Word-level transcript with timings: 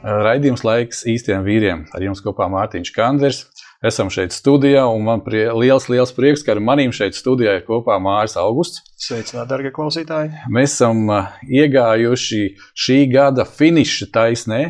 Raidījums 0.00 0.62
laiks 0.64 1.02
īstiem 1.08 1.42
vīriem. 1.44 1.84
Ar 1.92 2.04
jums 2.04 2.22
kopā 2.24 2.46
Mārtiņš 2.48 2.92
Kanders. 2.96 3.42
Esam 3.84 4.10
šeit 4.12 4.32
studijā, 4.32 4.82
un 4.88 5.04
man 5.04 5.22
prie, 5.24 5.46
liels, 5.56 5.88
liels 5.92 6.12
prieks, 6.16 6.42
ka 6.44 6.54
ar 6.54 6.60
maniem 6.64 6.92
šeit 6.92 7.16
studijā 7.16 7.58
ir 7.58 7.64
kopā 7.64 7.96
Māris 8.00 8.36
Augusts. 8.40 8.82
Sveicināti, 9.00 9.48
darbie 9.48 9.72
klausītāji! 9.76 10.32
Mēs 10.52 10.74
esam 10.74 11.04
iegājuši 11.48 12.42
šī 12.76 12.98
gada 13.12 13.46
finiša 13.48 14.10
taisnē, 14.12 14.60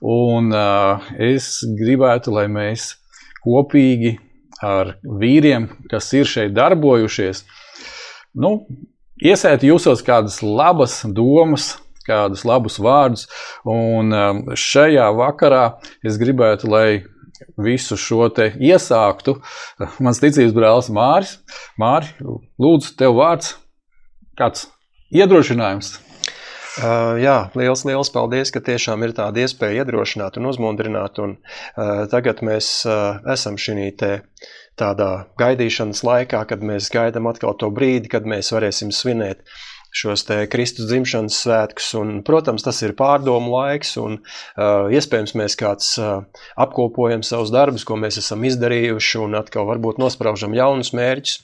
un 0.00 0.48
uh, 0.56 1.10
es 1.20 1.58
gribētu, 1.80 2.32
lai 2.36 2.46
mēs 2.52 2.94
kopīgi 3.44 4.16
ar 4.64 4.94
vīriem, 5.04 5.68
kas 5.92 6.08
ir 6.16 6.28
šeit 6.28 6.56
darbojušies, 6.56 7.44
nu, 8.40 8.56
iesēt 9.20 9.68
jūsos 9.68 10.04
kādas 10.04 10.40
labas 10.44 11.02
domas, 11.04 11.74
kādus 12.10 12.44
labus 12.48 12.80
vārdus. 12.82 13.28
Un 13.64 14.12
um, 14.12 14.42
šajā 14.58 15.06
vakarā 15.16 15.64
es 16.06 16.18
gribētu, 16.20 16.70
lai 16.70 16.88
visu 17.60 17.96
šo 17.96 18.28
te 18.34 18.50
iesāktu 18.60 19.38
mans 20.04 20.20
ticības 20.22 20.54
brālis 20.56 20.92
Māris. 20.92 21.38
Māri, 21.80 22.12
lūdzu, 22.60 22.94
tev 23.00 23.16
vārds, 23.20 23.54
kāds 24.38 24.68
iedrošinājums. 25.14 25.98
Uh, 26.80 27.18
jā, 27.18 27.50
liels, 27.58 27.82
liels 27.84 28.12
paldies, 28.14 28.52
ka 28.54 28.62
tiešām 28.62 29.02
ir 29.02 29.12
tāda 29.16 29.42
iespēja 29.42 29.82
iedrošināt 29.82 30.38
un 30.38 30.46
uzmundrināt. 30.52 31.18
Un, 31.20 31.34
uh, 31.40 32.04
tagad 32.12 32.44
mēs 32.46 32.70
uh, 32.86 33.18
esam 33.34 33.58
šī 33.60 33.90
tādā 34.80 35.10
gaidīšanas 35.40 36.04
laikā, 36.06 36.44
kad 36.48 36.62
mēs 36.64 36.88
gaidām 36.94 37.26
atkal 37.28 37.56
to 37.58 37.68
brīdi, 37.74 38.08
kad 38.12 38.28
mēs 38.28 38.52
varēsim 38.54 38.94
svinēt 38.94 39.42
šos 39.90 40.24
Kristus 40.52 40.88
dzimšanas 40.90 41.40
svētkus. 41.44 41.90
Un, 42.00 42.14
protams, 42.26 42.64
tas 42.66 42.80
ir 42.86 42.94
pārdomu 42.98 43.52
laiks, 43.56 43.96
un 44.00 44.20
uh, 44.20 44.88
iespējams 44.92 45.36
mēs 45.38 45.58
kāds 45.60 45.92
uh, 46.00 46.24
apkopojam 46.60 47.24
savus 47.26 47.52
darbus, 47.54 47.86
ko 47.88 47.98
mēs 48.00 48.20
esam 48.22 48.46
izdarījuši, 48.48 49.22
un 49.24 49.38
atkal 49.40 49.68
varbūt 49.70 50.00
nospraužam 50.02 50.56
jaunus 50.56 50.94
mērķus 50.96 51.40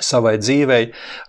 savai 0.00 0.38
dzīvei 0.40 0.86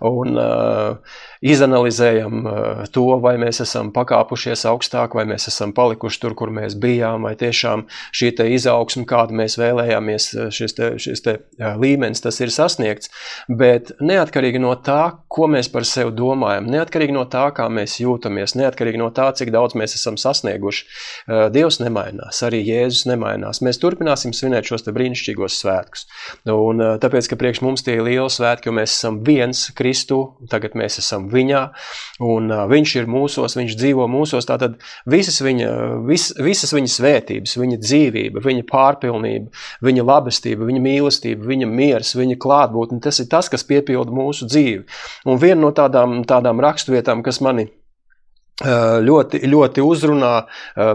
un 0.08 0.38
uh, 0.40 1.16
izanalizējam 1.44 2.46
uh, 2.48 2.84
to, 2.92 3.04
vai 3.20 3.34
mēs 3.40 3.60
esam 3.60 3.90
pakāpušies 3.92 4.64
augstāk, 4.70 5.12
vai 5.18 5.26
mēs 5.28 5.50
esam 5.50 5.74
palikuši 5.76 6.20
tur, 6.22 6.36
kur 6.38 6.52
mēs 6.54 6.76
bijām, 6.80 7.26
vai 7.28 7.34
tiešām 7.36 7.84
šī 8.16 8.32
izaugsme, 8.54 9.04
kādu 9.08 9.36
mēs 9.36 9.58
vēlējāmies, 9.60 10.30
šis, 10.54 10.76
te, 10.78 10.88
šis 10.96 11.24
te, 11.26 11.36
uh, 11.60 11.74
līmenis, 11.80 12.24
tas 12.24 12.40
ir 12.40 12.52
sasniegts. 12.54 13.12
Bet 13.48 13.92
neatkarīgi 14.00 14.62
no 14.64 14.72
tā, 14.80 15.18
ko 15.28 15.50
mēs 15.52 15.68
par 15.68 15.84
sevi 15.88 16.14
domājam, 16.16 16.70
neatkarīgi 16.72 17.12
no 17.12 17.26
tā, 17.28 17.44
kā 17.52 17.68
mēs 17.68 17.98
jūtamies, 18.00 18.56
neatkarīgi 18.56 19.02
no 19.02 19.10
tā, 19.12 19.28
cik 19.36 19.52
daudz 19.52 19.76
mēs 19.76 19.98
esam 19.98 20.16
sasnieguši, 20.20 20.88
uh, 20.88 21.46
Dievs 21.52 21.82
nemainās, 21.84 22.40
arī 22.48 22.62
Jēzus 22.64 23.04
nemainās. 23.12 23.60
Mēs 23.60 23.82
turpināsim 23.82 24.32
svinēt 24.32 24.72
šos 24.72 24.88
brīnišķīgos 24.88 25.60
svētkus. 25.60 26.08
Un, 26.48 26.80
uh, 26.80 26.96
tāpēc, 27.02 27.28
ka 27.28 27.40
priekš 27.44 27.60
mums 27.66 27.84
tie 27.84 27.98
ir 27.98 28.06
lieli 28.08 28.32
svētki, 28.32 28.53
jo 28.62 28.72
mēs 28.76 28.94
esam 28.94 29.18
viens 29.26 29.64
Kristu, 29.74 30.20
tagad 30.50 30.76
mēs 30.78 31.00
esam 31.02 31.26
viņā, 31.32 31.62
un 32.24 32.54
viņš 32.70 32.94
ir 33.00 33.10
mūsos, 33.10 33.56
viņš 33.58 33.76
dzīvo 33.80 34.06
mūsos, 34.10 34.46
tātad 34.46 34.78
visas 35.10 35.40
viņa, 35.44 35.70
vis, 36.06 36.30
visas 36.38 36.74
viņa 36.76 36.92
svētības, 36.94 37.56
viņa 37.58 37.80
dzīvība, 37.82 38.44
viņa 38.44 38.66
pārpilnība, 38.70 39.50
viņa 39.84 40.08
labestība, 40.08 40.68
viņa 40.70 40.82
mīlestība, 40.84 41.48
viņa 41.50 41.70
miers, 41.70 42.14
viņa 42.18 42.38
klātbūtne, 42.40 43.02
tas 43.04 43.20
ir 43.20 43.30
tas, 43.32 43.50
kas 43.52 43.66
piepilda 43.66 44.14
mūsu 44.14 44.46
dzīvi. 44.50 44.84
Un 45.26 45.40
viena 45.42 45.62
no 45.66 45.72
tādām, 45.74 46.20
tādām 46.28 46.62
rakstvietām, 46.62 47.24
kas 47.26 47.42
mani 47.44 47.68
ļoti, 48.62 49.40
ļoti 49.50 49.82
uzrunā. 49.82 50.46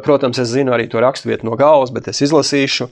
Protams, 0.06 0.40
es 0.40 0.54
zinu 0.54 0.72
arī 0.72 0.88
to 0.88 1.02
raksturvietu 1.04 1.44
no 1.50 1.58
galvas, 1.60 1.92
bet 1.92 2.08
es 2.08 2.22
izlasīšu. 2.24 2.88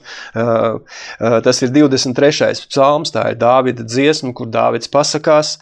Tas 1.16 1.62
ir 1.64 1.72
23. 1.72 2.68
psalms, 2.68 3.14
tā 3.14 3.30
ir 3.32 3.38
Dāvida 3.40 3.86
dziesma, 3.86 4.34
kur 4.36 4.50
Dāvids 4.52 4.90
pasakās 4.92 5.56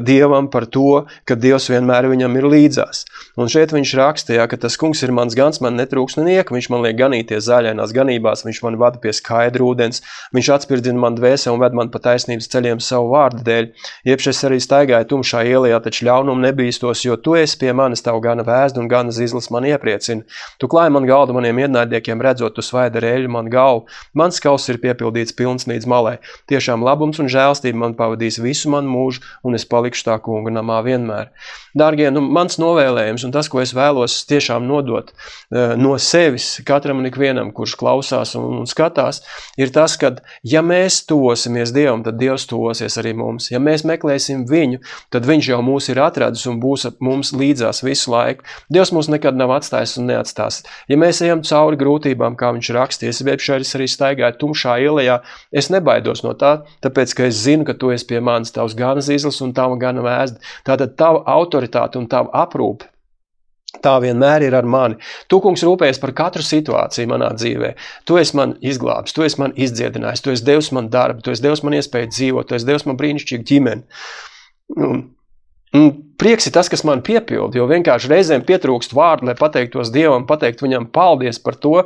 Dievam 0.00 0.48
par 0.48 0.64
to, 0.64 1.04
ka 1.28 1.36
Dievs 1.36 1.68
vienmēr 1.68 2.08
viņam 2.08 2.40
ir 2.40 2.48
līdzās. 2.48 3.04
Un 3.38 3.46
šeit 3.46 3.70
viņš 3.70 3.92
rakstīja, 3.94 4.48
ka 4.50 4.56
tas 4.58 4.74
kungs 4.80 4.98
ir 5.06 5.12
mans 5.14 5.36
gans, 5.38 5.60
man 5.62 5.76
netrūks 5.78 6.16
nieka, 6.18 6.50
viņš 6.50 6.66
man 6.74 6.82
liek 6.82 6.96
ganīties 6.98 7.44
zaļainās 7.46 7.92
ganībās, 7.94 8.40
viņš 8.42 8.58
man 8.64 8.78
vada 8.80 8.98
pie 8.98 9.12
skaidra 9.14 9.62
ūdens, 9.62 10.02
viņš 10.34 10.48
atspirdzina 10.56 10.98
man 10.98 11.14
dvēseli 11.14 11.54
un 11.54 11.62
ved 11.62 11.76
man 11.78 11.92
pa 11.94 12.00
taisnības 12.02 12.50
ceļiem 12.50 12.82
savu 12.82 13.12
vārdu 13.12 13.44
dēļ. 13.46 13.68
Iepš 14.10 14.26
es 14.32 14.42
arī 14.48 14.58
staigāju 14.58 15.06
tumšā 15.12 15.44
ielā, 15.46 15.78
taču 15.84 16.08
ļaunumu 16.08 16.42
nebīstos, 16.48 17.04
jo 17.06 17.14
tu 17.14 17.36
esi 17.38 17.60
pie 17.60 17.70
manis 17.78 18.02
tavu 18.02 18.24
gana 18.26 18.42
vēzdu 18.42 18.82
un 18.82 18.90
gana 18.90 19.14
zizlis 19.14 19.52
man 19.54 19.68
iepriecina. 19.70 20.26
Tu 20.58 20.66
klāji 20.66 20.96
man 20.96 21.06
galdu 21.06 21.38
maniem 21.38 21.62
ienaidniekiem, 21.62 22.18
redzot, 22.18 22.56
tu 22.58 22.66
svaida 22.66 22.98
rēļu 23.06 23.30
man 23.36 23.52
galvu. 23.54 23.86
Mans 24.18 24.42
kauss 24.42 24.66
ir 24.66 24.80
piepildīts 24.82 25.36
pilns 25.38 25.70
līdz 25.70 25.86
malai. 25.86 26.16
Tiešām 26.50 26.82
labums 26.82 27.22
un 27.22 27.30
žēlstība 27.30 27.84
man 27.86 27.94
pavadīs 27.94 28.42
visu 28.42 28.74
manu 28.74 28.90
mūžu, 28.96 29.22
un 29.46 29.54
es 29.54 29.68
palikšu 29.68 30.08
tā 30.10 30.18
kunga 30.26 30.50
namā 30.58 30.82
vienmēr. 30.90 31.30
Dārgie, 31.78 32.08
nu, 32.10 32.24
mans 32.34 32.58
novēlējums 32.58 33.27
un 33.28 33.34
tas, 33.34 33.50
ko 33.52 33.62
es 33.62 33.74
vēlos 33.76 34.22
tiešām 34.28 34.66
nodot 34.68 35.12
uh, 35.12 35.74
no 35.78 35.94
sevis 36.02 36.58
katram 36.66 37.02
un 37.02 37.08
ikvienam, 37.10 37.52
kurš 37.54 37.76
klausās 37.78 38.34
un, 38.38 38.62
un 38.62 38.68
skatās, 38.68 39.22
ir 39.60 39.72
tas, 39.74 39.96
ka 40.00 40.14
ja 40.46 40.62
mēs 40.64 41.02
tosimies 41.08 41.72
Dievam, 41.76 42.02
tad 42.06 42.18
Dievs 42.20 42.48
tosies 42.48 42.98
arī 43.00 43.14
mums. 43.18 43.50
Ja 43.52 43.60
mēs 43.62 43.84
meklēsim 43.88 44.46
viņu, 44.48 44.80
tad 45.14 45.28
viņš 45.28 45.50
jau 45.52 45.60
mūs 45.64 45.90
ir 45.92 46.00
atradis 46.02 46.46
un 46.50 46.58
būs 46.62 46.88
mums 47.04 47.32
līdzās 47.36 47.84
visu 47.84 48.12
laiku. 48.14 48.46
Dievs 48.72 48.92
mūs 48.96 49.10
nekad 49.12 49.38
nav 49.38 49.52
atstājis 49.58 49.96
un 50.00 50.08
neatstās. 50.10 50.62
Ja 50.90 50.98
mēs 51.00 51.22
ejam 51.24 51.44
cauri 51.46 51.78
grūtībām, 51.80 52.36
kā 52.38 52.52
viņš 52.56 52.72
rakstīja, 52.76 53.14
es 53.14 53.74
arī 53.78 53.88
staigāju 53.90 54.38
tumšā 54.40 54.78
ielā, 54.84 55.20
es 55.52 55.70
nebaidos 55.72 56.24
no 56.26 56.34
tā, 56.38 56.58
tāpēc, 56.84 57.14
ka 57.16 57.28
es 57.28 57.42
zinu, 57.44 57.66
ka 57.68 57.76
tu 57.78 57.92
esi 57.94 58.08
pie 58.08 58.20
manis 58.24 58.54
tavs 58.54 58.76
gana 58.78 59.04
zīles 59.04 59.40
un 59.44 59.54
tava 59.56 59.78
gana 59.80 60.04
vēzda. 60.04 60.42
Tātad 60.66 60.96
tava 60.98 61.24
autoritāte 61.38 62.00
un 62.00 62.08
tava 62.10 62.32
aprūpe 62.44 62.88
Tā 63.84 63.98
vienmēr 64.00 64.46
ir 64.46 64.54
ar 64.56 64.66
mani. 64.66 64.96
Tu, 65.28 65.38
kungs, 65.44 65.62
rūpējies 65.66 66.00
par 66.00 66.14
katru 66.16 66.42
situāciju 66.42 67.10
manā 67.10 67.28
dzīvē. 67.36 67.74
Tu 68.08 68.16
esi 68.18 68.36
man 68.38 68.54
izglābis, 68.64 69.12
tu 69.14 69.26
esi 69.26 69.38
man 69.42 69.52
izdziedinājis, 69.60 70.24
tu 70.24 70.32
esi 70.32 70.46
devis 70.46 70.70
man 70.74 70.88
darbu, 70.92 71.20
tu 71.22 71.34
esi 71.34 71.44
devis 71.44 71.62
man 71.66 71.76
iespēju 71.76 72.10
dzīvot, 72.14 72.48
tu 72.48 72.56
esi 72.56 72.66
devis 72.66 72.86
man 72.88 72.96
brīnišķīgu 72.98 73.46
ģimeni. 73.52 74.00
Un, 74.88 75.04
un 75.76 75.90
prieks 76.18 76.48
ir 76.48 76.54
tas, 76.54 76.68
kas 76.70 76.82
man 76.86 77.02
piepilda, 77.06 77.60
jo 77.60 77.66
vienkārši 77.70 78.10
reizēm 78.10 78.44
pietrūkst 78.46 78.94
vārdu, 78.96 79.28
lai 79.28 79.36
pateiktos 79.38 79.92
Dievam, 79.94 80.26
pateikt 80.28 80.62
viņam 80.64 80.88
paldies 80.94 81.38
par 81.42 81.56
to, 81.58 81.84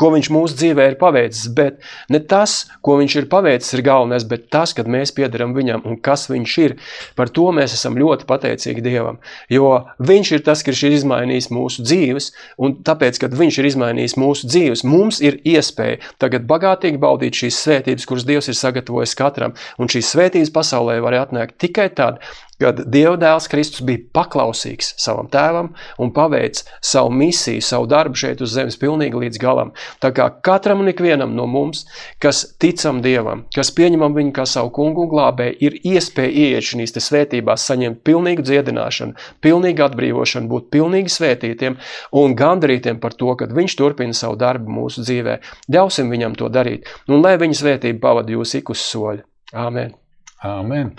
ko 0.00 0.10
viņš 0.14 0.30
mūsu 0.32 0.56
dzīvē 0.60 0.88
ir 0.90 0.96
paveicis. 1.00 1.50
Bet 1.54 1.82
ne 2.12 2.20
tas, 2.20 2.64
ko 2.84 2.96
viņš 3.00 3.16
ir 3.20 3.28
paveicis, 3.32 3.74
ir 3.76 3.84
galvenais, 3.86 4.24
bet 4.28 4.48
tas, 4.52 4.72
kad 4.76 4.88
mēs 4.90 5.12
piedaram 5.16 5.52
viņam 5.56 5.84
un 5.88 5.98
kas 6.00 6.26
viņš 6.32 6.56
ir. 6.64 6.76
Par 7.18 7.32
to 7.34 7.50
mēs 7.56 7.76
esam 7.76 7.98
ļoti 8.00 8.28
pateicīgi 8.30 8.84
Dievam, 8.84 9.20
jo 9.52 9.74
viņš 10.00 10.32
ir 10.38 10.46
tas, 10.48 10.64
kas 10.66 10.82
ir 10.84 10.96
izmainījis 10.96 11.50
mūsu 11.52 11.84
dzīves, 11.84 12.30
un 12.64 12.78
tāpēc, 12.86 13.20
kad 13.22 13.36
viņš 13.36 13.60
ir 13.60 13.70
izmainījis 13.72 14.16
mūsu 14.20 14.48
dzīves, 14.48 14.84
mums 14.88 15.20
ir 15.24 15.40
iespēja 15.44 16.00
tagad 16.22 16.48
bagātīgi 16.48 17.00
baudīt 17.02 17.44
šīs 17.44 17.60
svētības, 17.66 18.08
kuras 18.08 18.26
Dievs 18.28 18.48
ir 18.48 18.58
sagatavojis 18.58 19.16
katram, 19.18 19.54
un 19.78 19.92
šīs 19.92 20.14
svētības 20.14 20.52
pasaulē 20.54 20.98
var 21.04 21.20
atnākt 21.24 21.58
tikai 21.60 21.90
tad, 21.94 22.22
kad 22.60 22.84
Dieva 22.90 23.16
dēls 23.20 23.48
Kristus 23.50 23.73
Kristus 23.74 23.86
bija 23.86 24.04
paklausīgs 24.14 24.94
savam 25.00 25.26
tēvam 25.30 25.72
un 25.98 26.12
paveic 26.14 26.60
savu 26.84 27.10
misiju, 27.10 27.62
savu 27.62 27.88
darbu 27.90 28.14
šeit 28.14 28.42
uz 28.44 28.52
zemes 28.54 28.76
pilnīgi 28.78 29.18
līdz 29.18 29.40
galam. 29.42 29.72
Tā 30.00 30.12
kā 30.14 30.28
katram 30.44 30.84
un 30.84 30.90
ikvienam 30.92 31.34
no 31.34 31.46
mums, 31.50 31.84
kas 32.22 32.44
ticam 32.62 33.00
Dievam, 33.02 33.44
kas 33.54 33.72
pieņemam 33.74 34.14
viņu 34.14 34.34
kā 34.36 34.44
savu 34.46 34.70
kungu 34.74 35.04
un 35.04 35.10
glābēju, 35.10 35.56
ir 35.58 35.78
iespēja 35.82 36.30
ieiet 36.30 36.68
šīs 36.68 36.94
svētībās, 37.02 37.66
saņemt 37.66 38.04
pilnīgu 38.06 38.44
dziedināšanu, 38.46 39.18
pilnīgu 39.42 39.86
atbrīvošanu, 39.88 40.50
būt 40.50 40.70
pilnīgi 40.74 41.10
svētītiem 41.16 41.80
un 42.20 42.38
gandarītiem 42.38 43.02
par 43.02 43.18
to, 43.18 43.34
ka 43.34 43.50
viņš 43.50 43.78
turpina 43.80 44.14
savu 44.14 44.38
darbu 44.38 44.70
mūsu 44.70 45.02
dzīvē. 45.02 45.40
Ļausim 45.74 46.14
viņam 46.14 46.38
to 46.38 46.52
darīt, 46.52 46.86
un 47.08 47.24
lai 47.24 47.34
viņa 47.42 47.60
svētība 47.64 48.06
pavada 48.06 48.38
jūs 48.38 48.54
ik 48.60 48.70
uz 48.70 48.86
soļa. 48.86 49.26
Āmen! 49.54 50.03
Amen. 50.44 50.92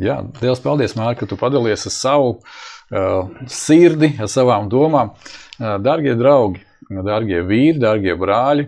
Jā, 0.00 0.18
Dievs, 0.40 0.60
paldies, 0.60 0.92
Mārka, 0.98 1.24
ka 1.24 1.30
tu 1.30 1.38
padalies 1.40 1.86
ar 1.88 1.94
savu 1.94 2.32
uh, 2.36 3.30
sirdi, 3.48 4.12
ar 4.20 4.28
savām 4.28 4.68
domām. 4.72 5.14
Uh, 5.56 5.78
darbie 5.80 6.12
draugi, 6.20 6.60
darbie 6.90 7.40
vīri, 7.48 7.78
darbie 7.80 8.12
brāļi, 8.20 8.66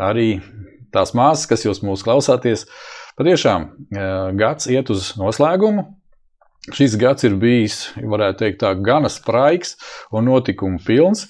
arī 0.00 0.28
tās 0.94 1.12
māsas, 1.16 1.48
kas 1.50 1.66
jūs 1.66 1.82
mūs 1.84 2.04
klausāties, 2.06 2.64
patiešām 3.20 3.68
uh, 3.68 4.32
gads 4.38 4.70
iet 4.72 4.94
uz 4.94 5.12
noslēgumu. 5.20 5.84
Šis 6.72 6.94
gads 6.96 7.26
ir 7.28 7.34
bijis, 7.36 7.90
varētu 8.00 8.40
teikt, 8.40 8.62
tā, 8.62 8.70
gana 8.80 9.10
spraigs 9.12 9.74
un 10.16 10.30
notikumu 10.30 10.80
pilns. 10.86 11.26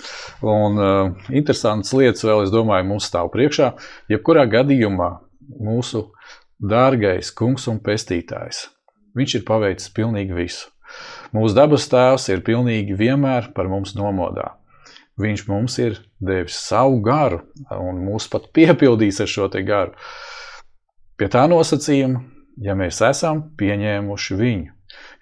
Un, 0.46 0.78
uh, 0.78 1.30
interesantas 1.34 1.90
lietas 1.98 2.22
vēl, 2.22 2.44
es 2.46 2.54
domāju, 2.54 2.86
mums 2.92 3.10
stāv 3.10 3.34
priekšā. 3.34 3.72
Jebkurā 4.14 4.46
gadījumā 4.52 5.10
mūsu 5.58 6.12
Dārgais 6.62 7.32
kungs 7.34 7.66
un 7.70 7.80
pestītājs, 7.82 8.68
viņš 9.18 9.40
ir 9.40 9.46
paveicis 9.48 9.90
pilnīgi 9.94 10.36
visu. 10.36 10.70
Mūsu 11.34 11.56
dabas 11.56 11.88
tēvs 11.90 12.28
ir 12.30 12.44
pilnīgi 12.46 12.94
vienmēr 12.98 13.50
par 13.56 13.66
mums 13.70 13.96
nomodā. 13.98 14.52
Viņš 15.20 15.44
mums 15.46 15.78
ir 15.78 15.98
devis 16.22 16.56
savu 16.58 17.00
garu 17.02 17.40
un 17.74 18.00
mūs 18.02 18.26
pat 18.30 18.48
piepildīs 18.54 19.20
ar 19.22 19.30
šo 19.30 19.48
garu. 19.66 19.94
Pie 21.18 21.28
tā 21.30 21.44
nosacījuma, 21.50 22.22
ja 22.62 22.74
mēs 22.78 22.98
esam 23.06 23.44
pieņēmuši 23.58 24.38
viņu, 24.38 24.72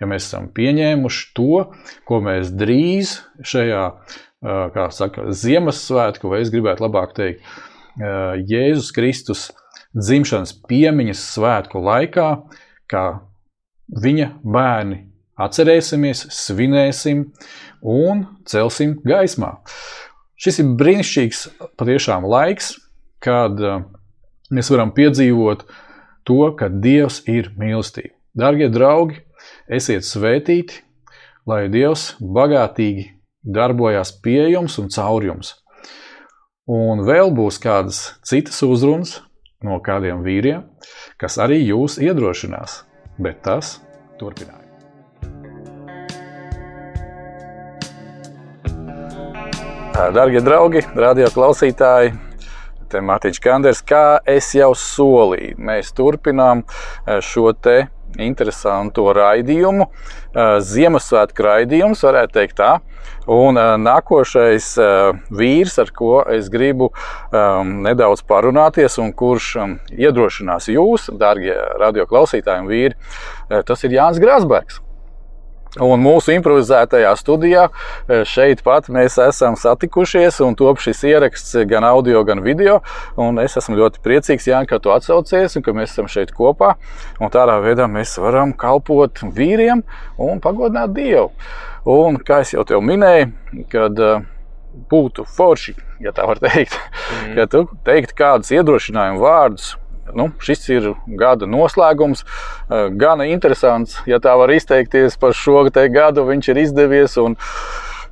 ja 0.00 0.08
mēs 0.08 0.28
esam 0.28 0.48
pieņēmuši 0.56 1.26
to, 1.36 1.64
ko 2.08 2.20
mēs 2.24 2.52
drīz 2.56 3.18
šajā, 3.44 3.84
kā 4.72 4.86
saka, 4.92 5.28
Ziemassvētku, 5.36 6.32
vai 6.32 6.40
es 6.44 6.52
gribētu 6.52 6.86
labāk 6.86 7.12
teikt, 7.16 7.44
Jēzus 8.48 8.88
Kristus 8.96 9.50
dzimšanas 9.96 10.54
piemiņas 10.68 11.24
svētku 11.34 11.82
laikā, 11.82 12.28
kā 12.90 13.04
viņa 14.02 14.28
bērni 14.44 15.02
atcerēsimies, 15.42 16.26
svinēsim 16.32 17.26
un 17.82 18.26
celsim 18.48 18.98
gaismā. 19.06 19.56
Šis 20.36 20.60
ir 20.62 20.72
brīnišķīgs 20.78 21.42
patiešām 21.78 22.26
laiks, 22.26 22.74
kad 23.22 23.58
uh, 23.62 23.84
mēs 24.50 24.70
varam 24.72 24.92
piedzīvot 24.94 25.66
to, 26.26 26.40
ka 26.58 26.68
Dievs 26.68 27.22
ir 27.30 27.52
mīlestība. 27.58 28.14
Darbie 28.34 28.70
draugi, 28.72 29.20
esiet 29.68 30.06
svētīti, 30.08 30.80
lai 31.46 31.66
Dievs 31.72 32.14
bagātīgi 32.20 33.10
darbojas 33.42 34.14
pie 34.22 34.46
jums 34.52 34.78
un 34.80 34.88
caur 34.94 35.26
jums. 35.26 35.56
Un 36.70 37.02
vēl 37.06 37.32
būs 37.34 37.58
kādas 37.62 38.12
citas 38.26 38.62
uzrunas, 38.62 39.18
no 39.66 39.78
kādiem 39.84 40.24
vīriem, 40.24 40.64
kas 41.20 41.38
arī 41.42 41.60
jūs 41.62 41.98
iedrošinās, 42.02 42.82
bet 43.22 43.42
tas 43.46 43.78
turpinājums. 44.20 44.60
Darbie 49.92 50.40
draugi, 50.40 50.80
radio 50.96 51.28
klausītāji, 51.30 52.14
te 52.90 53.00
Mārtiņš 53.04 53.40
Kanders, 53.44 53.82
kā 53.84 54.18
es 54.28 54.48
jau 54.56 54.72
solīju, 54.76 55.58
mēs 55.60 55.92
turpinām 55.96 56.64
šo 57.22 57.52
te 57.52 57.76
interesantu 58.20 59.04
raidījumu. 59.16 59.86
Ziemassvētku 60.72 61.46
raidījums, 61.46 62.02
varētu 62.08 62.38
teikt 62.40 62.58
tā. 62.60 62.72
Un 63.30 63.58
nākošais 63.84 64.68
vīrs, 65.30 65.78
ar 65.78 65.90
ko 65.94 66.22
es 66.34 66.48
gribu 66.52 66.90
nedaudz 67.32 68.24
parunāties, 68.26 68.98
un 69.02 69.12
kurš 69.14 69.52
iedrošinās 69.94 70.70
jūs, 70.74 71.10
darbie 71.18 71.54
radioklausītāji 71.82 72.64
un 72.64 72.72
vīri, 72.72 72.96
tas 73.66 73.84
ir 73.86 73.98
Jānis 73.98 74.22
Grasbergs. 74.22 74.80
Un 75.80 76.02
mūsu 76.04 76.34
improvizētajā 76.34 77.14
studijā 77.16 77.62
šeit 78.28 78.60
pat 78.60 78.90
mēs 78.92 79.14
esam 79.24 79.54
satikušies 79.56 80.42
un 80.44 80.52
top 80.52 80.82
šis 80.84 81.00
ieraksts 81.08 81.54
gan 81.70 81.86
audio, 81.88 82.20
gan 82.28 82.42
video. 82.44 82.82
Un 83.16 83.40
es 83.40 83.56
esmu 83.56 83.78
ļoti 83.78 84.02
priecīgs, 84.04 84.50
Jānis, 84.50 84.68
ka 84.68 84.76
tu 84.84 84.92
atsaucies 84.92 85.56
un 85.56 85.64
ka 85.64 85.72
mēs 85.72 85.94
esam 85.94 86.12
šeit 86.12 86.34
kopā. 86.36 86.74
Un 87.24 87.32
tādā 87.32 87.56
veidā 87.64 87.88
mēs 87.88 88.18
varam 88.20 88.52
kalpot 88.52 89.24
vīriem 89.32 89.80
un 90.20 90.44
pagodināt 90.44 90.92
Dievu. 90.92 91.30
Un 91.88 92.20
kā 92.22 92.42
jau 92.46 92.62
te 92.66 92.78
minēju, 92.78 93.32
kad 93.72 93.98
e, 93.98 94.10
būtu 94.90 95.24
forši, 95.26 95.74
ja 96.04 96.12
tā 96.14 96.26
var 96.28 96.38
teikt, 96.42 96.76
mm. 96.78 97.32
ka 97.38 97.46
tu 97.50 97.64
teiktu 97.86 98.18
kādus 98.18 98.52
iedrošinājumu 98.54 99.22
vārdus 99.22 99.72
nu, 100.14 100.28
šis 100.42 100.66
ir 100.72 100.90
gada 101.18 101.46
noslēgums. 101.48 102.24
Eh, 102.24 102.88
Gan 102.98 103.22
interesants, 103.26 103.98
ja 104.08 104.20
tā 104.22 104.34
var 104.38 104.52
izteikties 104.52 105.18
par 105.20 105.36
šo 105.36 105.64
gadu, 105.72 106.26
viņš 106.28 106.48
ir 106.52 106.62
izdevies. 106.66 107.18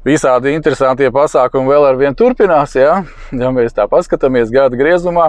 Visādi 0.01 0.55
interesantie 0.57 1.11
pasākumi 1.13 1.69
vēl 1.69 1.85
ar 1.91 1.99
vienu 2.01 2.17
turpinās, 2.17 2.73
ja, 2.73 3.03
ja 3.37 3.51
mēs 3.53 3.75
tā 3.77 3.85
paskatāmies 3.85 4.49
gada 4.49 4.79
griezumā, 4.81 5.27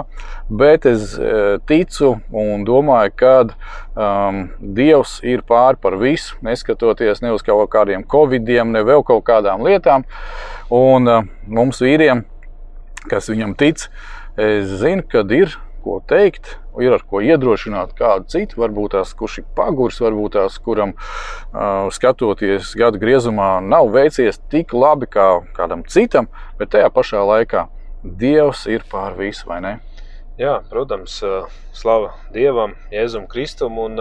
bet 0.48 0.86
es 0.88 1.10
eh, 1.20 1.58
ticu 1.68 2.14
un 2.32 2.64
domāju, 2.64 3.12
ka 3.20 3.34
um, 3.44 4.38
Dievs 4.78 5.18
ir 5.28 5.42
pāri 5.44 5.76
par 5.76 5.98
visu, 6.00 6.38
neskatoties 6.40 7.20
ne 7.20 7.34
uz 7.36 7.44
kaut 7.44 7.68
kādiem 7.74 8.06
covidiem, 8.08 8.72
ne 8.72 8.80
vēl 8.88 9.04
kaut 9.04 9.26
kādām 9.28 9.60
lietām. 9.68 10.06
Un 10.72 11.12
uh, 11.18 11.28
mums 11.44 11.84
vīriem, 11.84 12.24
kas 13.12 13.28
viņam 13.28 13.52
tic, 13.60 13.84
es 14.40 14.72
zinu, 14.80 15.04
ka 15.04 15.20
ir 15.36 15.52
ko 15.84 16.00
teikt, 16.08 16.56
ir 16.80 16.94
ar 16.96 17.04
ko 17.08 17.20
iedrošināt 17.24 17.92
kādu 17.98 18.30
citu. 18.32 18.60
Varbūt 18.62 18.96
tās, 18.96 19.12
kurš 19.18 19.42
ir 19.42 19.46
pagurs, 19.56 20.00
varbūt 20.00 20.38
tās, 20.38 20.56
kuram 20.62 20.94
uh, 20.96 21.90
skatoties 21.92 22.72
gada 22.78 23.00
griezumā, 23.02 23.54
nav 23.60 23.92
veicies 23.92 24.40
tik 24.52 24.72
labi 24.72 25.10
kā 25.10 25.28
kādam 25.56 25.84
citam, 25.84 26.30
bet 26.58 26.72
tajā 26.76 26.92
pašā 26.94 27.24
laikā 27.28 27.68
Dievs 28.02 28.64
ir 28.66 28.82
pār 28.90 29.14
visu, 29.14 29.46
vai 29.46 29.60
ne? 29.62 29.76
Jā, 30.40 30.56
protams, 30.66 31.20
slava 31.76 32.16
Dievam, 32.34 32.72
Jēzum 32.90 33.28
Kristum. 33.30 33.76
Un 33.78 34.00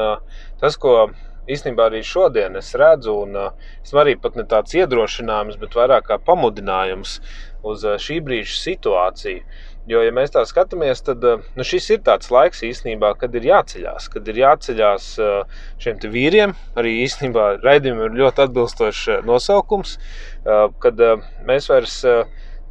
tas, 0.57 0.77
ko 0.79 1.11
īstenībā 1.45 1.89
arī 1.89 2.01
šodien 2.07 2.55
es 2.57 2.71
redzu, 2.79 3.13
un 3.25 3.37
es 3.83 3.93
arī 3.93 4.15
pat 4.21 4.39
ne 4.39 4.45
tāds 4.49 4.73
iedrošinājums, 4.79 5.59
bet 5.61 5.77
vairāk 5.77 6.07
kā 6.07 6.17
pamudinājums 6.23 7.19
uz 7.67 7.85
šī 8.05 8.21
brīža 8.25 8.57
situāciju 8.57 9.43
Jo, 9.89 10.03
ja 10.05 10.11
mēs 10.13 10.29
tā 10.29 10.43
skatāmies, 10.45 10.99
tad 11.01 11.23
eh, 11.25 11.39
nu, 11.57 11.65
šis 11.65 11.87
ir 11.95 12.03
tāds 12.05 12.29
laiks 12.29 12.61
īstenībā, 12.67 13.15
kad 13.17 13.33
ir 13.33 13.47
jāceļās, 13.47 14.11
kad 14.13 14.27
ir 14.29 14.37
jāceļās 14.43 15.07
eh, 15.17 15.63
šiem 15.81 15.97
vīriem. 16.13 16.53
Arī 16.77 16.99
īstenībā 17.07 17.47
raidījumam 17.63 18.11
ir 18.11 18.19
ļoti 18.19 18.43
atbilstošs 18.45 19.07
eh, 19.09 19.23
nosaukums, 19.25 19.97
kad 20.81 20.97
mēs 21.45 21.67
vairs 21.69 21.99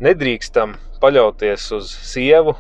nedrīkstam 0.02 0.72
paļauties 1.02 1.68
uz 1.76 1.90
sievu 2.08 2.56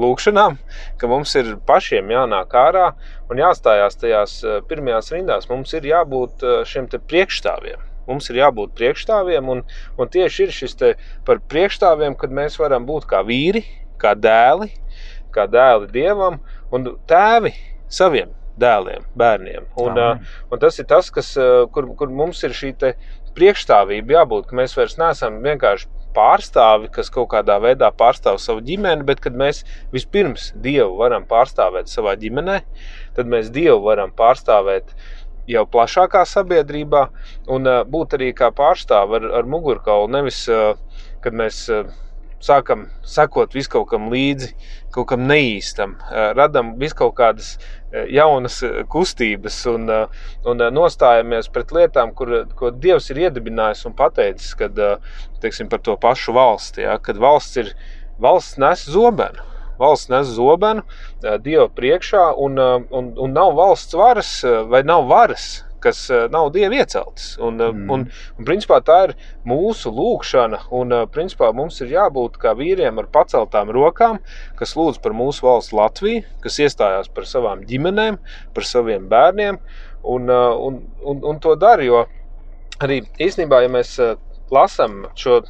lūkšanām, 0.00 0.56
ka 0.96 1.10
mums 1.10 1.34
ir 1.36 1.50
pašiem 1.68 2.08
jānāk 2.14 2.54
ārā 2.56 2.86
un 3.28 3.42
jāstājās 3.42 4.00
tajās 4.00 4.38
pirmajās 4.70 5.12
rindās. 5.12 5.48
Mums 5.50 5.76
ir 5.76 5.88
jābūt 5.90 6.46
šiem 6.68 6.88
priekšstāviem. 6.88 7.84
Mums 8.08 8.30
ir 8.30 8.40
jābūt 8.40 8.72
priekšstāviem, 8.78 9.50
un, 9.52 9.64
un 9.98 10.12
tieši 10.16 10.46
ir 10.46 10.54
šis 10.54 10.78
par 11.26 11.42
priekšstāviem, 11.52 12.16
kad 12.16 12.32
mēs 12.32 12.56
varam 12.62 12.86
būt 12.88 13.10
kā 13.10 13.20
vīri, 13.26 13.64
kā 14.00 14.14
dēli, 14.18 14.70
kā 15.34 15.46
dēli 15.50 15.90
dievam 15.92 16.40
un 16.74 16.90
tēvi 17.08 17.52
saviem 17.92 18.32
dēliem, 18.60 19.04
bērniem. 19.16 19.68
Un, 19.82 19.98
uh, 20.00 20.40
un 20.50 20.60
tas 20.62 20.78
ir 20.80 20.88
tas, 20.88 21.10
kas, 21.12 21.34
uh, 21.40 21.66
kur, 21.72 21.88
kur 21.98 22.12
mums 22.12 22.42
ir 22.46 22.56
šī 22.56 22.72
priekšstāvība 23.36 24.20
jābūt, 24.20 24.48
ka 24.48 24.56
mēs 24.56 24.76
vairs 24.78 24.96
neesam 25.00 25.42
vienkārši 25.44 25.90
pārstāvi, 26.16 26.88
kas 26.92 27.12
kaut 27.12 27.28
kādā 27.34 27.58
veidā 27.60 27.90
pārstāv 27.92 28.40
savu 28.40 28.62
ģimeni, 28.64 29.04
bet 29.04 29.20
kad 29.24 29.36
mēs 29.36 29.60
vispirms 29.92 30.54
Dievu 30.64 30.96
varam 31.02 31.26
pārstāvēt 31.28 31.92
savā 31.92 32.16
ģimenē, 32.20 32.62
tad 33.18 33.28
mēs 33.28 33.52
Dievu 33.52 33.82
varam 33.84 34.14
pārstāvēt 34.16 34.94
jau 35.46 35.66
plašākā 35.70 36.24
sabiedrībā 36.26 37.04
un 37.52 37.68
uh, 37.68 37.82
būt 37.84 38.16
arī 38.16 38.32
kā 38.36 38.48
pārstāvi 38.56 39.20
ar, 39.20 39.28
ar 39.42 39.52
mugurkaulu. 39.52 40.08
Nevis, 40.16 40.40
uh, 40.48 40.72
kad 41.22 41.36
mēs 41.36 41.66
uh, 41.68 41.84
sākam 42.42 42.86
sekot 43.06 43.54
visu 43.56 43.70
kaut 43.72 43.88
kam 43.90 44.10
līdzi, 44.12 44.52
kaut 44.94 45.08
kam 45.12 45.26
neīstam, 45.28 45.96
radam 46.36 46.74
visu 46.80 46.98
kaut 46.98 47.14
kādas 47.18 47.54
jaunas 48.12 48.60
kustības 48.92 49.58
un, 49.72 49.88
un 50.46 50.64
nostājamies 50.76 51.50
pret 51.52 51.72
lietām, 51.72 52.12
kur, 52.16 52.38
ko 52.58 52.70
Dievs 52.70 53.10
ir 53.10 53.26
iedibinājis 53.26 53.86
un 53.88 53.96
pateicis, 53.96 54.54
kad, 54.58 54.78
teiksim, 55.42 55.70
par 55.72 55.82
to 55.84 55.96
pašu 56.00 56.36
valsti, 56.36 56.84
ja, 56.86 56.98
kad 57.02 57.20
valsts 57.20 57.62
ir, 57.62 57.74
valsts 58.22 58.60
nes 58.60 58.86
zobenu. 58.90 59.52
Valsts 59.76 60.08
nes 60.08 60.28
zobenu 60.32 60.84
Dieva 61.44 61.66
priekšā, 61.68 62.30
un, 62.40 62.56
un, 62.56 63.10
un 63.20 63.34
nav 63.36 63.52
valsts 63.58 63.96
varas 63.96 64.30
vai 64.70 64.80
nav 64.88 65.04
varas 65.10 65.65
kas 65.86 66.02
eh, 66.10 66.26
nav 66.32 66.50
dievi 66.54 66.80
ieceltas. 66.80 67.34
Un, 67.42 67.60
eh, 67.60 67.72
mm. 67.72 67.92
un, 67.94 68.04
un, 68.38 68.48
principā, 68.48 68.80
tā 68.84 68.98
ir 69.08 69.14
mūsu 69.48 69.92
lūkšana, 69.94 70.64
un 70.76 70.94
eh, 70.98 71.06
principā, 71.12 71.52
mums 71.56 71.80
ir 71.84 71.94
jābūt 71.94 72.40
kā 72.42 72.56
vīriem 72.58 73.00
ar 73.02 73.10
paceltām 73.14 73.72
rokām, 73.74 74.20
kas 74.58 74.76
lūdz 74.78 75.00
par 75.04 75.16
mūsu 75.16 75.46
valsts 75.46 75.74
Latviju, 75.76 76.26
kas 76.44 76.60
iestājās 76.62 77.10
par 77.14 77.28
savām 77.28 77.64
ģimenēm, 77.68 78.20
par 78.56 78.68
saviem 78.68 79.08
bērniem, 79.10 79.60
un, 80.06 80.30
un, 80.30 80.78
un, 81.02 81.24
un 81.32 81.42
to 81.42 81.56
dara. 81.58 81.86
Jo 81.86 82.04
arī 82.82 83.00
īstenībā, 83.22 83.62
ja 83.64 83.72
mēs 83.72 83.96
lasām 84.52 85.06
šo 85.18 85.40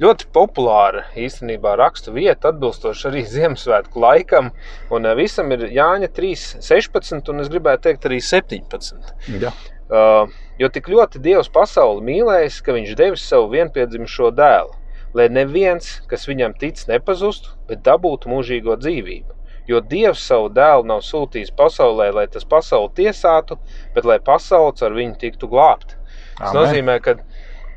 ļoti 0.00 0.28
populāru 0.34 1.02
īstenībā 1.20 1.74
rakstu 1.80 2.14
vietu, 2.16 2.50
atbilstoši 2.50 3.08
arī 3.10 3.24
Ziemassvētku 3.28 4.00
laikam. 4.00 4.50
Un 4.94 5.08
visam 5.18 5.52
ir 5.52 5.66
Jāņa 5.76 6.10
3, 6.16 6.60
16, 6.64 7.32
un 7.32 7.44
es 7.44 7.52
gribētu 7.52 7.88
teikt 7.88 8.08
arī 8.08 8.20
17. 8.24 9.16
Ja. 9.42 9.52
Uh, 9.86 10.26
jo 10.58 10.66
tik 10.72 10.88
ļoti 10.90 11.20
Dievs 11.22 11.46
pasauli 11.54 12.02
mīlējis, 12.08 12.58
ka 12.66 12.74
viņš 12.74 12.94
devis 12.98 13.22
savu 13.22 13.52
vienpiedzimušo 13.52 14.32
dēlu, 14.34 14.72
lai 15.14 15.28
neviens, 15.30 16.00
kas 16.10 16.26
viņam 16.26 16.56
tic, 16.58 16.80
nepazustu, 16.90 17.52
bet 17.68 17.84
dabūtu 17.86 18.32
mūžīgo 18.32 18.74
dzīvību. 18.82 19.36
Jo 19.70 19.78
Dievs 19.78 20.24
savu 20.26 20.48
dēlu 20.54 20.88
nav 20.90 21.04
sūtījis 21.06 21.54
pasaulē, 21.54 22.08
lai 22.14 22.26
tas 22.30 22.42
pasauli 22.46 22.90
tiesātu, 22.98 23.60
bet 23.94 24.08
lai 24.10 24.18
pasaules 24.18 24.82
ar 24.82 24.94
viņu 24.94 25.14
tiktu 25.22 25.50
glābta. 25.50 25.94
Tas 26.40 26.54
nozīmē, 26.54 26.98
ka 27.02 27.16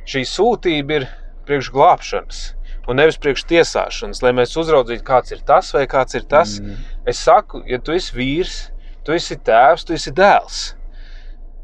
šī 0.09 0.25
sūtība 0.25 0.97
ir 0.97 1.07
priekš 1.45 1.69
glābšanas 1.73 2.41
un 2.89 2.97
nevis 2.97 3.19
priekš 3.21 3.45
tiesāšanas, 3.51 4.23
lai 4.25 4.33
mēs 4.33 4.57
uzraudzītu, 4.57 5.05
kāds 5.05 5.35
ir 5.35 5.45
tas 5.45 5.69
vai 5.77 5.85
kāds 5.89 6.17
ir 6.17 6.25
tas. 6.25 6.57
Mm. 6.57 6.81
Es 7.13 7.21
saku, 7.21 7.61
ja 7.69 7.77
tu 7.77 7.93
esi 7.93 8.17
vīrs, 8.17 8.57
tu 9.05 9.13
esi 9.13 9.37
tēvs, 9.45 9.85
tu 9.85 9.93
esi 9.93 10.13
dēls 10.17 10.71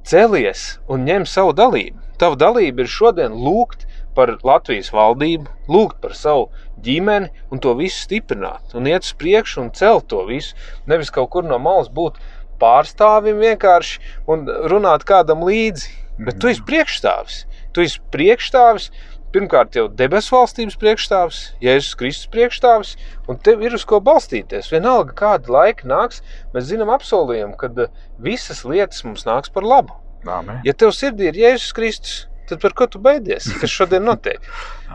celies 0.05 0.75
un 0.91 1.05
ņem 1.07 1.25
savu 1.29 1.53
dalību. 1.57 1.97
Tava 2.21 2.37
dalība 2.39 2.85
ir 2.85 2.91
šodien 2.91 3.33
lūgt 3.35 3.83
par 4.15 4.31
Latvijas 4.47 4.91
valdību, 4.95 5.49
lūgt 5.67 5.99
par 6.03 6.13
savu 6.15 6.47
ģimeni 6.85 7.31
un 7.51 7.61
to 7.63 7.73
visu 7.79 8.05
stiprināt, 8.05 8.75
un 8.77 8.87
iet 8.87 9.03
uz 9.03 9.11
priekšu 9.19 9.65
un 9.65 9.73
celt 9.75 10.07
to 10.13 10.21
visu. 10.29 10.55
Nevis 10.87 11.11
kaut 11.11 11.31
kur 11.33 11.43
no 11.47 11.59
malas 11.59 11.89
būt 11.91 12.21
pārstāvim 12.61 13.41
vienkārši 13.43 13.99
un 14.31 14.45
runāt 14.71 15.03
kādam 15.09 15.43
līdzi, 15.47 15.91
bet 16.21 16.39
tu 16.39 16.51
esi 16.51 16.63
priekšstāvis. 16.69 17.41
Tu 17.75 17.83
esi 17.83 17.99
priekšstāvis, 18.13 18.91
pirmkārt 19.35 19.75
jau 19.75 19.87
debesu 19.91 20.35
valstības 20.37 20.77
priekšstāvis, 20.79 21.39
Jēzus 21.63 21.97
Kristus 21.99 22.31
priekšstāvis, 22.31 22.93
un 23.31 23.39
tev 23.43 23.63
ir 23.65 23.75
uz 23.75 23.83
ko 23.87 23.99
balstīties. 24.03 24.71
Vienalga, 24.71 25.15
kāda 25.17 25.51
laika 25.51 25.87
nāks, 25.91 26.21
mēs 26.53 26.69
zinām 26.69 26.93
apsolījumu, 26.95 27.57
ka 27.59 27.71
eh, 27.83 27.91
visas 28.23 28.63
lietas 28.67 29.03
mums 29.07 29.27
nāks 29.27 29.51
par 29.51 29.67
labu. 29.67 29.97
Amen. 30.25 30.61
Ja 30.65 30.73
tev 30.73 30.95
sirdī 30.95 31.29
ir 31.29 31.41
Jēzus 31.41 31.75
Kristus, 31.75 32.15
tad 32.49 32.61
par 32.63 32.73
ko 32.77 32.87
tu 32.89 33.01
baidies? 33.01 33.49
Kas 33.59 33.73
šodien 33.73 34.05
notiek? 34.09 34.39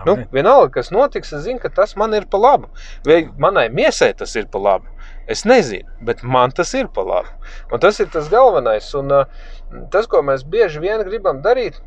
nu, 0.06 0.16
vienalga, 0.32 0.70
kas 0.78 0.88
notiks, 0.94 1.34
es 1.36 1.44
zinu, 1.44 1.60
ka 1.60 1.68
tas 1.76 1.92
man 2.00 2.14
ir 2.16 2.24
pa 2.30 2.40
labu. 2.40 2.70
Vai 3.06 3.22
manai 3.38 3.68
miesai 3.74 4.14
tas 4.16 4.32
ir 4.38 4.48
pa 4.50 4.62
labu? 4.62 4.88
Es 5.30 5.44
nezinu, 5.46 5.86
bet 6.06 6.24
man 6.26 6.54
tas 6.56 6.72
ir 6.74 6.88
pa 6.94 7.04
labu. 7.06 7.30
Un 7.70 7.82
tas 7.82 8.00
ir 8.00 8.08
tas 8.10 8.30
galvenais. 8.32 8.88
Un, 8.98 9.12
uh, 9.14 9.84
tas, 9.92 10.08
ko 10.10 10.24
mēs 10.26 10.46
bieži 10.48 10.82
vien 10.82 11.04
gribam 11.06 11.42
darīt, 11.44 11.78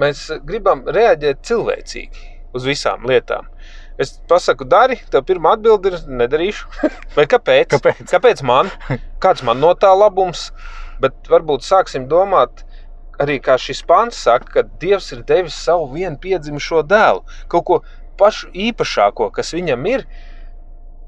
Mēs 0.00 0.26
gribam 0.46 0.84
reaģēt 0.90 1.42
cilvēcīgi 1.46 2.30
uz 2.54 2.66
visām 2.66 3.06
lietām. 3.08 3.48
Es 3.98 4.16
pasaku, 4.28 4.66
dari, 4.66 4.96
tev 5.10 5.22
pirmā 5.28 5.54
atbilde 5.54 5.92
ir, 5.92 5.98
nedarīšu. 6.22 6.70
Vai 7.16 7.26
kāpēc? 7.30 7.68
Kāpēc? 7.76 8.06
kāpēc 8.10 8.42
man? 8.46 8.70
Kāds 9.22 9.44
man 9.46 9.60
no 9.62 9.70
tā 9.78 9.92
labums? 9.94 10.48
Bet 11.02 11.30
varbūt 11.30 11.66
sāksim 11.66 12.08
domāt, 12.10 12.64
arī 13.22 13.38
kā 13.42 13.54
šis 13.60 13.84
pāns 13.86 14.18
saka, 14.26 14.50
ka 14.50 14.64
Dievs 14.82 15.12
ir 15.14 15.22
devis 15.26 15.58
savu 15.66 15.86
vienu 15.94 16.18
piedzimušo 16.22 16.82
dēlu, 16.90 17.22
kaut 17.50 17.66
ko 17.68 17.80
pašu 18.18 18.50
īpašāko, 18.66 19.30
kas 19.34 19.54
viņam 19.54 19.86
ir. 19.90 20.06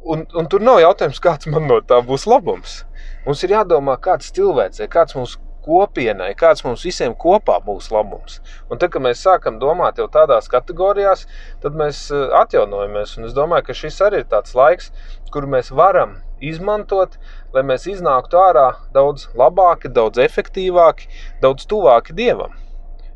Un, 0.07 0.23
un 0.39 0.47
tur 0.47 0.63
nav 0.63 0.79
jautājums, 0.79 1.19
kāds 1.23 1.51
man 1.51 1.67
no 1.67 1.81
tā 1.83 1.99
būs 2.07 2.29
labums. 2.31 2.85
Mums 3.27 3.43
ir 3.43 3.57
jādomā, 3.57 3.97
kāds 3.99 4.31
cilvēks, 4.35 4.85
kāds 4.93 5.19
mūsu 5.19 5.43
kopienai, 5.67 6.33
kāds 6.39 6.65
mums 6.67 6.85
visiem 6.87 7.15
kopā 7.19 7.59
būs 7.65 7.91
labums. 7.95 8.41
Un 8.71 8.81
tad, 8.81 8.93
kad 8.95 9.05
mēs 9.05 9.25
sākam 9.27 9.59
domāt 9.63 9.99
jau 10.01 10.07
tādās 10.13 10.51
kategorijās, 10.53 11.27
tad 11.63 11.79
mēs 11.79 12.07
eh, 12.15 12.29
atjaunojamies. 12.41 13.17
Un 13.19 13.29
es 13.29 13.35
domāju, 13.37 13.69
ka 13.69 13.81
šis 13.83 13.99
arī 14.07 14.23
ir 14.23 14.31
tāds 14.31 14.55
laiks, 14.59 14.93
kur 15.35 15.49
mēs 15.51 15.73
varam 15.75 16.21
izmantot, 16.45 17.17
lai 17.55 17.65
mēs 17.67 17.89
iznāktu 17.91 18.39
ārā 18.39 18.69
daudz 18.95 19.27
labāki, 19.39 19.91
daudz 19.93 20.21
efektīvāki, 20.23 21.11
daudz 21.43 21.67
tuvāki 21.69 22.17
Dievam. 22.17 22.55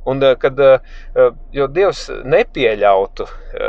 Un, 0.09 0.23
eh, 0.25 0.35
kad 0.41 0.59
eh, 0.65 0.81
jo 1.55 1.69
Dievs 1.71 2.09
nepieļautu 2.25 3.29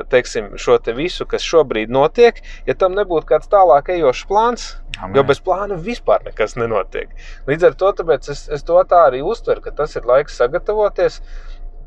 teiksim, 0.09 0.53
šo 0.61 0.77
te 0.81 0.93
visu, 0.95 1.25
kas 1.27 1.45
šobrīd 1.45 1.91
notiek, 1.91 2.39
ja 2.65 2.77
tam 2.77 2.95
nebūtu 2.97 3.27
kāds 3.33 3.51
tālāk 3.51 3.91
ejošs 3.97 4.27
plāns, 4.29 4.69
Amen. 5.01 5.15
jo 5.17 5.25
bez 5.27 5.41
plāna 5.43 5.77
vispār 5.81 6.23
nekas 6.27 6.55
nenotiek. 6.59 7.11
Līdz 7.49 7.71
ar 7.71 7.77
to 7.77 7.93
es, 8.15 8.47
es 8.49 8.65
to 8.67 8.79
tā 8.89 9.05
arī 9.09 9.21
uztveru, 9.25 9.63
ka 9.65 9.75
tas 9.81 9.95
ir 9.97 10.05
laiks 10.05 10.37
sagatavoties, 10.37 11.21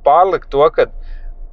pārlikt 0.05 0.51
to, 0.51 0.67
ka 0.75 0.91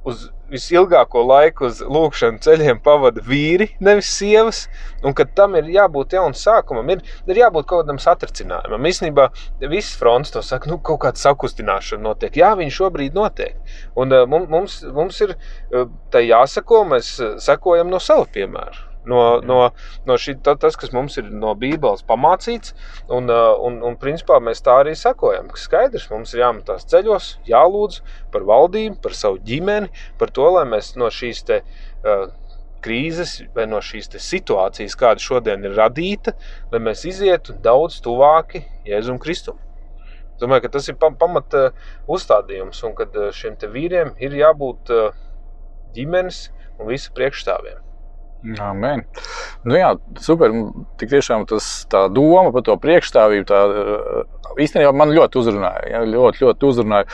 uz 0.04 0.28
visilgāko 0.52 1.22
laiku 1.24 1.66
uz 1.68 1.80
lūkšanu 1.80 2.42
ceļiem 2.44 2.80
pavada 2.84 3.22
vīri, 3.24 3.70
nevis 3.80 4.10
sievas, 4.12 4.66
un 5.06 5.14
ka 5.16 5.24
tam 5.38 5.56
ir 5.56 5.70
jābūt 5.72 6.16
jaunam 6.18 6.36
sākumam, 6.36 6.90
ir, 6.92 7.02
ir 7.30 7.40
jābūt 7.44 7.68
kaut 7.70 7.86
kādam 7.86 8.00
satricinājumam. 8.02 8.90
Īsnībā 8.90 9.28
viss 9.72 9.96
fronts 9.98 10.34
to 10.34 10.44
saka, 10.44 10.68
nu, 10.70 10.80
kaut 10.84 11.04
kāda 11.06 11.22
sakustināšana 11.22 12.04
notiek. 12.04 12.36
Jā, 12.42 12.52
viņš 12.58 12.80
šobrīd 12.82 13.16
notiek. 13.16 13.56
Un 13.96 14.12
uh, 14.12 14.26
mums, 14.28 14.82
mums 14.92 15.24
ir 15.24 15.36
uh, 15.38 15.86
tai 16.12 16.26
jāsako, 16.28 16.84
mēs 16.92 17.14
uh, 17.22 17.36
sekojam 17.42 17.92
no 17.92 18.02
sava 18.02 18.28
piemēra. 18.34 18.91
No, 19.08 19.40
no, 19.42 19.56
no 20.06 20.16
šī, 20.20 20.36
tas, 20.46 20.76
kas 20.78 20.92
mums 20.94 21.16
ir 21.18 21.26
no 21.34 21.56
Bībeles 21.58 22.04
pamācīts, 22.06 22.70
un, 23.10 23.26
uh, 23.32 23.56
un, 23.66 23.80
un 23.82 23.96
principā 23.98 24.38
mēs 24.38 24.62
tā 24.62 24.76
arī 24.84 24.92
sakojam. 24.98 25.50
Skaidrs, 25.58 26.06
mums 26.12 26.34
ir 26.36 26.44
jāmetās 26.44 26.86
ceļos, 26.92 27.32
jālūdz 27.48 27.98
par 28.34 28.46
valdību, 28.46 29.00
par 29.02 29.16
savu 29.18 29.42
ģimeni, 29.48 29.90
par 30.22 30.30
to, 30.30 30.46
lai 30.54 30.62
mēs 30.70 30.92
no 31.00 31.10
šīs 31.10 31.42
te, 31.48 31.60
uh, 32.06 32.28
krīzes 32.82 33.36
vai 33.56 33.66
no 33.70 33.82
šīs 33.82 34.10
situācijas, 34.22 34.96
kāda 34.98 35.22
šodien 35.22 35.66
ir 35.66 35.76
radīta, 35.78 36.36
lai 36.70 36.82
mēs 36.86 37.04
izietu 37.08 37.58
daudz 37.62 38.00
tuvāki 38.04 38.64
Jēzum 38.86 39.18
Kristum. 39.22 39.58
Domāju, 40.42 40.64
ka 40.64 40.74
tas 40.78 40.88
ir 40.90 40.98
pamata 40.98 41.68
uzstādījums, 42.10 42.82
un 42.86 42.94
ka 42.98 43.10
uh, 43.10 43.30
šiem 43.34 43.58
vīriem 43.74 44.14
ir 44.22 44.34
jābūt 44.38 44.94
uh, 44.94 45.24
ģimenes 45.94 46.44
un 46.78 46.90
visu 46.90 47.10
priekšstāviem. 47.14 47.91
Amen. 48.42 49.04
Nu 49.62 49.76
jā, 49.78 49.92
super. 50.22 50.54
Tik 50.98 51.12
tiešām 51.12 51.46
tas 51.50 51.68
tā 51.90 52.08
doma 52.10 52.50
par 52.54 52.64
to 52.66 52.74
priekšstāvību 52.82 53.46
tā, 53.46 53.62
īstenībā 54.62 54.92
man 54.96 55.14
ļoti 55.14 55.38
uzrunāja. 55.42 55.82
Ja, 55.92 56.04
ļoti, 56.08 56.42
ļoti 56.42 56.70
uzrunāja. 56.72 57.10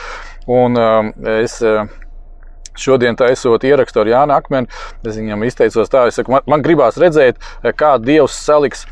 Un 0.49 0.79
um, 0.79 1.11
es 1.37 1.59
šodien 2.79 3.17
taisot 3.19 3.63
ierakstu 3.67 4.03
ar 4.03 4.09
Jānu 4.09 4.35
Akmeni, 4.37 4.69
es 5.03 5.17
viņam 5.19 5.43
izteicos 5.47 5.91
tā, 5.91 6.05
saku, 6.15 6.31
man, 6.31 6.45
man 6.49 6.63
gribās 6.65 6.99
redzēt, 7.01 7.41
kā 7.77 7.97
Dievs 8.01 8.37
saliks 8.39 8.85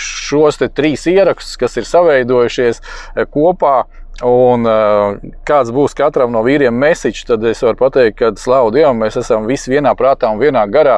šos 0.00 0.58
trīs 0.74 1.06
ierakstus, 1.10 1.58
kas 1.60 1.76
ir 1.78 1.86
savaidojušies 1.86 2.82
kopā 3.30 3.84
Un, 4.24 4.64
uh, 4.64 5.32
kāds 5.44 5.68
būs 5.76 5.92
katram 5.96 6.32
no 6.32 6.40
vīriem 6.46 6.76
mesiķis, 6.80 7.26
tad 7.28 7.42
es 7.44 7.60
varu 7.60 7.76
pateikt, 7.82 8.16
ka 8.16 8.30
slavu 8.40 8.72
Dievam, 8.72 8.96
mēs 9.02 9.18
esam 9.20 9.44
visi 9.48 9.74
vienā 9.74 9.92
prātā 9.98 10.30
un 10.32 10.40
vienā 10.40 10.62
garā. 10.72 10.96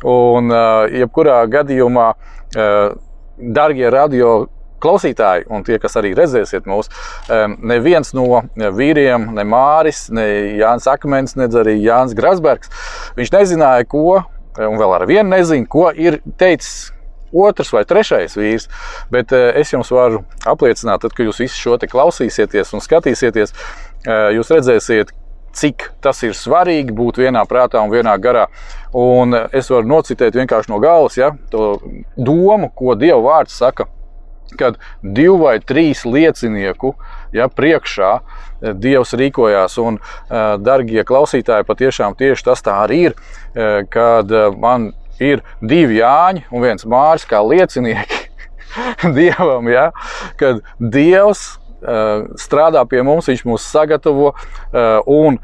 Un, 0.00 0.48
uh, 0.48 0.86
jebkurā 0.88 1.42
gadījumā, 1.52 2.08
uh, 2.56 2.94
darbie 3.36 3.90
radio 3.92 4.46
klausītāji, 4.84 5.46
un 5.52 5.64
tie, 5.64 5.78
kas 5.80 5.96
arī 5.96 6.10
redzēsiet 6.16 6.66
mūs, 6.68 6.90
neviens 7.64 8.12
no 8.12 8.42
vīriem, 8.52 9.30
ne 9.32 9.44
Māris, 9.48 10.10
ne 10.12 10.26
Jānis 10.60 10.88
Akmens, 10.92 11.38
ne 11.40 11.48
arī 11.48 11.78
Jānis 11.80 12.12
Grasbergs, 12.18 12.68
viņš 13.16 13.32
nezināja, 13.32 13.86
ko, 13.88 14.20
un 14.60 14.76
vēl 14.76 14.96
ar 14.98 15.06
vienu 15.08 15.30
nezinu, 15.32 15.64
ko 15.72 15.88
ir 15.96 16.20
teicis 16.36 16.92
otrs 17.34 17.72
vai 17.74 17.84
trešais 17.88 18.38
vīrs. 18.38 18.70
Bet 19.10 19.34
eh, 19.34 19.50
es 19.60 19.74
jums 19.74 19.90
varu 19.94 20.22
apliecināt, 20.46 21.02
tad, 21.04 21.16
kad 21.16 21.26
jūs 21.26 21.42
visu 21.42 21.58
šo 21.58 21.78
klausīsieties 21.90 22.72
un 22.74 22.84
skatīsieties, 22.84 23.54
eh, 24.06 24.30
jūs 24.38 24.54
redzēsiet, 24.54 25.12
cik 25.54 25.90
tas 26.02 26.22
ir 26.26 26.34
svarīgi 26.36 26.94
būt 26.94 27.20
vienā 27.22 27.44
prātā 27.48 27.82
un 27.84 27.92
vienā 27.92 28.14
garā. 28.22 28.46
Un 28.94 29.34
es 29.34 29.70
varu 29.70 29.88
nocitēt 29.90 30.36
vienkārši 30.38 30.72
no 30.72 30.80
galvas 30.82 31.18
ja, 31.18 31.32
to 31.50 31.76
domu, 32.16 32.70
ko 32.74 32.96
Dieva 32.98 33.20
vārds 33.24 33.58
saka. 33.62 33.88
Kad 34.54 34.76
divu 35.02 35.38
vai 35.46 35.56
trīs 35.58 36.04
liecinieku 36.06 36.92
ja, 37.34 37.48
priekšā 37.50 38.10
eh, 38.18 38.74
Dievs 38.76 39.14
rīkojās, 39.18 39.78
un, 39.82 39.98
eh, 39.98 40.42
darbie 40.62 41.02
klausītāji, 41.06 41.66
patiešām 41.66 42.14
tieši 42.18 42.50
tas 42.50 42.62
tā 42.62 42.76
arī 42.84 43.00
ir, 43.08 43.16
eh, 43.54 43.82
kad 43.90 44.30
man 44.60 44.92
ir 45.22 45.42
divi 45.60 46.00
Jāņi 46.00 46.46
un 46.50 46.64
viens 46.64 46.86
Māris 46.88 47.26
kā 47.28 47.42
liecinieki 47.44 48.22
Dievam, 49.16 49.68
ja, 49.70 49.90
kad 50.40 50.64
Dievs 50.78 51.54
strādā 52.40 52.80
pie 52.88 53.02
mums, 53.04 53.26
viņš 53.28 53.42
mūs 53.44 53.66
sagatavo. 53.68 54.30
Un 55.10 55.36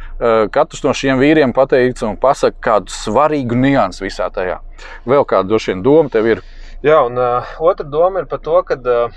katrs 0.55 0.81
no 0.87 0.95
šiem 0.97 1.21
vīriem 1.21 1.53
pateiks 1.53 2.01
un 2.07 2.17
pasakā 2.17 2.57
kādu 2.65 2.95
svarīgu 2.95 3.59
niansu 3.61 4.07
visā 4.07 4.31
tajā. 4.33 4.57
Vēl 5.05 5.27
kāda 5.29 5.51
droši 5.51 5.75
vien 5.75 5.85
doma 5.85 6.13
tev 6.13 6.31
ir? 6.31 6.43
Jā, 6.81 7.03
un 7.05 7.19
uh, 7.21 7.45
otra 7.61 7.85
doma 7.85 8.23
ir 8.23 8.27
par 8.29 8.41
to, 8.41 8.57
ka 8.65 8.79
uh, 8.81 9.17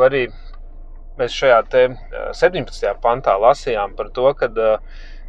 arī 0.00 0.22
mēs 1.20 1.34
šajā 1.36 1.58
te, 1.68 1.82
uh, 1.92 2.30
17. 2.32 2.94
pantā 3.02 3.34
lasījām 3.36 3.92
par 3.98 4.08
to, 4.16 4.30
ka 4.38 4.48
uh, 4.48 4.78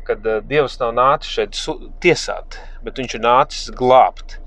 uh, 0.07 0.37
Dievs 0.47 0.77
nav 0.79 0.93
nācis 0.95 1.33
šeit 1.35 1.59
tiesāt, 1.99 2.55
bet 2.83 3.01
Viņš 3.01 3.17
ir 3.17 3.25
nācis 3.25 3.71
glābt. 3.75 4.39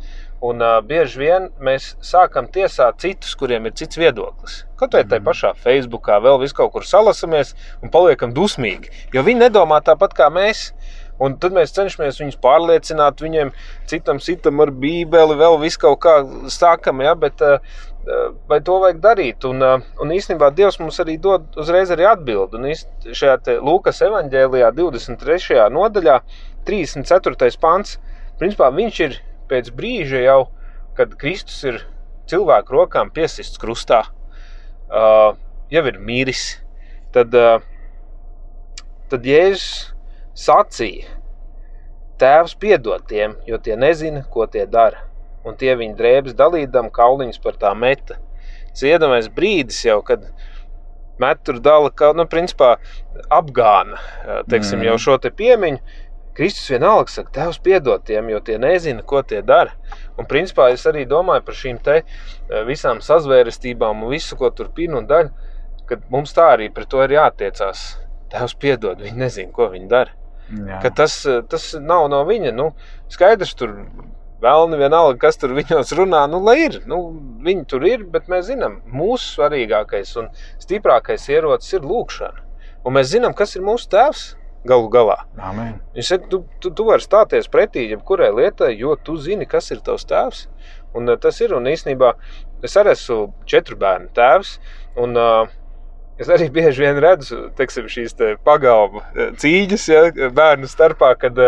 Un 0.42 0.58
uh, 0.58 0.80
bieži 0.82 1.20
vien 1.20 1.44
mēs 1.62 1.92
sākam 2.02 2.48
tiesāt 2.50 2.98
citus, 3.04 3.36
kuriem 3.38 3.68
ir 3.68 3.76
cits 3.78 3.98
viedoklis. 4.00 4.64
Kaut 4.80 4.96
vai 4.96 5.04
tajā 5.06 5.22
pašā 5.22 5.52
Facebookā, 5.62 6.16
vēl 6.24 6.40
vis 6.42 6.54
kaut 6.56 6.72
kur 6.74 6.86
salasamies 6.86 7.52
un 7.78 7.92
paliekam 7.94 8.34
dusmīgi. 8.34 8.90
Jo 9.14 9.22
viņi 9.22 9.44
nedomā 9.44 9.78
tāpat 9.86 10.18
kā 10.18 10.26
mēs. 10.34 10.72
Un 11.22 11.36
tad 11.38 11.54
mēs 11.54 11.70
cenšamies 11.76 12.18
viņus 12.18 12.40
pārliecināt, 12.42 13.20
viņiem 13.22 13.52
citam 13.86 14.18
citam 14.18 14.58
ar 14.64 14.72
bībeli, 14.74 15.36
vēl 15.38 15.60
visu 15.60 15.78
kaut 15.84 16.00
kā 16.02 16.14
sākam, 16.50 17.04
ja, 17.04 17.12
bet 17.14 17.38
uh, 17.46 17.62
vai 18.50 18.58
to 18.66 18.80
vajag 18.82 18.98
darīt? 19.04 19.46
Un, 19.46 19.62
uh, 19.62 19.84
un 20.02 20.14
īstenībā 20.16 20.50
Dievs 20.56 20.80
mums 20.82 20.98
arī 21.04 21.20
dod 21.22 21.44
uzreiz 21.62 21.92
arī 21.94 22.08
atbildi. 22.10 22.58
Un 22.58 23.14
šajā 23.14 23.60
Lūkas 23.62 24.02
evanģēlijā 24.08 24.72
23. 24.74 25.68
nodaļā 25.70 26.18
34. 26.66 27.52
pants, 27.62 28.00
principā 28.40 28.70
viņš 28.74 29.00
ir 29.06 29.18
pēc 29.50 29.70
brīža 29.76 30.22
jau, 30.24 30.40
kad 30.96 31.14
Kristus 31.20 31.60
ir 31.68 31.80
cilvēku 32.30 32.76
rokām 32.76 33.10
piesists 33.12 33.60
krustā, 33.60 34.02
uh, 34.88 35.32
jau 35.72 35.84
ir 35.88 35.98
miris, 36.00 36.44
tad, 37.14 37.34
uh, 37.36 37.64
tad 39.12 39.26
Jēzus 39.28 39.92
sacīja: 40.38 41.18
Tēvs 42.22 42.54
piedod 42.60 43.02
tiem, 43.10 43.34
jo 43.48 43.58
tie 43.58 43.76
nezina, 43.76 44.22
ko 44.30 44.46
tie 44.46 44.66
dara, 44.70 45.02
un 45.44 45.56
tie 45.58 45.74
viņa 45.78 45.98
drēbes 45.98 46.36
dalīdam 46.38 46.92
kauliņus 46.94 47.42
par 47.42 47.58
tā 47.58 47.72
meta. 47.74 48.20
Ciedamais 48.78 49.26
brīdis 49.28 49.82
jau, 49.84 49.98
kad 50.06 50.22
met 51.20 51.42
tur 51.44 51.58
dala, 51.60 51.90
ka, 51.90 52.12
nu, 52.16 52.24
principā 52.30 52.76
apgāna, 53.32 53.98
teiksim, 54.48 54.80
mm. 54.80 54.86
jau 54.88 55.00
šo 55.06 55.18
te 55.20 55.32
piemiņu, 55.34 55.82
Kristus 56.36 56.70
vienalga 56.72 57.12
saka, 57.12 57.30
Tēvs 57.34 57.58
piedod 57.64 58.04
tiem, 58.08 58.30
jo 58.32 58.38
tie 58.44 58.56
nezina, 58.60 59.04
ko 59.04 59.20
tie 59.22 59.42
dara. 59.44 59.74
Un 60.16 60.28
principā 60.28 60.70
es 60.72 60.86
arī 60.88 61.04
domāju 61.08 61.44
par 61.44 61.58
šīm 61.58 61.80
te 61.84 61.98
eh, 62.00 62.06
visām 62.68 63.02
sazvērestībām 63.04 64.06
un 64.06 64.12
visu, 64.14 64.38
ko 64.40 64.48
tur 64.56 64.70
pina 64.72 65.00
un 65.02 65.08
daļa, 65.10 65.50
kad 65.90 66.08
mums 66.12 66.32
tā 66.36 66.48
arī 66.54 66.70
pret 66.72 66.88
to 66.88 67.02
ir 67.04 67.18
jātiecās. 67.18 67.84
Tēvs 68.32 68.56
piedod, 68.56 69.04
viņi 69.04 69.24
nezina, 69.26 69.52
ko 69.52 69.68
viņi 69.74 69.88
dara. 69.92 70.16
Ka 70.82 70.90
tas, 71.02 71.18
eh, 71.28 71.42
tas 71.48 71.68
nav 71.80 72.08
no 72.12 72.24
viņa. 72.28 72.54
Nu, 72.56 72.70
skaidrs, 73.12 73.52
tur 73.58 73.76
vēlni 74.42 74.80
vienalga, 74.80 75.18
kas 75.26 75.36
tur 75.38 75.52
viņos 75.58 75.92
runā, 75.98 76.24
nu, 76.32 76.40
lai 76.44 76.62
ir. 76.64 76.80
Nu, 76.88 77.04
viņi 77.44 77.66
tur 77.68 77.84
ir, 77.86 78.06
bet 78.08 78.32
mēs 78.32 78.48
zinām, 78.48 78.80
mūsu 78.88 79.36
svarīgākais 79.36 80.16
un 80.20 80.32
stiprākais 80.62 81.28
ierocis 81.28 81.76
ir 81.76 81.84
lūkšana. 81.86 82.48
Un 82.82 82.96
mēs 82.96 83.12
zinām, 83.12 83.36
kas 83.36 83.52
ir 83.54 83.62
mūsu 83.62 83.92
tēvs 83.92 84.32
galu 84.68 84.90
galā. 84.92 85.18
Amen. 85.40 85.76
Viņš 85.96 86.12
saka, 86.14 86.28
tu, 86.30 86.42
tu, 86.62 86.70
tu 86.74 86.86
vari 86.88 87.04
stāties 87.04 87.50
pretī 87.52 87.88
jebkurai 87.90 88.30
lietai, 88.34 88.72
jo 88.78 88.94
tu 88.96 89.16
zini, 89.20 89.48
kas 89.48 89.70
ir 89.74 89.82
tavs 89.84 90.06
tēvs. 90.10 90.44
Un, 90.98 91.08
uh, 91.08 91.18
tas 91.20 91.40
ir 91.42 91.54
un 91.56 91.66
īstenībā 91.70 92.12
es 92.62 92.78
arī 92.78 92.94
esmu 92.96 93.32
četru 93.48 93.78
bērnu 93.80 94.12
tēvs. 94.16 94.56
Un, 95.02 95.18
uh, 95.18 95.58
Es 96.20 96.28
arī 96.30 96.44
bieži 96.52 96.82
vien 96.84 96.98
redzu 97.00 97.38
teiksim, 97.56 97.86
šīs 97.90 98.12
te 98.14 98.26
pagalma 98.44 99.00
uh, 99.00 99.30
cīņas 99.40 99.86
ja, 99.88 100.02
bērnu 100.36 100.68
starpā, 100.68 101.14
kad 101.18 101.40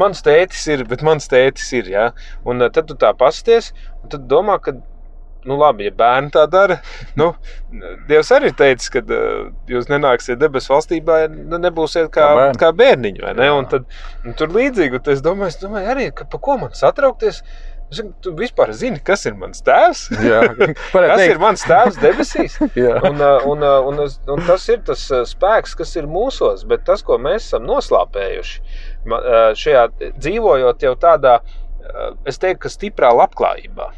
mans 0.00 0.22
tētis 0.24 0.62
ir, 0.70 0.84
bet 0.88 1.02
mans 1.04 1.26
tētis 1.28 1.72
ir. 1.74 1.90
Ja, 1.90 2.04
un 2.46 2.62
tad 2.70 2.86
tu 2.88 2.94
tā 2.96 3.10
pasties, 3.18 3.72
un 4.00 4.14
tad 4.14 4.28
domā, 4.30 4.60
ka 4.62 4.76
nu, 5.48 5.58
labi, 5.60 5.88
ja 5.88 5.94
bērni 5.96 6.32
tā 6.34 6.46
dara, 6.50 6.78
nu, 7.20 7.32
Dievs 8.08 8.30
arī 8.34 8.52
teica, 8.54 8.90
ka 8.94 9.02
uh, 9.02 9.52
jūs 9.70 9.90
nenāksiet 9.90 10.40
debesu 10.40 10.74
valstībā, 10.74 11.20
ja 11.24 11.30
nu, 11.32 11.58
nebūsiet 11.58 12.10
kā, 12.14 12.22
kā, 12.22 12.32
bērni. 12.38 12.60
kā 12.60 12.72
bērniņi. 12.80 13.28
Ne? 13.40 13.52
Un 13.58 13.70
tad, 13.70 13.86
un 14.24 14.36
tur 14.38 14.52
līdzīgi, 14.54 15.00
un 15.00 15.14
es 15.14 15.22
domāju, 15.24 15.54
es 15.54 15.62
domāju 15.62 15.94
arī, 15.94 16.10
ka 16.14 16.28
pa 16.30 16.42
ko 16.42 16.58
man 16.64 16.76
satraukties. 16.76 17.42
Tu 17.94 18.30
vispār 18.34 18.72
zini, 18.74 18.98
kas 19.06 19.22
ir 19.28 19.36
mans 19.38 19.60
tēvs? 19.62 20.06
Jā, 20.24 20.40
kas 20.94 21.20
ir 21.22 21.38
mans 21.38 21.62
tēvs 21.68 21.98
debesīs? 22.02 22.56
un, 23.10 23.20
un, 23.22 23.66
un, 23.92 24.00
un 24.34 24.46
tas 24.48 24.64
ir 24.72 24.80
tas 24.88 25.04
spēks, 25.30 25.76
kas 25.78 25.92
ir 26.00 26.08
mūsos, 26.10 26.64
bet 26.66 26.82
tas, 26.88 27.04
ko 27.06 27.20
mēs 27.22 27.44
esam 27.50 27.68
noslāpējuši, 27.68 28.56
šajā 29.60 29.84
dzīvojot 30.16 30.88
jau 30.88 30.94
tādā, 31.04 31.36
es 32.26 32.40
teiktu, 32.40 32.64
ka 32.64 32.72
stiprā 32.72 33.12
labklājībā. 33.14 33.92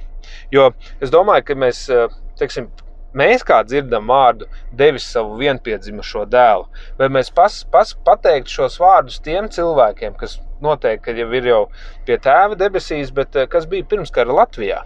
Jo 0.55 0.71
es 1.03 1.13
domāju, 1.13 1.45
ka 1.49 1.57
mēs, 1.59 1.87
eh, 1.93 2.09
teiksim, 2.39 2.69
mēs 3.17 3.45
kā 3.47 3.63
dzirdam 3.67 4.09
vārdu, 4.13 4.49
devis 4.77 5.07
savu 5.13 5.39
vienpiedzimušo 5.41 6.27
dēlu, 6.33 6.67
vai 6.99 7.09
mēs 7.09 7.33
pas, 7.35 7.63
pas, 7.73 7.95
pateiktu 8.07 8.59
šos 8.59 8.79
vārdus 8.83 9.23
tiem 9.25 9.49
cilvēkiem, 9.53 10.17
kas 10.19 10.39
noteikti 10.63 11.17
jau 11.21 11.31
ir 11.37 11.49
jau 11.51 11.63
pie 12.07 12.19
tēva 12.23 12.59
debesīs, 12.59 13.13
bet 13.15 13.37
eh, 13.37 13.49
kas 13.51 13.67
bija 13.67 13.89
pirmskara 13.89 14.37
Latvijā, 14.41 14.83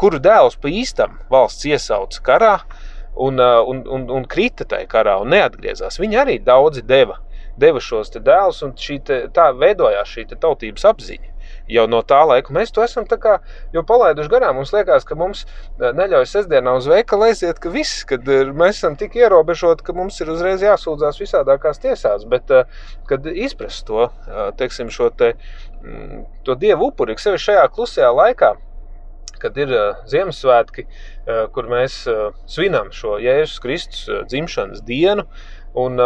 kuru 0.00 0.20
dēls 0.22 0.58
pa 0.60 0.72
īstam 0.72 1.20
valsts 1.30 1.68
iesauca 1.70 2.24
karā 2.24 2.54
un, 3.16 3.38
eh, 3.38 3.60
un, 3.68 3.84
un, 3.86 4.08
un 4.18 4.26
krita 4.26 4.64
tajā 4.64 4.88
karā 4.90 5.20
un 5.22 5.30
neatgriezās. 5.34 6.00
Viņi 6.02 6.20
arī 6.24 6.40
daudzi 6.42 6.82
deva, 6.82 7.20
deva 7.60 7.80
šos 7.80 8.10
dēlus, 8.16 8.64
un 8.66 8.74
te, 8.74 9.24
tā 9.34 9.52
veidojās 9.54 10.10
šī 10.10 10.26
tautības 10.34 10.90
apziņa 10.90 11.33
jau 11.70 11.84
no 11.90 12.00
tā 12.06 12.20
laika. 12.28 12.52
Mēs 12.54 12.72
to 12.74 12.82
esam 12.84 13.06
jau 13.72 13.82
palaiduši 13.86 14.30
garām. 14.32 14.58
Mums 14.58 14.72
liekas, 14.74 15.06
ka 15.08 15.16
mums 15.18 15.44
eh, 15.44 15.92
neļauj 15.96 16.26
sestdienā 16.30 16.76
uz 16.78 16.88
veikalu 16.90 17.28
aiziet, 17.30 17.60
ka 17.62 17.72
viss, 17.72 18.04
kad 18.08 18.26
eh, 18.28 18.50
mēs 18.52 18.80
esam 18.80 18.98
tik 19.00 19.16
ierobežoti, 19.16 19.84
ka 19.86 19.96
mums 19.96 20.20
ir 20.20 20.32
uzreiz 20.34 20.64
jāsūdzās 20.64 21.20
visādākās 21.22 21.80
tiesās. 21.82 22.28
Bet, 22.28 22.52
eh, 22.52 22.68
kad 23.08 23.26
izprast 23.26 23.86
to, 23.88 24.08
teiksim, 24.58 24.90
šo 24.92 25.10
te, 25.14 25.34
mm, 25.82 26.24
to 26.46 26.56
dievu 26.60 26.90
upuri, 26.92 27.16
sevišķi 27.20 27.50
šajā 27.50 27.66
klusajā 27.74 28.12
laikā, 28.14 28.54
kad 29.42 29.58
ir 29.60 29.72
Ziemassvētki, 30.08 30.86
kur 31.52 31.66
mēs 31.68 31.96
svinam 32.48 32.88
šo 32.94 33.18
Jēzus 33.20 33.60
Kristus 33.60 34.06
dzimšanas 34.30 34.80
dienu, 34.86 35.26
un 35.76 36.00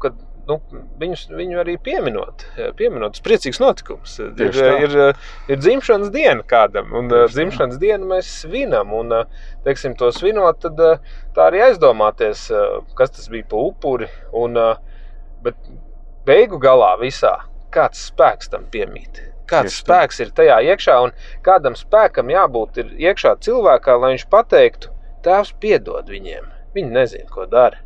kad 0.00 0.16
nu, 0.48 0.58
viņus, 1.00 1.26
viņu 1.38 1.60
arī 1.62 1.76
pieminot. 1.84 2.44
pieminot. 2.78 3.16
Tas 3.16 3.24
priecīgs 3.24 3.60
notikums. 3.62 4.16
Ir, 4.24 4.60
ir, 4.86 4.96
ir 5.48 5.60
dzimšanas 5.60 6.12
diena 6.14 6.44
kādam, 6.48 6.90
un 6.98 7.10
Tieši 7.12 7.36
dzimšanas 7.36 7.76
tā. 7.76 7.82
dienu 7.84 8.10
mēs 8.14 8.30
svinam. 8.42 8.94
Un, 8.96 9.14
teiksim, 9.66 9.96
to 9.98 10.10
svinot, 10.14 10.60
tad 10.64 10.80
tā 11.36 11.48
arī 11.50 11.62
aizdomāties, 11.68 12.48
kas 12.98 13.14
tas 13.16 13.30
bija 13.32 13.48
pa 13.50 13.62
upuri. 13.70 14.10
Un, 14.36 14.58
bet 15.44 15.72
beigu 16.28 16.60
galā 16.62 16.94
visā 17.00 17.36
kāds 17.74 18.08
spēks 18.10 18.50
tam 18.52 18.66
piemīt. 18.72 19.22
Kāds 19.48 19.72
Tieši 19.72 19.84
spēks 19.84 20.18
tā. 20.18 20.24
ir 20.26 20.36
tajā 20.36 20.60
iekšā, 20.74 20.94
un 21.06 21.12
kādam 21.44 21.76
spēkam 21.78 22.32
jābūt 22.32 22.82
iekšā 22.84 23.38
cilvēkā, 23.44 23.96
lai 24.00 24.14
viņš 24.14 24.26
pateiktu, 24.32 24.92
Tēvs, 25.24 25.54
piedod 25.60 26.06
viņiem. 26.08 26.44
Viņi 26.76 26.94
nezina, 26.94 27.26
ko 27.32 27.46
dara. 27.50 27.80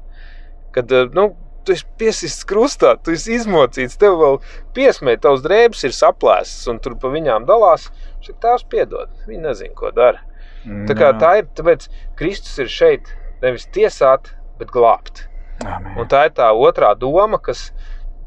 Kad 0.74 0.90
nu, 1.16 1.30
tu 1.64 1.74
esi 1.76 1.86
piesists 2.00 2.46
krustā, 2.48 2.94
tu 3.02 3.14
esi 3.14 3.36
izmocīts, 3.36 3.98
tev 4.00 4.18
vēl 4.20 4.38
piesmē, 4.76 5.16
tavs 5.22 5.44
drēbes 5.44 5.84
ir 5.88 5.94
saplēstas 5.96 6.68
un 6.72 6.80
tur 6.82 6.96
pa 7.00 7.10
viņām 7.12 7.46
dalās. 7.48 7.88
Šī 8.22 8.36
tās 8.42 8.62
piedod, 8.70 9.10
viņi 9.26 9.42
nezina, 9.42 9.74
ko 9.78 9.90
dara. 9.94 10.22
Mm, 10.62 10.84
tā, 10.86 10.94
kā, 10.98 11.10
tā 11.18 11.32
ir, 11.40 11.48
tāpēc 11.58 11.88
Kristus 12.18 12.60
ir 12.62 12.70
šeit 12.70 13.10
nevis 13.42 13.66
tiesāt, 13.74 14.30
bet 14.60 14.70
glābt. 14.74 15.24
Amen. 15.66 15.96
Un 15.98 16.10
tā 16.10 16.26
ir 16.28 16.36
tā 16.36 16.50
otrā 16.54 16.92
doma, 16.98 17.40
kas, 17.42 17.70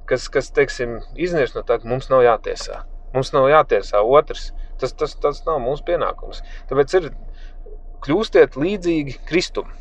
kas, 0.09 0.27
kas 0.31 0.51
teiksim, 0.55 0.99
iznīrs 1.15 1.55
no 1.55 1.63
tā, 1.67 1.79
ka 1.79 1.87
mums 1.87 2.09
nav 2.11 2.25
jātiesā. 2.25 2.83
Mums 3.15 3.31
nav 3.35 3.47
jātiesā 3.51 4.03
otrs. 4.03 4.49
Tas, 4.79 4.91
tas, 4.91 5.15
tas 5.23 5.39
nav 5.47 5.61
mūsu 5.63 5.85
pienākums. 5.87 6.41
Tāpēc 6.67 6.97
ir 6.99 7.09
kļūstiet 8.03 8.57
līdzīgi 8.59 9.21
Kristum. 9.29 9.71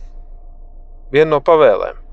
Viena 1.11 1.35
no 1.35 1.43
pavēlēm. 1.45 2.04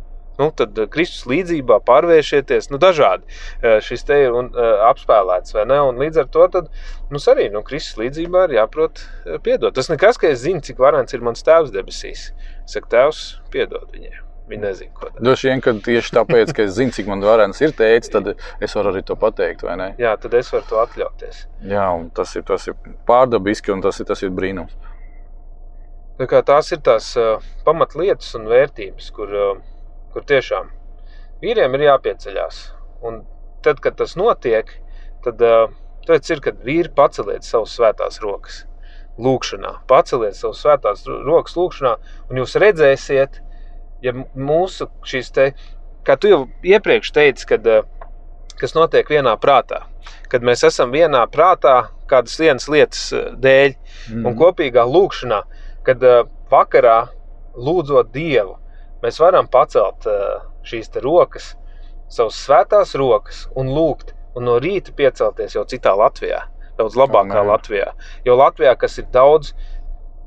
Nu, 0.41 0.49
tad 0.57 0.77
eh, 0.79 0.89
Kristus 0.91 1.27
līdzībā 1.29 1.81
pārvēršieties, 1.85 2.71
nu, 2.73 2.79
dažādi 2.81 3.27
eh, 3.61 3.77
šis 3.85 4.07
te 4.07 4.17
ir 4.25 4.37
un, 4.37 4.49
uh, 4.55 4.87
apspēlēts, 4.89 5.53
vai 5.53 5.67
ne? 5.69 5.77
Un 5.91 6.01
līdz 6.01 6.23
ar 6.23 6.31
to 6.33 6.47
tad, 6.55 6.71
mums 7.11 7.27
arī 7.29 7.47
nu, 7.53 7.61
Kristus 7.67 7.99
līdzībā 8.01 8.47
ir 8.47 8.57
jāprot 8.57 9.03
piedot. 9.45 9.75
Tas 9.77 9.91
nekas, 9.91 10.17
ka 10.21 10.31
es 10.31 10.41
zinu, 10.45 10.63
cik 10.65 10.81
varants 10.81 11.13
ir 11.13 11.23
mans 11.25 11.45
tēvs 11.45 11.73
debesīs. 11.75 12.31
Es 12.65 12.77
saku, 12.77 12.89
tēvs, 12.91 13.23
piedod 13.53 13.87
viņiem. 13.93 14.19
Viņi 14.51 14.65
nezina, 14.65 14.91
ko 14.97 15.07
darīt. 15.07 15.21
Droši 15.23 15.47
vien, 15.47 15.61
ka 15.63 15.73
tieši 15.85 16.13
tāpēc, 16.17 16.51
ka 16.57 16.65
es 16.65 16.73
zinu, 16.75 16.91
cik 16.95 17.07
man 17.07 17.23
varens 17.23 17.61
ir 17.63 17.75
teicis, 17.77 18.11
tad 18.11 18.33
es 18.33 18.75
varu 18.75 18.91
arī 18.91 19.03
to 19.07 19.15
pateikt, 19.19 19.63
vai 19.67 19.77
ne? 19.79 19.89
Jā, 20.01 20.15
tad 20.19 20.35
es 20.39 20.49
varu 20.51 20.67
to 20.67 20.79
atļauties. 20.81 21.45
Jā, 21.71 21.85
un 21.95 22.09
tas 22.17 22.33
ir, 22.35 22.43
tas 22.47 22.67
ir 22.67 22.75
pārdabiski 23.07 23.71
un 23.71 23.83
tas 23.85 24.01
ir, 24.01 24.09
tas 24.09 24.23
ir 24.25 24.33
brīnums. 24.35 24.73
Tā 26.19 26.27
kā 26.29 26.41
tās 26.45 26.73
ir 26.75 26.81
tās 26.85 27.13
uh, 27.17 27.39
pamatlietas 27.65 28.33
un 28.37 28.49
vērtības, 28.51 29.07
kur, 29.15 29.31
uh, 29.31 29.61
kur 30.13 30.25
tiešām 30.27 30.71
vīriem 31.41 31.77
ir 31.77 31.87
jāpieceļās. 31.89 32.63
Un 33.07 33.23
tad, 33.65 33.81
kad 33.81 33.97
tas 33.97 34.17
notiek, 34.19 34.69
tad 35.25 35.41
uh, 35.45 35.71
tas 36.07 36.33
ir, 36.33 36.41
kad 36.43 36.59
vīri 36.65 36.91
paceliet 36.95 37.45
savus 37.45 37.75
svētās 37.77 38.21
rokas. 38.23 38.65
Lūkšanā, 39.21 39.75
paceliet 39.89 40.37
savus 40.37 40.61
svētās 40.63 41.03
rokas 41.27 41.57
lūkšanā, 41.59 41.95
un 42.31 42.41
jūs 42.41 42.55
redzēsiet, 42.61 43.41
ja 44.01 44.13
mūsu 44.15 44.87
šīs 45.05 45.33
te, 45.35 45.51
kā 46.07 46.15
tu 46.17 46.31
jau 46.31 46.41
iepriekš 46.65 47.11
teici, 47.13 47.47
kad, 47.49 47.67
eh, 47.67 47.83
kas 48.57 48.73
notiek 48.77 49.09
vienā 49.09 49.35
prātā, 49.41 49.83
kad 50.31 50.41
mēs 50.41 50.63
esam 50.65 50.93
vienā 50.95 51.25
prātā 51.29 51.91
kādas 52.09 52.39
vienas 52.39 52.69
lietas 52.71 53.11
eh, 53.13 53.29
dēļ 53.35 53.75
mm. 53.75 54.25
un 54.25 54.39
kopīgā 54.39 54.87
lūkšanā, 54.87 55.43
kad 55.85 56.03
eh, 56.03 56.23
vakarā 56.49 56.97
lūdzot 57.55 58.13
Dievu, 58.15 58.57
mēs 59.03 59.19
varam 59.21 59.49
pacelt 59.51 60.07
šīs 60.67 60.91
rokas, 61.03 61.55
savas 62.11 62.39
svētās 62.45 62.95
rokas 62.99 63.45
un 63.55 63.71
lūgt, 63.71 64.15
un 64.35 64.47
no 64.47 64.57
rīta 64.63 64.93
piecelties 64.95 65.55
jau 65.55 65.65
citā 65.67 65.93
Latvijā, 65.97 66.45
daudz 66.79 66.97
labākā 66.99 67.41
oh, 67.43 67.51
Latvijā. 67.51 67.91
Jo 68.25 68.37
Latvijā, 68.39 68.75
kas 68.79 68.99
ir 69.01 69.07
daudz 69.11 69.53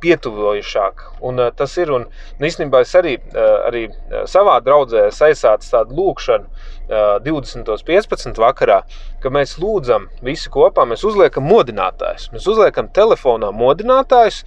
pietuvojušāk. 0.04 1.02
Un, 1.24 1.40
uh, 1.40 1.50
tas 1.56 1.76
ir, 1.80 1.92
un 1.94 2.06
nu, 2.08 2.46
īstenībā 2.48 2.82
es 2.84 2.92
arī, 2.98 3.16
uh, 3.32 3.66
arī 3.68 3.86
savā 4.30 4.58
draudzē 4.64 5.06
aizsācu 5.08 5.70
tādu 5.72 5.96
lūkšanu 5.98 6.44
uh, 6.44 7.16
20.15. 7.24 8.36
vakarā, 8.42 8.82
ka 9.22 9.32
mēs 9.32 9.56
lūdzam 9.62 10.10
visi 10.26 10.52
kopā, 10.52 10.86
mēs 10.90 11.06
uzliekam 11.08 11.48
modinātājus. 11.48 12.30
Mēs 12.34 12.48
uzliekam 12.52 12.90
telefonā 12.94 13.52
modinātājus 13.54 14.42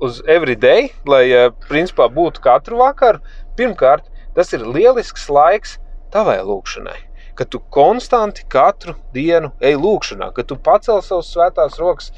uz 0.00 0.22
everyday, 0.26 0.88
lai 1.06 1.24
principā 1.68 2.08
būtu 2.10 2.42
katru 2.42 2.80
vakaru. 2.80 3.20
Pirmkārt, 3.60 4.08
tas 4.34 4.56
ir 4.56 4.64
lielisks 4.64 5.28
laiks 5.28 5.76
tavai 6.14 6.40
lūkšanai 6.40 6.98
ka 7.40 7.44
tu 7.44 7.58
konstanti 7.72 8.42
katru 8.52 8.92
dienu 9.14 9.48
ej 9.64 9.78
lūkšanā, 9.80 10.26
ka 10.36 10.42
tu 10.44 10.58
pacel 10.60 10.98
savus 11.00 11.30
svētās 11.32 11.78
rokas 11.80 12.10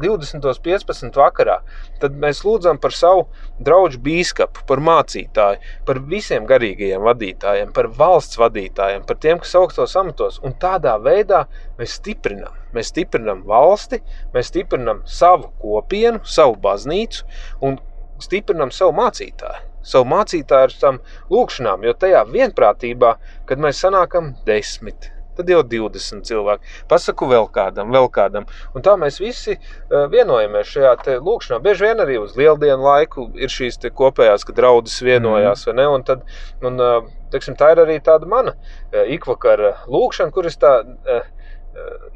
20.15. 0.00 1.10
vakarā. 1.20 1.58
Tad 2.00 2.16
mēs 2.22 2.40
lūdzam 2.46 2.80
par 2.80 2.96
savu 2.96 3.26
draugu 3.60 4.00
biskupu, 4.06 4.64
par 4.70 4.80
mācītāju, 4.86 5.60
par 5.84 6.00
visiem 6.08 6.48
garīgajiem 6.48 7.04
vadītājiem, 7.04 7.74
par 7.76 7.90
valsts 8.00 8.40
vadītājiem, 8.40 9.04
par 9.04 9.20
tiem, 9.20 9.44
kas 9.44 9.52
augstos 9.60 9.96
amatos. 10.00 10.40
Un 10.40 10.56
tādā 10.56 10.96
veidā 11.04 11.44
mēs 11.76 11.98
stiprinām. 12.00 12.56
Mēs 12.72 12.94
stiprinām 12.94 13.44
valsti, 13.44 14.00
mēs 14.32 14.54
stiprinām 14.54 15.04
savu 15.04 15.52
kopienu, 15.60 16.24
savu 16.24 16.56
baznīcu 16.64 17.28
un 17.60 17.76
stiprinām 18.24 18.72
savu 18.72 18.96
mācītāju 18.96 19.75
savu 19.86 20.08
mācītāju 20.12 20.68
ar 20.68 20.78
tam 20.80 21.02
lūkšanām, 21.32 21.84
jo 21.86 21.94
tajā 21.96 22.24
vienprātībā, 22.30 23.16
kad 23.48 23.62
mēs 23.62 23.82
sanākam 23.84 24.34
desmit, 24.48 25.10
tad 25.36 25.50
jau 25.52 25.60
20 25.68 26.24
cilvēki. 26.26 26.70
Pasaku 26.88 27.28
vēl 27.30 27.48
kādam, 27.52 27.92
vēl 27.94 28.08
kādam. 28.12 28.46
Un 28.74 28.84
tā 28.84 28.96
mēs 29.00 29.20
visi 29.20 29.56
uh, 29.56 30.06
vienojamies 30.12 30.72
šajā 30.72 31.18
lūkšanā. 31.24 31.60
Bieži 31.64 31.88
vien 31.88 32.00
arī 32.04 32.16
uz 32.22 32.36
lieldienu 32.38 32.80
laiku 32.86 33.28
ir 33.36 33.52
šīs 33.52 33.78
kopējās, 33.96 34.46
kad 34.48 34.56
draudzes 34.56 35.04
vienojās. 35.04 35.66
Mm. 35.68 35.84
Un 35.98 36.06
tad, 36.08 36.24
un, 36.64 36.80
uh, 36.80 37.12
teiksim, 37.34 37.58
tā 37.60 37.74
ir 37.74 37.84
arī 37.84 38.00
tāda 38.04 38.28
mana 38.30 38.56
uh, 38.56 39.04
ikvakara 39.04 39.76
lūkšana, 39.86 40.32
kur 40.32 40.48
es 40.48 40.58
tā 40.60 40.78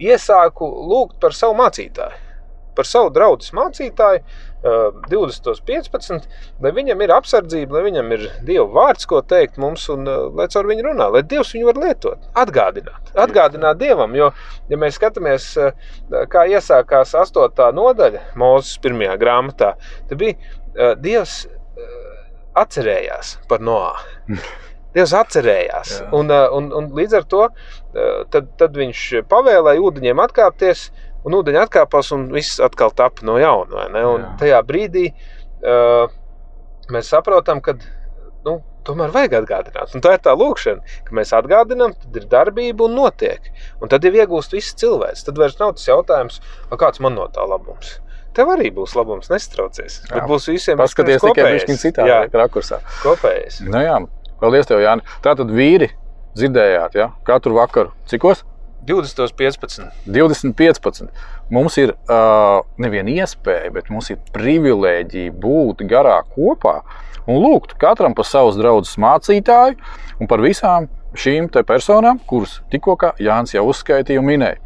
iesāku 0.00 0.64
lūgt 0.64 1.18
par 1.20 1.34
savu 1.36 1.52
mācītāju 1.58 2.30
par 2.80 2.88
savu 2.88 3.10
draugu 3.12 3.44
mācītāju, 3.56 4.22
20.15, 4.62 6.26
lai 6.60 6.72
viņam 6.76 7.00
ir 7.00 7.12
apsardzība, 7.14 7.78
lai 7.78 7.84
viņam 7.86 8.12
ir 8.16 8.26
Dieva 8.44 8.66
vārds, 8.74 9.06
ko 9.08 9.22
teikt 9.24 9.56
mums, 9.60 9.86
un 9.92 10.04
lai 10.36 10.48
caur 10.52 10.68
viņu 10.68 10.84
runā, 10.90 11.08
lai 11.14 11.22
Dievs 11.24 11.54
viņu 11.56 11.70
var 11.70 11.80
lietot, 11.80 12.28
atgādināt, 12.42 13.12
atgādināt 13.14 13.80
Dievam. 13.80 14.14
Jo, 14.18 14.30
ja 14.68 14.80
mēs 14.80 14.98
skatāmies, 15.00 15.52
kā 16.32 16.46
iesākās 16.52 17.16
8. 17.16 17.70
nodaļa 17.76 18.26
Mūzes 18.40 18.76
pirmajā 18.84 19.16
grāmatā, 19.20 19.74
tad 20.10 20.20
bija 20.20 20.94
Dievs 21.00 21.44
atcerējās 22.60 23.38
par 23.48 23.64
Noā. 23.64 23.94
Dievs 24.94 25.12
atcerējās. 25.14 25.92
Un, 26.16 26.32
un, 26.34 26.72
un 26.74 26.88
līdz 26.98 27.20
ar 27.20 27.26
to 27.30 27.44
tad, 28.34 28.48
tad 28.58 28.74
viņš 28.74 29.04
pavēlēja 29.30 29.84
ūdeņiem 29.86 30.22
atkāpties, 30.24 30.88
un 31.26 31.36
ūdeņi 31.40 31.62
atkāpās, 31.64 32.12
un 32.16 32.28
viss 32.34 32.60
atkal 32.62 32.94
tapa 32.96 33.26
no 33.26 33.36
jauna. 33.40 33.86
Un 33.90 34.24
Jā. 34.24 34.32
tajā 34.40 34.60
brīdī 34.66 35.06
uh, 35.12 36.10
mēs 36.92 37.10
saprotam, 37.12 37.62
ka 37.64 37.76
nu, 38.46 38.60
tomēr 38.86 39.12
vajag 39.14 39.38
atgādināt. 39.42 39.94
Un 39.94 40.04
tā 40.04 40.14
ir 40.16 40.22
tā 40.24 40.34
līnija, 40.38 40.78
ka 41.06 41.16
mēs 41.16 41.34
atgādinām, 41.36 41.94
tad 42.04 42.20
ir 42.20 42.28
darbība 42.30 42.86
un 42.86 42.96
notiek. 42.98 43.50
Un 43.80 43.92
tad 43.92 44.06
jau 44.06 44.12
iegūst 44.16 44.56
viss 44.56 44.76
cilvēks. 44.80 45.26
Tad 45.28 45.40
vairs 45.40 45.58
nav 45.60 45.76
tas 45.78 45.88
jautājums, 45.90 46.40
kāds 46.80 47.02
man 47.04 47.18
no 47.18 47.28
tā 47.32 47.46
labums. 47.48 47.98
Tev 48.36 48.52
arī 48.52 48.70
būs 48.74 48.94
labums, 48.94 49.26
nestraucies. 49.32 50.04
Bet 50.06 50.28
būs 50.30 50.46
visiem 50.52 50.78
paskaties 50.78 51.24
tikai 51.24 51.48
viņa 51.56 51.78
citādi 51.82 52.38
rakursā. 52.38 52.78
Kopējais. 53.02 53.58
Nu 53.66 53.82
jā, 53.82 53.96
paldies 54.42 54.70
tev, 54.70 54.84
Jāni. 54.84 55.02
Tātad 55.24 55.50
vīri 55.50 55.90
dzirdējāt, 56.38 56.94
ja? 57.00 57.10
katru 57.26 57.58
vakaru. 57.58 57.90
Cikos? 58.10 58.44
2015. 58.86 59.90
2015. 60.06 61.10
Mums 61.52 61.76
ir 61.82 61.92
uh, 61.92 62.60
neviena 62.80 63.22
iespēja, 63.22 63.72
bet 63.74 63.90
mums 63.92 64.10
ir 64.12 64.20
privilēģija 64.34 65.34
būt 65.42 65.84
garā 65.90 66.20
kopā 66.34 66.80
un 67.28 67.42
lūgt 67.42 67.76
katram 67.80 68.14
par 68.16 68.28
savas 68.28 68.58
draudzes 68.58 68.98
mācītāju 69.00 69.76
un 70.20 70.30
par 70.30 70.42
visām 70.44 70.88
šīm 71.18 71.48
personām, 71.66 72.20
kuras 72.26 72.60
tikko 72.70 72.96
Jānis 73.18 73.54
jau 73.56 73.66
uzskaitīja 73.70 74.22
un 74.22 74.28
minēja. 74.28 74.60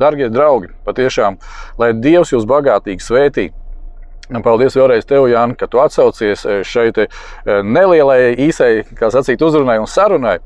Darbie 0.00 0.28
draugi, 0.28 0.72
patiešām, 0.84 1.38
lai 1.78 1.92
Dievs 1.94 2.34
jūs 2.34 2.48
bagātīgi 2.50 3.04
svētītu! 3.04 3.63
Paldies 4.24 4.76
vēlreiz 4.78 5.04
tev, 5.04 5.26
Jānis, 5.28 5.58
ka 5.60 5.66
tu 5.68 5.80
atsaucies 5.82 6.44
eh, 6.48 6.62
šeit 6.64 6.96
eh, 7.02 7.10
nelielai, 7.44 8.32
īsai, 8.46 8.70
kā 8.96 9.10
sacīt, 9.12 9.42
uzrunai 9.44 9.76
un 9.82 9.88
sarunai, 9.90 10.38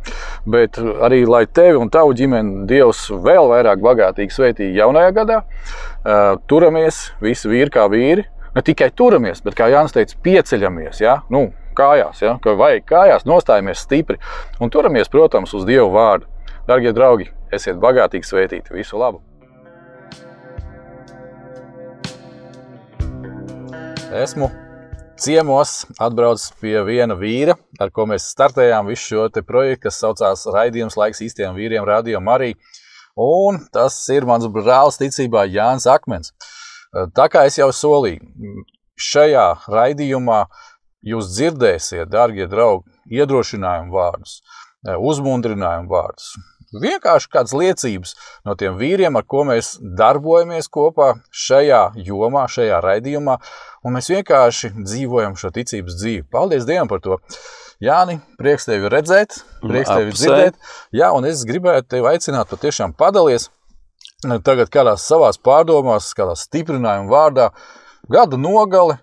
bet 0.51 0.81
arī 1.07 1.23
lai 1.29 1.45
tevi 1.47 1.79
un 1.79 1.91
tavu 1.93 2.17
ģimeni 2.19 2.67
Dievs 2.69 3.05
vēl 3.13 3.53
vairāk 3.53 3.85
bagātīgi 3.85 4.35
svētī 4.35 4.73
jaunajā 4.75 5.15
gadā. 5.21 5.39
Eh, 5.45 6.33
turamies, 6.51 7.05
visi 7.23 7.51
vīri 7.53 7.75
kā 7.75 7.87
vīri. 7.93 8.27
Ne 8.57 8.65
tikai 8.67 8.91
turamies, 8.97 9.45
bet, 9.45 9.55
kā 9.55 9.69
Jānis 9.71 9.95
teica, 9.95 10.19
pieceļamies. 10.27 11.05
Ja? 11.05 11.21
Nu, 11.31 11.53
kājās, 11.79 12.25
ja? 12.25 12.35
ka 12.43 12.57
vajag 12.59 12.89
kājās, 12.89 13.29
nostājamies 13.29 13.87
stipri 13.87 14.19
un 14.59 14.75
turamies, 14.75 15.13
protams, 15.13 15.55
uz 15.55 15.69
Dievu 15.69 15.93
vārdu. 15.95 16.27
Darbie 16.67 16.93
draugi, 16.97 17.31
esiet 17.55 17.79
bagātīgi 17.81 18.27
svētīti. 18.27 18.75
Visu 18.75 18.99
labu! 18.99 19.28
Esmu 24.13 24.51
ciemos 25.21 25.85
atbraucis 26.01 26.53
pie 26.61 26.79
viena 26.87 27.17
vīra, 27.19 27.57
ar 27.81 27.91
ko 27.93 28.07
mēs 28.09 28.31
startējām 28.33 28.89
visu 28.89 29.05
šo 29.05 29.43
projektu, 29.45 29.83
kas 29.87 30.01
saucās 30.01 30.47
Raidījums 30.55 30.97
laiks 30.97 31.21
īstiem 31.25 31.57
vīriem, 31.57 31.85
Radio 31.85 32.21
Marija. 32.21 32.57
Un 33.19 33.59
tas 33.75 33.97
ir 34.15 34.25
mans 34.25 34.47
brālis 34.47 35.01
ticībā 35.01 35.45
Jānis 35.51 35.89
Akmens. 35.91 36.33
Tā 37.15 37.27
kā 37.29 37.45
es 37.49 37.59
jau 37.59 37.69
solīju, 37.75 38.23
šajā 38.97 39.49
raidījumā 39.69 40.45
jūs 41.05 41.33
dzirdēsiet, 41.35 42.09
darbie 42.09 42.47
draugi, 42.49 42.87
iedrošinājumu 43.11 43.93
vārdus, 43.93 44.39
uzmundrinājumu 44.87 45.91
vārdus, 45.91 46.33
vienkārši 46.75 47.31
kādas 47.33 47.55
liecības 47.57 48.15
no 48.47 48.57
tiem 48.59 48.79
vīriem, 48.81 49.17
ar 49.19 49.27
ko 49.29 49.45
mēs 49.49 49.77
darbojamies 49.81 50.71
kopā 50.73 51.15
šajā 51.33 51.83
jomā, 52.07 52.47
šajā 52.51 52.81
raidījumā, 52.85 53.39
un 53.85 53.97
mēs 53.99 54.11
vienkārši 54.13 54.75
dzīvojam 54.79 55.39
šo 55.39 55.53
ticības 55.55 55.99
dzīvi. 56.01 56.27
Paldies 56.33 56.69
Dievam 56.69 56.91
par 56.91 57.05
to! 57.05 57.21
Jāni, 57.79 58.17
prieks 58.41 58.67
tevi 58.67 58.91
redzēt, 58.91 59.37
prieks 59.63 59.93
tevi 59.93 60.15
dzirdēt. 60.17 60.57
Jā, 60.99 61.13
un 61.15 61.29
es 61.29 61.45
gribētu 61.47 61.87
tevi 61.95 62.09
aicināt 62.11 62.51
patiešām 62.51 62.97
padalies 62.99 63.47
tagad 64.43 64.71
kādās 64.75 65.07
savās 65.07 65.39
pārdomās, 65.39 66.11
kādā 66.17 66.35
stiprinājuma 66.35 67.11
vārdā, 67.11 67.51
gada 68.11 68.37
nogale. 68.37 68.99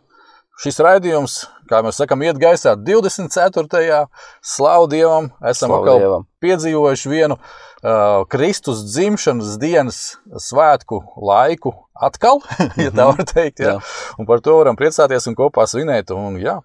Šis 0.59 0.79
raidījums 0.83 1.45
kā 1.69 1.81
mēs 1.85 1.99
sakām, 2.01 2.23
iet 2.25 2.39
gaisā 2.41 2.75
24. 2.77 4.01
slavu 4.45 4.89
Dievam, 4.91 5.29
esam 5.45 5.71
Slavu 5.71 5.81
atkal 5.81 6.01
Dievam. 6.03 6.27
piedzīvojuši 6.45 7.11
vienu 7.11 7.37
uh, 7.39 8.23
Kristus 8.31 8.83
dzimšanas 8.89 9.57
dienas 9.61 10.01
svētku 10.47 11.01
laiku 11.21 11.75
atkal, 11.95 12.41
ja 12.85 12.91
tā 12.91 13.09
var 13.11 13.23
teikt. 13.27 13.63
Jā. 13.63 13.77
Jā. 13.77 13.77
Un 14.19 14.29
par 14.29 14.43
to 14.45 14.57
varam 14.59 14.77
priecāties 14.79 15.29
un 15.31 15.37
kopā 15.37 15.67
svinēt. 15.69 16.13
Un, 16.15 16.39
jā, 16.41 16.59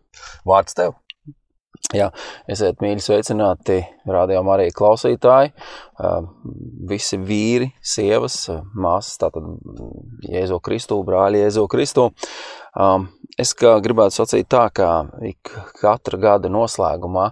vārds 0.49 0.77
tev! 0.79 0.97
Jā, 1.97 2.11
esiet 2.51 2.83
mīļi 2.85 3.03
sveicināti 3.03 3.81
rādījumā 4.07 4.53
arī 4.59 4.67
klausītāji. 4.77 5.51
Uh, 5.99 6.29
Visi 6.91 7.19
vīri, 7.19 7.71
sievas, 7.83 8.37
uh, 8.53 8.61
māsas, 8.77 9.17
tātad 9.23 9.49
Jēzu 10.29 10.61
Kristu, 10.63 11.01
brāļi 11.07 11.41
Jēzu 11.41 11.65
Kristu. 11.73 12.11
Es 13.41 13.55
gribētu 13.57 14.19
sacīt 14.19 14.51
tā, 14.53 14.67
ka 14.75 14.91
ik 15.25 15.53
katra 15.81 16.19
gada 16.21 16.51
noslēgumā 16.53 17.31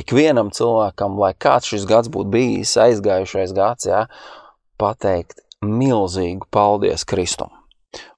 ikvienam 0.00 0.52
cilvēkam, 0.54 1.18
lai 1.20 1.32
kāds 1.36 1.72
šis 1.72 1.84
gads 1.88 2.08
būtu 2.12 2.32
bijis, 2.32 2.76
aizgājušais 2.80 3.52
gads, 3.56 3.88
jā, 3.90 4.06
pateikt 4.80 5.42
milzīgu 5.64 6.48
paldies 6.52 7.04
Kristum. 7.08 7.52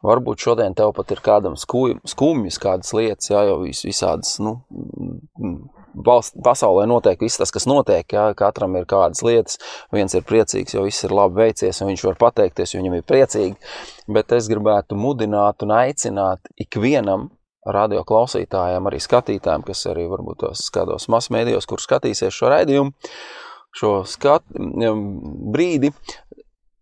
Varbūt 0.02 0.42
šodien 0.42 0.74
tev 0.78 0.92
pat 0.94 1.10
ir 1.14 1.22
kādam 1.22 1.54
skumjas, 1.58 2.58
kādas 2.62 2.94
lietas, 2.94 3.30
jā, 3.30 3.44
jau 3.50 3.60
vis, 3.62 3.84
visādas, 3.86 4.36
nu, 4.42 4.58
pasaulē 6.44 6.86
notiek 6.88 7.20
viss 7.22 7.40
tas, 7.40 7.52
kas 7.54 7.66
notiek, 7.70 8.06
jā, 8.12 8.26
katram 8.38 8.76
ir 8.78 8.86
kādas 8.88 9.22
lietas, 9.26 9.58
viens 9.94 10.14
ir 10.14 10.26
priecīgs, 10.28 10.76
jo 10.76 10.84
viss 10.86 11.06
ir 11.06 11.14
labi 11.14 11.42
veicies, 11.42 11.80
un 11.82 11.92
viņš 11.92 12.04
var 12.10 12.20
pateikties, 12.20 12.74
jo 12.74 12.82
viņam 12.82 12.98
ir 12.98 13.08
priecīgi, 13.08 13.56
bet 14.14 14.32
es 14.36 14.48
gribētu 14.50 14.98
mudināt 14.98 15.66
un 15.66 15.74
aicināt 15.78 16.52
ikvienam 16.60 17.28
radio 17.68 18.04
klausītājiem, 18.08 18.86
arī 18.88 19.00
skatītājiem, 19.02 19.66
kas 19.66 19.84
arī 19.90 20.06
varbūt 20.08 20.42
tos 20.44 20.64
skatos 20.70 21.08
masmēdījos, 21.12 21.68
kur 21.68 21.82
skatīsies 21.82 22.34
šo 22.34 22.52
raidījumu, 22.52 22.94
šo 23.76 23.92
skat, 24.08 24.46
brīdi, 25.52 25.92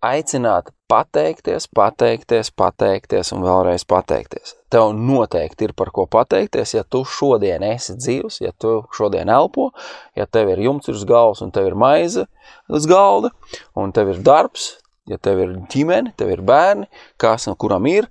aicināt 0.06 0.70
pateikties, 0.88 1.66
pateikties, 1.75 2.51
pateikties 2.55 3.33
un 3.35 3.44
vēlreiz 3.46 3.85
pateikties. 3.88 4.55
Tev 4.70 4.92
noteikti 4.94 5.68
ir 5.68 5.75
par 5.79 5.90
ko 5.94 6.07
pateikties, 6.11 6.75
ja 6.77 6.85
tu 6.88 7.03
šodien 7.07 7.64
esi 7.66 7.96
dzīvs, 7.99 8.40
ja 8.44 8.53
tu 8.59 8.79
šodien 8.96 9.31
elpo, 9.33 9.70
ja 10.18 10.27
tev 10.31 10.53
ir 10.55 10.62
jumts 10.66 10.90
uz 10.92 11.05
galvas 11.09 11.42
un 11.44 11.53
tev 11.55 11.70
ir 11.70 11.79
maize 11.79 12.27
uz 12.68 12.88
galda, 12.90 13.33
un 13.75 13.94
tev 13.94 14.14
ir 14.14 14.22
darbs, 14.27 14.77
ja 15.11 15.18
tev 15.22 15.42
ir 15.42 15.57
ģimene, 15.72 16.14
tev 16.18 16.33
ir 16.35 16.42
bērni, 16.46 16.88
kas 17.22 17.46
no 17.51 17.57
kuram 17.59 17.87
ir, 17.90 18.09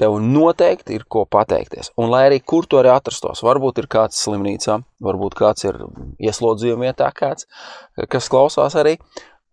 tev 0.00 0.16
noteikti 0.20 0.96
ir 0.96 1.04
ko 1.08 1.24
pateikties. 1.30 1.92
Un 2.00 2.10
lai 2.12 2.24
arī 2.28 2.40
kur 2.44 2.66
tu 2.66 2.80
arī 2.80 2.90
atrastos, 2.92 3.44
varbūt 3.46 3.82
ir 3.82 3.90
kāds 3.92 4.20
slimnīcā, 4.24 4.80
varbūt 5.04 5.36
kāds 5.38 5.68
ir 5.68 5.78
ieslodzījuma 6.18 6.90
vietā 6.90 7.10
kāds, 7.14 7.48
kas 8.10 8.32
klausās 8.32 8.76
arī, 8.80 8.96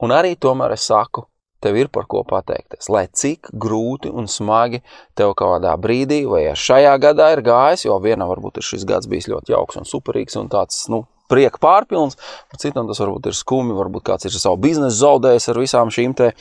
un 0.01 0.15
arī 0.15 0.33
tomēr 0.39 0.73
es 0.75 0.87
saku, 0.89 1.27
tev 1.61 1.77
ir 1.77 1.91
par 1.93 2.07
ko 2.09 2.23
pateikties. 2.27 2.89
Lai 2.91 3.05
cik 3.07 3.51
grūti 3.53 4.11
un 4.11 4.27
smagi 4.31 4.81
tev 5.17 5.35
kādā 5.39 5.75
brīdī, 5.81 6.23
vai 6.29 6.47
ar 6.51 6.59
šajā 6.59 6.97
gadā 7.01 7.31
ir 7.35 7.43
gājis, 7.45 7.85
jo 7.87 7.97
vienam 8.03 8.31
varbūt 8.31 8.59
ir 8.59 8.67
šis 8.67 8.85
gads 8.89 9.09
bijis 9.11 9.29
ļoti 9.31 9.55
jauks 9.55 9.81
un 9.81 9.89
superīgs 9.89 10.37
un 10.41 10.49
tāds, 10.51 10.83
nu, 10.91 11.05
prieka 11.31 11.61
pārpilns, 11.63 12.17
bet 12.51 12.65
citam 12.65 12.89
tas 12.89 12.99
varbūt 13.01 13.29
ir 13.31 13.37
skumi, 13.37 13.75
varbūt 13.77 14.05
kāds 14.09 14.27
ir 14.27 14.35
savu 14.35 14.59
biznesu 14.65 14.99
zaudējis 14.99 15.47
ar 15.51 15.61
visām 15.61 15.93
šīm 15.93 16.15
te 16.19 16.31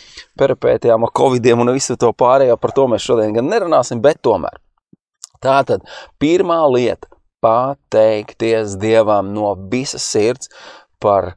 peripētijām, 0.41 1.07
ar 1.07 1.15
covidiem 1.17 1.63
un 1.63 1.75
visu 1.77 1.97
to 2.01 2.11
pārējo, 2.11 2.59
par 2.61 2.75
to 2.77 2.89
mēs 2.91 3.07
šodien 3.07 3.37
gan 3.37 3.51
nerunāsim, 3.51 4.03
bet 4.03 4.23
tomēr. 4.27 4.59
Tātad 5.41 5.87
pirmā 6.21 6.61
lieta- 6.69 7.09
pateikties 7.45 8.77
Dievam 8.77 9.31
no 9.33 9.55
visas 9.55 10.05
sirds 10.05 10.51
par 11.01 11.35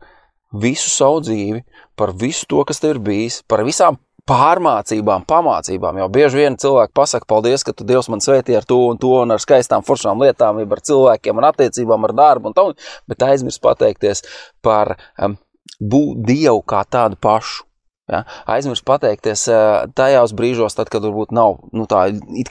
visu 0.52 0.90
savu 0.90 1.22
dzīvi, 1.24 1.64
par 2.00 2.14
visu 2.18 2.48
to, 2.50 2.64
kas 2.68 2.82
tev 2.84 2.96
ir 2.96 3.04
bijis, 3.04 3.42
par 3.48 3.64
visām 3.68 4.00
pārmācībām, 4.30 5.26
pamācībām. 5.28 6.00
Jo 6.00 6.08
bieži 6.12 6.40
vien 6.44 6.56
cilvēki 6.60 6.96
pasaka, 6.96 7.28
paldies, 7.28 7.66
ka 7.68 7.74
tu 7.76 7.88
Dievs 7.88 8.08
man 8.12 8.24
svētīja 8.24 8.62
ar 8.62 8.68
to 8.68 8.80
un 8.92 9.00
to, 9.02 9.12
un 9.24 9.36
ar 9.36 9.44
skaistām, 9.44 9.84
foršām 9.84 10.24
lietām, 10.24 10.62
jau 10.64 10.70
ar 10.78 10.84
cilvēkiem, 10.90 11.42
un 11.42 11.50
attiecībām, 11.50 12.08
ar 12.08 12.16
darbu, 12.20 12.52
un 12.52 12.56
tā, 12.56 12.66
bet 13.12 13.28
aizmirst 13.28 13.62
pateikties 13.64 14.24
par 14.64 14.96
um, 15.20 15.36
būt 15.80 16.24
Dievu 16.30 16.64
kā 16.68 16.86
tādu 16.88 17.20
pašu. 17.20 17.68
Ja? 18.12 18.24
Aizmirst 18.52 18.84
pateikties 18.84 19.46
eh, 19.48 19.86
tajos 19.96 20.34
brīžos, 20.36 20.76
tad, 20.76 20.90
kad 20.92 21.06
varbūt 21.06 21.32
nav 21.36 21.62
nu, 21.72 21.86
tā 21.88 22.02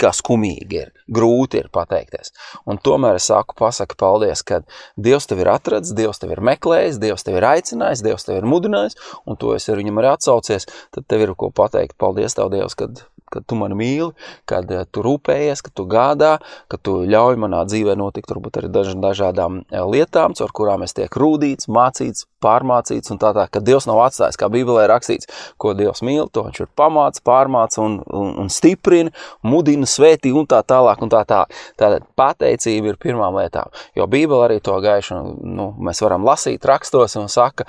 kā 0.00 0.12
skumīgi, 0.16 0.80
ir 0.86 1.12
grūti 1.12 1.60
ir 1.60 1.68
pateikties. 1.74 2.32
Un 2.64 2.80
tomēr 2.80 3.20
es 3.20 3.28
saku, 3.28 3.56
pasaka 3.58 3.98
paldies, 4.00 4.44
ka 4.48 4.62
Dievs 4.96 5.28
tev 5.28 5.44
ir 5.44 5.52
atradzis, 5.52 5.96
Dievs 5.98 6.22
tev 6.22 6.32
ir 6.32 6.40
meklējis, 6.48 7.00
Dievs 7.02 7.28
tev 7.28 7.36
ir 7.40 7.48
aicinājis, 7.52 8.04
Dievs 8.06 8.28
tev 8.28 8.40
ir 8.40 8.48
mudinājis, 8.48 8.96
un 9.28 9.36
tu 9.36 9.52
esi 9.52 9.74
ar 9.74 9.80
viņam 9.82 10.00
arī 10.00 10.14
atsaucies, 10.14 10.68
tad 10.96 11.08
tev 11.10 11.26
ir 11.26 11.36
ko 11.36 11.52
pateikt. 11.52 11.98
Paldies 12.00 12.38
tev, 12.38 12.48
Dievs, 12.54 12.78
kad 12.78 13.04
kad 13.32 13.46
tu 13.48 13.56
mani 13.58 13.76
mīli, 13.78 14.10
kad 14.48 14.68
uh, 14.72 14.84
tu 14.92 15.04
rūpējies, 15.06 15.64
kad 15.64 15.74
tu 15.78 15.86
gādā, 15.88 16.34
ka 16.70 16.76
tu 16.76 16.98
ļauj 17.08 17.38
manā 17.40 17.62
dzīvē 17.68 17.96
notikt 17.98 18.32
varbūt 18.32 18.60
arī 18.60 18.70
daž, 18.72 18.92
dažādām 19.00 19.62
uh, 19.62 19.84
lietām, 19.88 20.36
caur 20.38 20.52
kurām 20.54 20.84
es 20.86 20.92
tiek 20.96 21.16
rūdīts, 21.22 21.70
mācīts, 21.72 22.26
pārmācīts 22.44 23.14
un 23.14 23.20
tā 23.22 23.32
tā, 23.36 23.48
ka 23.48 23.62
Dievs 23.64 23.88
nav 23.88 24.02
atstājis, 24.08 24.38
kā 24.40 24.50
Bībelē 24.52 24.84
rakstīts, 24.90 25.30
ko 25.60 25.74
Dievs 25.78 26.02
mīl, 26.06 26.28
to 26.32 26.46
viņš 26.48 26.62
ir 26.64 26.70
pamāc, 26.78 27.22
pārmāc 27.26 27.78
un, 27.82 28.00
un, 28.06 28.34
un 28.44 28.52
stiprina, 28.52 29.12
mudina, 29.46 29.88
svētī 29.88 30.34
un 30.36 30.48
tā 30.48 30.62
tālāk 30.66 31.02
un 31.04 31.12
tā 31.12 31.24
tā. 31.28 31.42
Tātad 31.80 32.06
pateicība 32.18 32.92
ir 32.92 33.00
pirmām 33.02 33.38
lietām, 33.40 33.72
jo 33.98 34.06
Bībele 34.10 34.48
arī 34.48 34.60
to 34.64 34.76
gaišu, 34.82 35.18
nu, 35.42 35.72
mēs 35.82 36.02
varam 36.04 36.26
lasīt 36.28 36.64
rakstos 36.68 37.18
un 37.20 37.30
saka, 37.32 37.66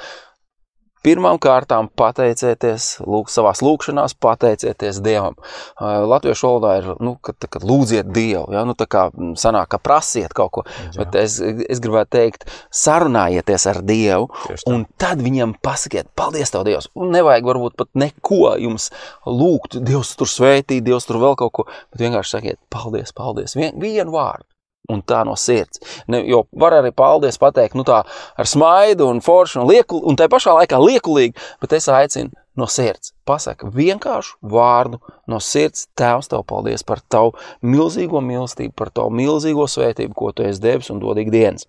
Pirmām 1.03 1.35
kārtām 1.43 1.89
pateicieties, 1.99 3.01
lūk, 3.03 3.27
savās 3.31 3.59
lūkšanās, 3.65 4.15
pateicieties 4.23 5.01
Dievam. 5.03 5.35
Latviešu 5.79 6.47
valodā 6.47 6.75
ir, 6.79 6.87
nu, 7.03 7.17
kad, 7.19 7.35
kad 7.51 7.65
lūdziet 7.67 8.07
Dievu, 8.15 8.45
ja, 8.55 8.63
nu, 8.67 8.75
tā 8.79 8.87
kā 8.87 9.09
sanāk, 9.39 9.73
ka 9.73 9.81
prasiet 9.83 10.31
kaut 10.37 10.53
ko, 10.55 10.63
Jā. 10.85 10.93
bet 11.01 11.17
es, 11.19 11.35
es 11.43 11.83
gribētu 11.83 12.13
teikt, 12.15 12.47
sarunājieties 12.71 13.67
ar 13.73 13.81
Dievu, 13.83 14.29
un 14.71 14.87
tad 15.01 15.19
viņam 15.25 15.57
pasakiet, 15.63 16.07
paldies 16.15 16.55
Tev, 16.55 16.63
Dievs, 16.69 16.87
un 16.95 17.11
nevajag 17.17 17.51
varbūt 17.51 17.77
pat 17.83 17.91
neko 17.99 18.55
jums 18.63 18.87
lūgt, 19.27 19.81
Dievs 19.83 20.15
tur 20.19 20.31
svētī, 20.31 20.79
Dievs 20.85 21.09
tur 21.09 21.19
vēl 21.23 21.35
kaut 21.43 21.55
ko, 21.59 21.67
bet 21.91 22.07
vienkārši 22.07 22.37
sakiet, 22.37 22.61
paldies, 22.71 23.11
paldies, 23.11 23.59
Vien, 23.59 23.75
vienu 23.81 24.15
vārdu. 24.15 24.52
Un 24.91 24.99
tā 25.07 25.21
no 25.23 25.37
sirds. 25.39 25.79
Ne, 26.11 26.19
jo 26.27 26.41
var 26.59 26.75
arī 26.75 26.89
paldies 26.91 27.37
pateikt, 27.39 27.77
nu 27.79 27.85
tā 27.87 28.01
ar 28.03 28.49
smaidu 28.49 29.07
un 29.07 29.21
foršu 29.23 29.61
un, 29.61 29.69
lieku, 29.69 30.01
un 30.03 30.17
tā 30.19 30.27
pašā 30.27 30.57
laikā 30.57 30.79
liekulīgi, 30.81 31.39
bet 31.63 31.75
es 31.77 31.87
aicinu 31.87 32.33
no 32.59 32.67
sirds. 32.67 33.13
Pasaka 33.23 33.69
vienkāršu 33.71 34.41
vārdu 34.53 34.99
no 35.31 35.39
sirds. 35.39 35.87
Tēvs, 35.95 36.27
tev 36.33 36.43
paldies 36.49 36.83
par 36.83 36.99
tavu 37.07 37.31
milzīgo 37.63 38.19
mīlestību, 38.19 38.75
par 38.75 38.91
tavu 38.91 39.15
milzīgo 39.15 39.69
svētību, 39.71 40.11
ko 40.19 40.33
tu 40.35 40.43
esi 40.49 40.61
devis 40.63 40.91
un 40.91 40.99
dod 40.99 41.21
ikdienas. 41.21 41.63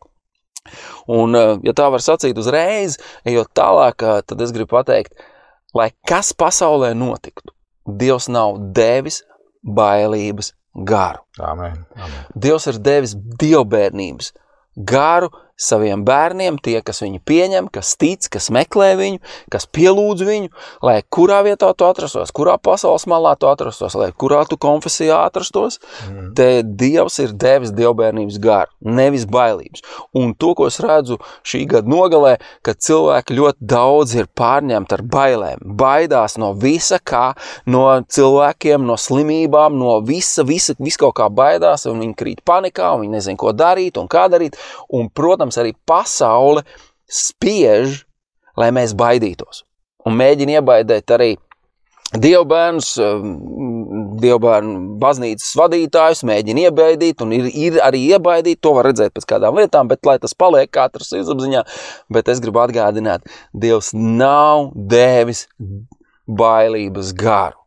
Un, 1.07 1.37
eh, 1.37 1.59
ja 1.62 1.72
tā 1.77 1.90
var 1.92 2.03
sacīt 2.03 2.38
uzreiz, 2.40 2.98
ejot 3.24 3.53
tālāk, 3.55 4.03
eh, 4.03 4.22
tad 4.27 4.40
es 4.40 4.53
gribu 4.53 4.74
pateikt, 4.74 5.12
lai 5.74 5.92
kas 6.09 6.33
pasaulē 6.33 6.94
notiktu, 6.96 7.53
Dievs 7.85 8.31
nav 8.33 8.57
devis 8.72 9.22
bailības 9.62 10.55
garu. 10.75 11.23
Amen. 11.39 11.87
Amen. 11.97 12.25
Dievs 12.35 12.67
ir 12.71 12.81
devis 12.85 13.15
dievbijības 13.41 14.33
garu 14.75 15.31
saviem 15.57 16.03
bērniem, 16.05 16.59
tie, 16.59 16.81
kas 16.85 17.03
viņu 17.05 17.21
pieņem, 17.27 17.69
kas 17.73 17.95
tic, 18.01 18.27
kas 18.33 18.51
meklē 18.55 18.95
viņu, 18.99 19.21
kas 19.53 19.67
pielūdz 19.71 20.25
viņu, 20.27 20.51
lai 20.85 20.97
kurā 21.14 21.40
vietā 21.47 21.71
tu 21.79 21.87
atrastos, 21.87 22.33
kurā 22.35 22.57
pasaules 22.59 23.07
malā 23.11 23.35
tu 23.38 23.49
atrastos, 23.51 23.95
lai 23.99 24.11
kurā 24.11 24.43
tu 24.51 24.59
konfesijā 24.61 25.21
atrastos, 25.29 25.79
mm. 26.09 26.33
te 26.38 26.49
Dievs 26.64 27.21
ir 27.23 27.35
devis 27.38 27.73
dievbijības 27.75 28.38
garu, 28.43 28.73
nevis 28.85 29.27
bailības. 29.31 29.85
Un 30.17 30.35
to, 30.35 30.55
ko 30.59 30.67
es 30.71 30.81
redzu 30.83 31.21
šī 31.47 31.64
gada 31.71 31.90
nogalē, 31.90 32.35
ka 32.67 32.75
cilvēki 32.75 33.38
ļoti 33.38 33.69
daudz 33.71 34.17
ir 34.19 34.29
pārņemti 34.37 34.99
ar 34.99 35.05
bailēm, 35.14 35.62
baidās 35.79 36.38
no 36.40 36.51
visa 36.59 36.99
kā, 36.99 37.25
no 37.71 37.87
cilvēkiem, 38.03 38.85
no 38.87 38.99
slimībām, 39.01 39.79
no 39.79 40.01
visa, 40.07 40.45
visa, 40.47 40.75
viss 40.83 41.01
kaut 41.01 41.14
kā 41.21 41.31
baidās, 41.31 41.87
un 41.90 42.03
viņi 42.03 42.19
krīt 42.19 42.45
panikā, 42.47 42.90
un 42.95 43.05
viņi 43.05 43.17
nezin, 43.19 43.38
ko 43.40 43.55
darīt 43.55 44.01
un 44.01 44.11
kā 44.11 44.27
darīt, 44.33 44.59
un, 44.95 45.09
protams, 45.14 45.44
arī 45.61 45.75
pasaule 45.87 46.65
spiež, 47.11 48.03
lai 48.57 48.71
mēs 48.75 48.95
baidītos. 48.97 49.65
Un 50.05 50.17
mēģina 50.19 50.59
iebaidīt 50.59 51.13
arī 51.15 51.35
dievbērnus, 52.21 52.91
dievbērnu 54.23 54.99
baznīcas 55.03 55.55
vadītājus, 55.59 56.23
mēģina 56.29 56.69
iebaidīt, 56.69 57.25
un 57.25 57.33
ir, 57.35 57.49
ir 57.51 57.81
arī 57.83 58.05
iebaidīt, 58.15 58.61
to 58.63 58.75
var 58.77 58.89
redzēt 58.91 59.15
pēc 59.17 59.27
kādām 59.35 59.59
lietām, 59.59 59.91
bet 59.91 60.07
lai 60.07 60.19
tas 60.23 60.37
paliek 60.39 60.71
katrs 60.71 61.15
izapziņā, 61.19 61.65
bet 62.15 62.31
es 62.31 62.43
gribu 62.45 62.63
atgādināt, 62.65 63.27
Dievs 63.51 63.93
nav 63.97 64.71
devis 64.75 65.47
bailības 66.29 67.13
garu. 67.19 67.63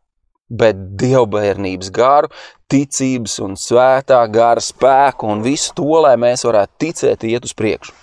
Bet 0.48 0.78
dievbijības 1.00 1.92
garu, 1.94 2.32
ticības 2.72 3.38
un 3.44 3.56
svētā 3.60 4.20
gara 4.32 4.62
spēku 4.64 5.28
un 5.32 5.44
visu 5.44 5.74
to, 5.76 5.88
lai 6.04 6.16
mēs 6.20 6.44
varētu 6.48 6.84
ticēt, 6.84 7.28
iet 7.28 7.48
uz 7.48 7.56
priekšu. 7.56 7.96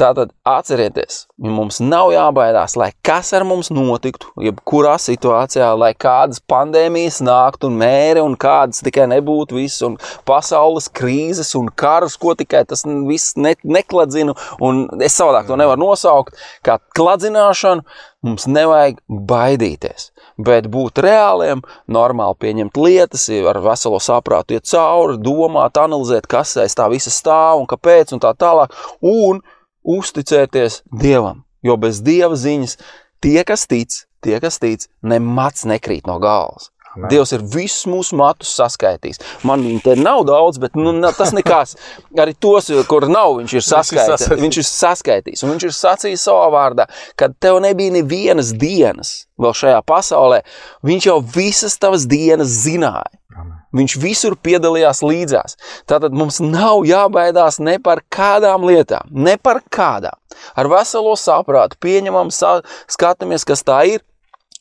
Tātad 0.00 0.30
atcerieties, 0.48 1.26
mums 1.36 1.76
nav 1.84 2.08
jābaidās, 2.14 2.78
lai 2.80 2.88
kas 3.04 3.28
ar 3.36 3.44
mums 3.44 3.68
notiktu, 3.70 4.30
jebkurā 4.40 4.94
situācijā, 4.98 5.68
lai 5.76 5.90
kādas 5.92 6.40
pandēmijas 6.48 7.20
nāktu 7.22 7.68
un 7.68 7.76
mēri 7.82 8.22
un 8.24 8.32
kādas 8.40 8.80
tikai 8.82 9.04
nebūtu 9.12 9.60
viss 9.60 9.84
un 9.84 9.98
pasaules 10.26 10.88
krīzes 10.96 11.52
un 11.60 11.68
karus, 11.76 12.16
ko 12.16 12.32
tikai 12.40 12.64
tas 12.70 12.86
viss 13.06 13.36
ne, 13.36 13.52
nekladzina 13.62 14.32
un 14.64 14.86
es 15.04 15.18
savādāk 15.20 15.52
to 15.52 15.60
nevaru 15.60 15.84
nosaukt, 15.84 16.40
kā 16.64 16.80
kladzināšanu, 16.96 17.84
mums 18.24 18.48
nevajag 18.48 18.98
baidīties, 19.06 20.08
bet 20.38 20.68
būt 20.72 21.02
reāliem, 21.04 21.62
normāli 21.86 22.38
pieņemt 22.44 22.78
lietas, 22.80 23.28
ar 23.48 23.60
veselo 23.64 24.00
saprātu 24.02 24.56
iet 24.56 24.68
cauri, 24.70 25.18
domāt, 25.22 25.78
analizēt, 25.80 26.28
kas 26.30 26.56
aiz 26.60 26.76
tā 26.78 26.88
visa 26.92 27.12
stāv 27.12 27.62
un 27.62 27.68
kāpēc 27.70 28.14
un 28.16 28.22
tā 28.22 28.34
tālāk, 28.38 28.74
un 29.00 29.42
uzticēties 29.82 30.82
Dievam, 30.92 31.44
jo 31.62 31.76
bez 31.76 32.02
Dieva 32.04 32.38
ziņas 32.38 32.78
tie, 33.22 33.40
kas 33.46 33.66
tic, 33.70 34.04
tie, 34.22 34.38
kas 34.42 34.60
tic, 34.62 34.86
nemats 35.02 35.66
nekrīt 35.68 36.06
no 36.10 36.18
galvas. 36.22 36.70
Amen. 36.92 37.08
Dievs 37.08 37.32
ir 37.32 37.44
visus 37.54 37.86
mūsu 37.88 38.16
matus 38.20 38.50
saskaitījis. 38.58 39.20
Man 39.48 39.62
viņa 39.64 39.80
te 39.86 39.94
nav 39.96 40.26
daudz, 40.28 40.58
bet 40.60 40.76
nu, 40.76 40.92
tas 41.16 41.32
nekas. 41.32 41.72
Arī 42.20 42.34
tos, 42.36 42.68
kur 42.90 43.06
nav, 43.08 43.38
viņš 43.38 43.54
ir 43.56 43.64
saskaitījis. 43.64 44.28
Viņš 44.42 44.60
ir 44.60 44.68
saskaitījis. 44.68 45.44
Un 45.46 45.54
viņš 45.54 45.66
ir 45.68 45.74
sacījis 45.78 46.26
savā 46.28 46.50
vārdā, 46.52 46.88
ka 47.16 47.30
tev 47.32 47.62
nebija 47.64 47.96
nevienas 47.96 48.52
dienas 48.60 49.14
vēl 49.40 49.56
šajā 49.56 49.80
pasaulē. 49.88 50.42
Viņš 50.84 51.08
jau 51.08 51.18
visas 51.34 51.78
tavas 51.80 52.04
dienas 52.10 52.52
zināja. 52.66 53.08
Amen. 53.32 53.56
Viņš 53.72 53.96
visur 53.96 54.36
piedalījās 54.36 55.00
līdzās. 55.00 55.56
Tātad 55.88 56.12
mums 56.12 56.42
nav 56.44 56.84
jābaidās 56.84 57.56
ne 57.64 57.78
par 57.80 58.04
kādām 58.12 58.68
lietām, 58.68 59.08
ne 59.08 59.38
par 59.40 59.62
kādām. 59.72 60.18
Ar 60.52 60.68
veselo 60.68 61.16
saprātu 61.16 61.80
pieņemam, 61.80 62.28
skatāmies, 62.32 63.48
kas 63.48 63.64
tā 63.64 63.80
ir. 63.94 64.04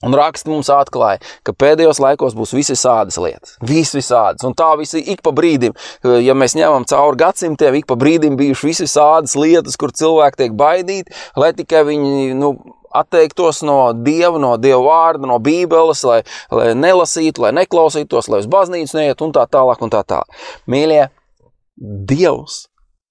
Un 0.02 0.16
raksts 0.18 0.50
mums 0.50 0.70
atklāja, 0.74 1.22
ka 1.46 1.54
pēdējos 1.54 2.02
laikos 2.02 2.36
būs 2.38 2.56
visas 2.58 2.86
lietas. 3.22 3.56
Visas. 3.62 4.42
Un 4.48 4.56
tā 4.58 4.72
visi 4.80 5.04
ik 5.14 5.22
pa 5.22 5.34
brīdim, 5.36 5.76
ja 6.26 6.34
mēs 6.38 6.58
ņemam 6.58 6.88
cauri 6.90 7.22
gadsimtiem, 7.22 7.78
ik 7.82 7.90
pa 7.90 7.98
brīdim 8.00 8.38
bijušas 8.40 8.68
visas 8.88 9.36
lietas, 9.38 9.78
kur 9.78 9.94
cilvēki 9.94 10.44
tiek 10.44 10.58
baidīti, 10.58 11.14
lai 11.38 11.52
tikai 11.58 11.84
viņi 11.86 12.34
nu, 12.40 12.56
atteiktos 12.92 13.62
no 13.68 13.94
dieva, 13.94 14.40
no 14.42 14.56
dieva 14.62 14.82
vārda, 14.84 15.30
no 15.30 15.38
bībeles, 15.44 16.04
lai, 16.08 16.22
lai 16.52 16.72
nelasītu, 16.76 17.46
lai 17.46 17.54
neklausītos, 17.62 18.30
lai 18.32 18.42
uz 18.44 18.50
baznīcu 18.52 18.98
neiet 18.98 19.22
un 19.22 19.34
tā 19.36 19.46
tālāk. 19.48 19.82
Un 19.82 19.94
tā 19.94 20.04
tālāk. 20.06 20.42
Mīļie, 20.70 21.08
Dievs 21.82 22.68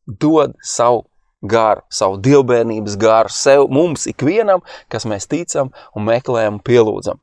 dod 0.07 0.53
savu 0.63 1.10
garu, 1.43 1.85
savu 1.93 2.19
dievbijības 2.21 2.97
garu 3.01 3.33
sev, 3.33 3.67
mums, 3.73 4.07
ikvienam, 4.11 4.65
kas 4.93 5.07
mēs 5.09 5.29
ticam 5.31 5.73
un 5.97 6.07
meklējam 6.09 6.59
un 6.59 6.65
pielūdzam. 6.65 7.21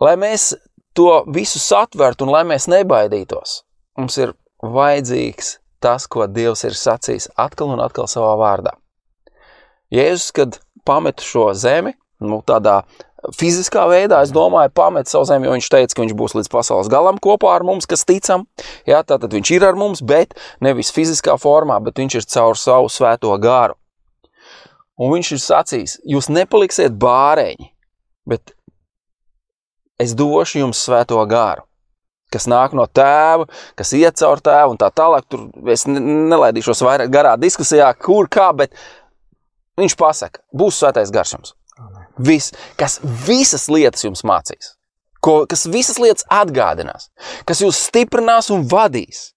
Lai 0.00 0.14
mēs 0.20 0.52
to 0.94 1.24
visu 1.34 1.60
satvertu 1.62 2.26
un 2.26 2.34
lai 2.34 2.44
mēs 2.46 2.68
nebaidītos, 2.70 3.62
mums 3.98 4.18
ir 4.22 4.34
vajadzīgs 4.62 5.56
tas, 5.82 6.06
ko 6.10 6.26
Dievs 6.26 6.64
ir 6.66 6.74
sacījis 6.74 7.30
atkal 7.38 7.72
un 7.74 7.82
atkal 7.82 8.08
savā 8.10 8.34
vārdā. 8.38 8.74
Jēzus, 9.94 10.32
kad 10.34 10.58
pametu 10.86 11.24
šo 11.24 11.44
zemi, 11.54 11.94
nu, 12.20 12.40
tādā 12.46 12.82
fiziskā 13.34 13.84
veidā, 13.90 14.20
es 14.24 14.32
domāju, 14.34 14.72
pamet 14.74 15.10
savu 15.10 15.26
zemi, 15.28 15.48
jo 15.48 15.54
viņš 15.56 15.68
teica, 15.72 15.94
ka 15.94 16.04
viņš 16.04 16.14
būs 16.18 16.36
līdz 16.38 16.50
pasaules 16.52 16.90
galam 16.92 17.18
kopā 17.22 17.52
ar 17.56 17.64
mums, 17.66 17.88
kas 17.90 18.06
ticam. 18.08 18.46
Jā, 18.88 19.02
tātad 19.06 19.34
viņš 19.34 19.52
ir 19.56 19.66
ar 19.68 19.78
mums, 19.78 20.02
bet 20.02 20.36
nevis 20.64 20.92
fiziskā 20.94 21.38
formā, 21.40 21.80
bet 21.84 21.98
viņš 21.98 22.18
ir 22.20 22.28
caur 22.34 22.58
savu 22.58 22.90
svēto 22.92 23.34
garu. 23.42 23.78
Un 24.98 25.14
viņš 25.14 25.32
ir 25.34 25.42
sacījis, 25.42 25.96
jūs 26.10 26.30
nepaliksiet 26.32 26.94
bāreņi, 26.98 27.70
bet 28.26 28.54
es 30.02 30.14
došu 30.18 30.64
jums 30.64 30.80
svēto 30.82 31.22
garu, 31.30 31.62
kas 32.34 32.48
nāk 32.50 32.74
no 32.74 32.86
tēva, 32.86 33.46
kas 33.78 33.94
iet 33.98 34.18
caur 34.18 34.42
tēvu 34.42 34.74
un 34.74 34.80
tā 34.80 34.90
tālāk. 34.90 35.26
Tur 35.30 35.46
es 35.70 35.86
nelaidīšos 35.86 36.82
vairāk 36.86 37.14
garā 37.14 37.36
diskusijā, 37.38 37.92
kur 37.94 38.26
kā, 38.30 38.50
bet 38.58 38.74
Viņš 39.78 39.94
pasaka, 39.94 40.42
būs 40.50 40.80
svētais 40.80 41.12
gars 41.14 41.36
jums. 41.36 41.54
Viss, 42.18 42.52
kas 42.78 42.98
visas 43.26 43.68
lietas 43.70 44.04
jums 44.04 44.24
mācīs, 44.26 44.74
ko, 45.24 45.42
kas 45.50 45.66
visas 45.70 46.00
lietas 46.02 46.26
atgādinās, 46.30 47.10
kas 47.46 47.62
jūs 47.62 47.80
stiprinās 47.88 48.50
un 48.54 48.66
vadīs. 48.70 49.32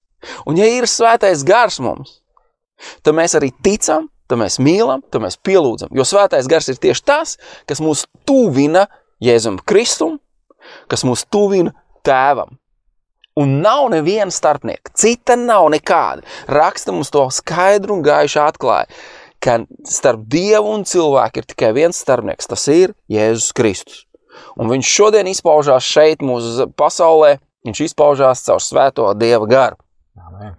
Un 0.46 0.58
ja 0.60 0.68
ir 0.70 0.86
svētais 0.90 1.46
gars 1.46 1.80
mums, 1.82 2.20
tad 3.06 3.18
mēs 3.18 3.36
arī 3.38 3.52
ticam, 3.66 4.10
tad 4.30 4.42
mēs 4.42 4.60
mīlam, 4.62 5.04
tad 5.12 5.24
mēs 5.26 5.38
pielūdzam. 5.42 5.92
Jo 5.98 6.06
svētais 6.08 6.50
gars 6.50 6.70
ir 6.72 6.80
tieši 6.82 7.06
tas, 7.06 7.38
kas 7.70 7.82
mūs 7.84 8.06
tuvina 8.30 8.88
Jēzum 9.22 9.60
Kristum, 9.66 10.20
kas 10.90 11.06
mūs 11.08 11.26
tuvina 11.30 11.74
tēvam. 12.06 12.58
Un 13.42 13.62
nav 13.64 13.86
neviena 13.94 14.32
starpnieka, 14.34 14.92
cita 14.98 15.38
nav 15.40 15.70
nekāda. 15.72 16.26
Raksta 16.52 16.92
mums 16.92 17.14
to 17.14 17.24
skaidru 17.32 17.96
un 17.96 18.04
gaišu 18.06 18.42
atklāja 18.44 18.90
ka 19.42 19.62
starp 19.90 20.24
Dievu 20.32 20.76
un 20.76 20.86
cilvēku 20.88 21.42
ir 21.42 21.50
tikai 21.50 21.72
viens 21.78 21.98
starpnieks, 21.98 22.50
tas 22.50 22.68
ir 22.72 22.96
Jēzus 23.12 23.52
Kristus. 23.58 24.06
Un 24.60 24.72
viņš 24.72 24.88
šodien 24.88 25.30
izpaužās 25.32 25.86
šeit, 25.86 26.24
mūsu 26.24 26.70
pasaulē, 26.78 27.38
viņš 27.68 27.86
izpaužās 27.90 28.44
caur 28.48 28.62
svēto 28.64 29.08
Dieva 29.18 29.48
garu. 29.50 29.80
Amen. 30.20 30.56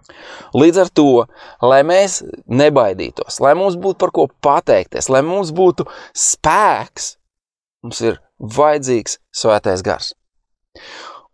Līdz 0.57 0.79
ar 0.81 0.91
to, 0.97 1.25
lai 1.61 1.83
mēs 1.85 2.23
nebaidītos, 2.49 3.37
lai 3.45 3.53
mums 3.59 3.77
būtu 3.81 4.01
par 4.01 4.13
ko 4.15 4.27
pateikties, 4.45 5.11
lai 5.13 5.21
mums 5.27 5.53
būtu 5.55 5.85
spēks, 6.17 7.17
mums 7.85 8.01
ir 8.05 8.19
vajadzīgs 8.41 9.19
svētais 9.37 9.85
gars. 9.85 10.13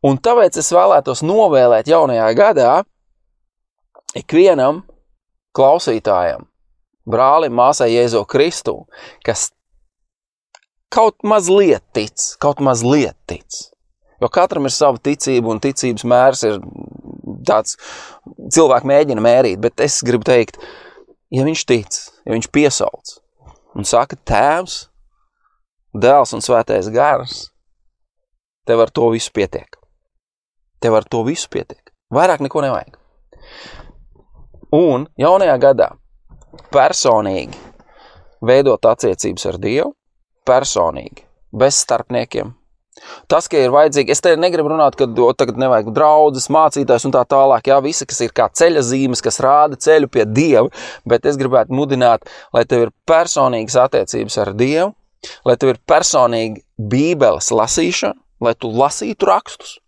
Un 0.02 0.18
tāpēc 0.22 0.58
es 0.58 0.70
vēlētos 0.74 1.22
novēlēt 1.26 1.90
jaunajā 1.90 2.28
gadā 2.38 2.72
ikvienam 4.18 4.82
klausītājam, 5.54 6.47
brālim, 7.10 7.54
māsai 7.56 7.90
Jēzo 7.92 8.24
Kristu, 8.28 8.82
kas 9.26 9.48
kaut 10.92 11.18
mazliet 11.26 11.84
tic, 11.96 12.16
kaut 12.42 12.62
mazliet 12.64 13.16
tic. 13.28 13.46
Jo 14.18 14.30
katram 14.32 14.66
ir 14.66 14.74
sava 14.74 14.98
ticība, 14.98 15.52
un 15.52 15.62
ticības 15.62 16.04
mērs 16.08 16.42
ir 16.48 16.58
tāds, 17.46 17.76
cilvēki 18.54 18.90
mēģina 18.90 19.22
mērīt, 19.22 19.60
bet 19.62 19.80
es 19.84 20.00
gribu 20.06 20.26
teikt, 20.26 20.58
ja 21.30 21.44
viņš 21.46 21.64
tic, 21.68 22.00
ja 22.26 22.34
viņš 22.34 22.50
piesauc 22.54 23.18
un 23.78 23.86
saka, 23.86 24.18
Tēvs, 24.26 24.88
Dēls 25.94 26.34
un 26.34 26.42
Svētais 26.44 26.90
Gars, 26.92 27.48
tev 28.68 28.82
ar 28.84 28.92
to 28.92 29.08
visu 29.14 29.32
pietiek. 29.34 29.78
Tev 30.82 30.98
ar 30.98 31.06
to 31.10 31.22
visu 31.26 31.48
pietiek. 31.50 31.92
Vairāk 32.14 32.42
neko 32.44 32.62
nevajag. 32.64 32.98
Un 34.74 35.06
jaunajā 35.18 35.56
gadā 35.62 35.88
personīgi 36.74 37.58
veidot 38.44 38.84
attiecības 38.86 39.48
ar 39.50 39.58
Dievu, 39.62 39.92
personīgi, 40.46 41.24
bez 41.52 41.82
starpniekiem. 41.84 42.54
Tas, 43.30 43.46
ka 43.50 43.60
ir 43.60 43.70
vajadzīgi, 43.70 44.10
es 44.10 44.22
te 44.24 44.32
negribu 44.40 44.72
runāt, 44.72 44.96
ka 44.98 45.06
tagad 45.38 45.58
nevajag 45.60 45.90
draudzes, 45.94 46.48
mācītājs 46.50 47.06
un 47.06 47.14
tā 47.14 47.22
tālāk, 47.30 47.70
jā, 47.70 47.78
visi, 47.84 48.06
kas 48.08 48.20
ir 48.24 48.32
kā 48.34 48.48
ceļa 48.60 48.82
zīmes, 48.84 49.22
kas 49.22 49.38
rāda 49.44 49.78
ceļu 49.78 50.10
pie 50.10 50.24
Dieva, 50.26 50.66
bet 51.08 51.26
es 51.28 51.38
gribētu 51.38 51.76
mudināt, 51.78 52.26
lai 52.54 52.64
tev 52.66 52.88
ir 52.88 52.94
personīgas 53.08 53.78
attiecības 53.84 54.38
ar 54.42 54.54
Dievu, 54.58 54.90
lai 55.46 55.56
tev 55.60 55.74
ir 55.74 55.82
personīgi 55.86 56.64
bībeles 56.78 57.52
lasīšana, 57.54 58.18
lai 58.42 58.54
tu 58.58 58.70
lasītu 58.74 59.30
rakstus. 59.30 59.78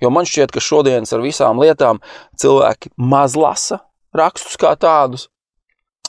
Jo 0.00 0.10
man 0.10 0.26
šķiet, 0.26 0.54
ka 0.54 0.62
šodienas 0.62 1.12
ar 1.12 1.22
visām 1.24 1.60
lietām 1.60 2.00
cilvēki 2.40 2.94
maz 2.96 3.36
lasa 3.36 3.82
rakstus 4.16 4.56
kā 4.60 4.72
tādus, 4.80 5.28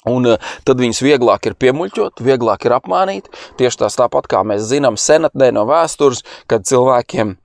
Un 0.05 0.27
eh, 0.33 0.51
tad 0.67 0.81
viņus 0.83 1.01
vieglāk 1.05 1.49
ir 1.49 1.57
piemuļķot, 1.59 2.21
vieglāk 2.25 2.67
ir 2.67 2.77
apmānīt. 2.77 3.31
Tieši 3.57 3.83
tās 3.83 3.97
tāpat 3.99 4.29
kā 4.31 4.43
mēs 4.47 4.67
zinām 4.69 4.99
senatnē 4.99 5.51
no 5.55 5.65
vēstures, 5.69 6.23
kad 6.47 6.67
cilvēkiem 6.67 7.35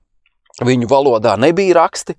viņu 0.63 0.89
valodā 0.91 1.33
nebija 1.41 1.79
raksti 1.81 2.17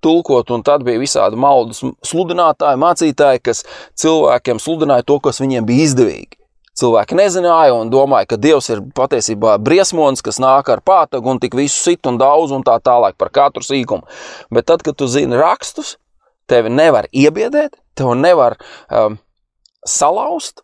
tulkot, 0.00 0.50
un 0.54 0.62
tad 0.62 0.84
bija 0.86 1.00
visādi 1.00 1.38
maldus 1.38 1.82
sludinātāji, 2.06 2.78
mācītāji, 2.78 3.42
kas 3.42 3.64
cilvēkiem 3.98 4.60
sludināja 4.62 5.06
to, 5.06 5.18
kas 5.22 5.40
viņiem 5.42 5.66
bija 5.66 5.88
izdevīgi. 5.88 6.38
Cilvēki 6.78 7.16
nezināja 7.18 7.74
un 7.74 7.88
domāja, 7.90 8.28
ka 8.30 8.36
Dievs 8.38 8.68
ir 8.70 8.84
patiesībā 8.94 9.56
briesmonis, 9.58 10.22
kas 10.22 10.38
nāk 10.38 10.68
ar 10.70 10.82
pātagu 10.86 11.32
un 11.32 11.40
tik 11.42 11.56
visu 11.58 11.74
sit 11.74 12.06
un 12.06 12.20
daudz 12.20 12.54
un 12.54 12.62
tā 12.66 12.76
tālāk 12.78 13.16
par 13.18 13.32
katru 13.34 13.66
sīkumu. 13.66 14.06
Bet 14.54 14.68
tad, 14.70 14.84
kad 14.86 14.94
tu 14.94 15.08
zini 15.10 15.34
rakstus, 15.38 15.96
tevi 16.46 16.70
nevar 16.70 17.10
iebiedēt, 17.10 17.74
tev 17.98 18.14
nevar 18.14 18.54
um, 18.94 19.18
salauzt, 19.86 20.62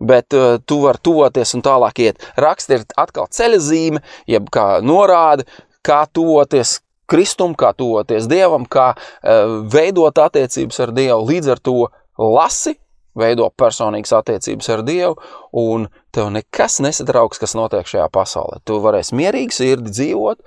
bet 0.00 0.32
uh, 0.36 0.58
tu 0.66 0.80
vari 0.84 1.00
tuvoties 1.02 1.54
un 1.56 1.64
tālāk 1.64 2.04
iet. 2.04 2.28
Raksts 2.40 2.72
ir 2.72 2.86
atkal 3.00 3.28
ceļa 3.30 3.60
zīme, 3.64 4.04
jeb 4.30 4.48
kā 4.52 4.80
norāde, 4.84 5.46
kā 5.86 6.04
tuvoties 6.12 6.78
kristum, 7.10 7.56
kā 7.58 7.72
tuvoties 7.76 8.28
dievam, 8.30 8.64
kā 8.64 8.92
uh, 8.94 9.58
veidot 9.72 10.18
attiecības 10.18 10.80
ar 10.86 10.94
dievu. 10.96 11.26
Līdz 11.28 11.52
ar 11.56 11.62
to 11.64 11.76
lasi, 12.20 12.76
veido 13.18 13.48
personīgas 13.58 14.14
attiecības 14.16 14.70
ar 14.72 14.84
dievu, 14.86 15.16
un 15.56 15.88
tev 16.14 16.30
nekas 16.32 16.78
nesatrauks, 16.84 17.40
kas 17.42 17.56
notiek 17.58 17.88
šajā 17.88 18.06
pasaulē. 18.14 18.60
Tu 18.64 18.78
varēsi 18.80 19.18
mierīgi 19.18 19.56
sirdi 19.56 19.92
dzīvot, 19.92 20.40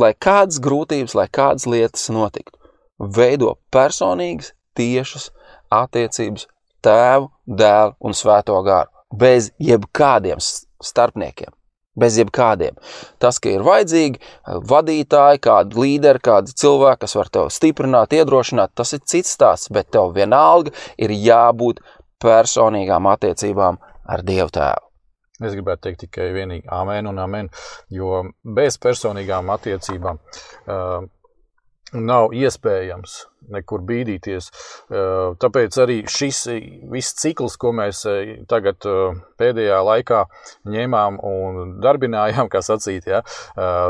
lai 0.00 0.12
kādas 0.14 0.60
grūtības, 0.62 1.16
lai 1.18 1.28
kādas 1.28 1.66
lietas 1.68 2.08
notiktu. 2.14 2.56
Veido 3.02 3.56
personīgas, 3.74 4.52
tiešas 4.78 5.30
attiecības 5.72 6.46
tēvu, 6.84 7.30
dēlu 7.46 7.96
un 8.00 8.16
svēto 8.16 8.58
garu, 8.66 8.90
bez 9.12 9.50
jebkādiem 9.62 10.40
starpniekiem. 10.42 11.52
Bez 11.92 12.16
jebkādiem. 12.16 12.78
Tas, 13.20 13.36
ka 13.42 13.50
ir 13.52 13.64
vajadzīgi 13.66 14.20
vadītāji, 14.70 15.42
kādi 15.44 15.76
līderi, 15.76 16.22
kādi 16.24 16.54
cilvēki, 16.56 17.02
kas 17.04 17.16
var 17.18 17.28
tevi 17.28 17.52
stiprināt, 17.52 18.14
iedrošināt, 18.16 18.72
tas 18.74 18.94
ir 18.96 19.02
cits 19.04 19.34
stāsts, 19.36 19.68
bet 19.68 19.90
tev 19.92 20.14
vienalga 20.16 20.72
ir 20.96 21.12
jābūt 21.12 21.82
personīgām 22.22 23.10
attiecībām 23.12 23.76
ar 24.08 24.24
Dievu 24.24 24.48
Tēvu. 24.56 24.88
Es 25.42 25.56
gribētu 25.56 25.88
teikt 25.88 26.04
tikai 26.06 26.28
vienīgi 26.32 26.70
amen 26.70 27.08
un 27.10 27.18
amen, 27.18 27.48
jo 27.90 28.22
bez 28.56 28.78
personīgām 28.80 29.50
attiecībām 29.52 30.20
uh, 30.22 31.02
nav 31.92 32.32
iespējams 32.36 33.18
nekur 33.52 33.82
bīdīties. 33.84 34.48
Uh, 34.88 35.34
tāpēc 35.42 35.76
arī 35.82 35.96
šis 36.08 36.44
viss 36.92 37.16
cikls, 37.18 37.56
ko 37.60 37.72
mēs 37.76 38.04
uh, 38.08 38.34
tagad 38.48 38.86
uh, 38.88 39.18
pēdējā 39.40 39.80
laikā 39.82 40.22
ņēmām 40.72 41.18
un 41.26 41.76
darbinājām, 41.82 42.48
kā 42.52 42.62
sacīt, 42.64 43.08
ja, 43.10 43.22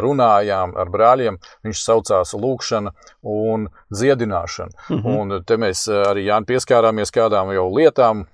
runājām 0.03 0.77
ar 0.79 0.91
brāļiem, 0.93 1.39
viņš 1.67 1.85
saucās 1.85 2.35
lūkšana 2.39 2.95
un 3.29 3.69
dziedināšana. 3.93 4.89
Mhm. 4.89 5.19
Un 5.19 5.43
te 5.47 5.59
mēs 5.61 5.87
arī 5.93 6.27
Jāni 6.31 6.49
pieskārāmies 6.49 7.13
kādām 7.15 7.53
jau 7.55 7.69
lietām, 7.75 8.27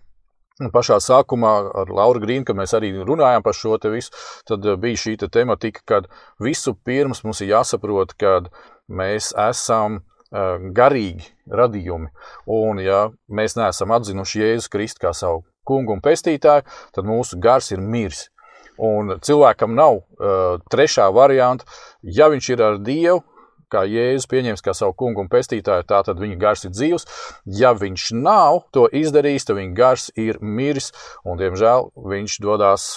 Pašā 0.58 0.96
sākumā 0.98 1.52
ar 1.82 1.90
Lauru 1.94 2.18
Grīnu, 2.24 2.42
kad 2.48 2.56
mēs 2.58 2.72
arī 2.74 2.90
runājām 2.96 3.44
par 3.46 3.54
šo 3.54 3.76
te 3.78 3.92
visu, 3.92 4.10
tad 4.48 4.64
eh, 4.66 4.74
bija 4.80 4.98
šī 4.98 5.14
te 5.20 5.28
tematika, 5.30 5.84
kad 5.86 6.08
visu 6.42 6.74
pirms 6.74 7.22
mums 7.22 7.44
ir 7.44 7.52
jāsaprot, 7.52 8.16
ka 8.18 8.40
mēs 8.88 9.32
esam 9.48 10.00
uh, 10.00 10.56
garīgi 10.74 11.28
radījumi. 11.48 12.10
Un 12.58 12.82
ja 12.82 13.06
mēs 13.28 13.56
neesam 13.58 13.94
atzinuši 13.96 14.42
Jēzus 14.42 14.72
Kristu 14.72 15.06
kā 15.06 15.14
savu 15.16 15.44
kungu 15.68 15.96
un 15.96 16.02
pestītāju, 16.04 16.66
tad 16.96 17.08
mūsu 17.08 17.38
gars 17.40 17.72
ir 17.74 17.84
miris. 17.84 18.28
Un 18.78 19.16
cilvēkam 19.24 19.74
nav 19.74 19.98
uh, 19.98 20.60
trešā 20.70 21.08
varianta, 21.14 21.66
ja 22.02 22.28
viņš 22.30 22.50
ir 22.54 22.62
ar 22.62 22.78
Dievu, 22.78 23.24
kā 23.72 23.84
Jēzus 23.88 24.28
pieņems 24.30 24.64
kā 24.64 24.74
savu 24.76 24.96
kungu 24.98 25.24
un 25.24 25.30
pestītāju, 25.32 25.86
tā 25.88 26.02
tad 26.06 26.20
viņa 26.20 26.38
gars 26.40 26.66
ir 26.66 26.74
dzīvs. 26.74 27.08
Ja 27.58 27.74
viņš 27.76 28.10
nav 28.18 28.64
to 28.74 28.88
izdarījis, 28.88 29.48
tad 29.48 29.60
viņa 29.60 29.74
gars 29.78 30.10
ir 30.16 30.40
miris, 30.42 30.92
un, 31.24 31.38
diemžēl, 31.40 31.90
viņš 32.08 32.38
dodas 32.44 32.94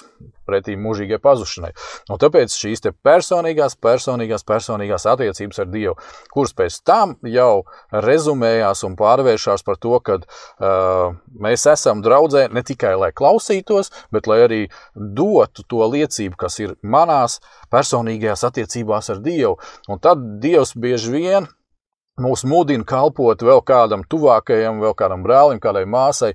pretī 0.51 0.76
mūžīgai 0.80 1.19
pazušanai. 1.22 1.72
Un 2.11 2.19
tāpēc 2.22 2.53
šīs 2.55 2.84
personīgās, 3.05 3.78
personīgās, 3.82 4.45
personīgās 4.47 5.07
attiecības 5.09 5.61
ar 5.63 5.69
Dievu, 5.72 5.95
kuras 6.34 6.53
pēc 6.57 6.80
tam 6.88 7.15
jau 7.28 7.63
rezumējās 7.91 8.84
un 8.88 8.97
pārvēršas 8.99 9.65
par 9.67 9.80
to, 9.82 9.95
ka 10.03 10.19
uh, 10.19 11.15
mēs 11.41 11.65
esam 11.72 12.03
draudzē 12.03 12.47
ne 12.51 12.63
tikai 12.67 12.95
lai 12.99 13.11
klausītos, 13.15 13.91
bet 14.11 14.28
lai 14.28 14.41
arī 14.47 14.61
dotu 14.95 15.65
to 15.69 15.86
liecību, 15.93 16.38
kas 16.39 16.59
ir 16.63 16.76
manās 16.84 17.39
personīgajās 17.72 18.45
attiecībās 18.49 19.11
ar 19.13 19.22
Dievu. 19.24 19.57
Un 19.91 20.01
tad 20.03 20.22
Dievs 20.43 20.61
bieži 20.78 21.16
vien 21.16 21.49
mūs 22.22 22.43
mudina 22.47 22.86
kalpot 22.88 23.41
vēl 23.45 23.62
kādam 23.66 24.03
tuvākajam, 24.09 24.82
vēl 24.84 24.93
kādam 24.97 25.24
brālim, 25.26 25.59
kādai 25.64 25.84
māsai, 25.89 26.34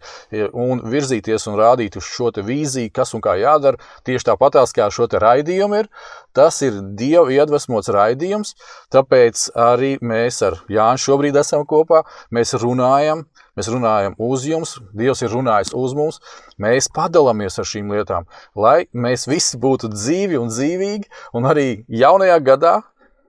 un 0.53 0.83
virzīties 0.89 1.47
un 1.51 1.59
rādīt 1.61 1.99
uz 2.01 2.07
šo 2.09 2.31
vīziju, 2.37 2.93
kas 2.95 3.14
un 3.14 3.22
kā 3.24 3.37
jādara. 3.41 3.81
Tieši 4.07 4.31
tāpatās 4.31 4.74
kā 4.77 4.89
šo 4.91 5.09
raidījumu 5.12 5.83
ir. 5.83 5.91
Tas 6.37 6.61
ir 6.64 6.81
Dieva 6.99 7.31
iedvesmots 7.33 7.89
raidījums, 7.93 8.55
tāpēc 8.93 9.51
arī 9.57 9.97
mēs 10.01 10.43
ar 10.45 10.59
Jānu 10.72 11.01
šobrīd 11.01 11.39
esam 11.41 11.64
kopā. 11.68 12.03
Mēs 12.35 12.53
runājam, 12.61 13.24
mēs 13.57 13.70
runājam 13.72 14.16
uz 14.18 14.45
jums, 14.49 14.77
Dievs 14.97 15.24
ir 15.24 15.33
runājis 15.33 15.72
uz 15.77 15.95
mums. 15.97 16.20
Mēs 16.61 16.91
padalāmies 16.93 17.57
ar 17.61 17.68
šīm 17.68 17.95
lietām, 17.95 18.29
lai 18.57 18.85
mēs 18.93 19.29
visi 19.29 19.61
būtu 19.61 19.93
dzīvi 19.95 20.41
un 20.41 20.53
dzīvīgi, 20.53 21.09
un 21.37 21.49
arī 21.53 21.68
jaunajā 21.89 22.43
gadā 22.45 22.77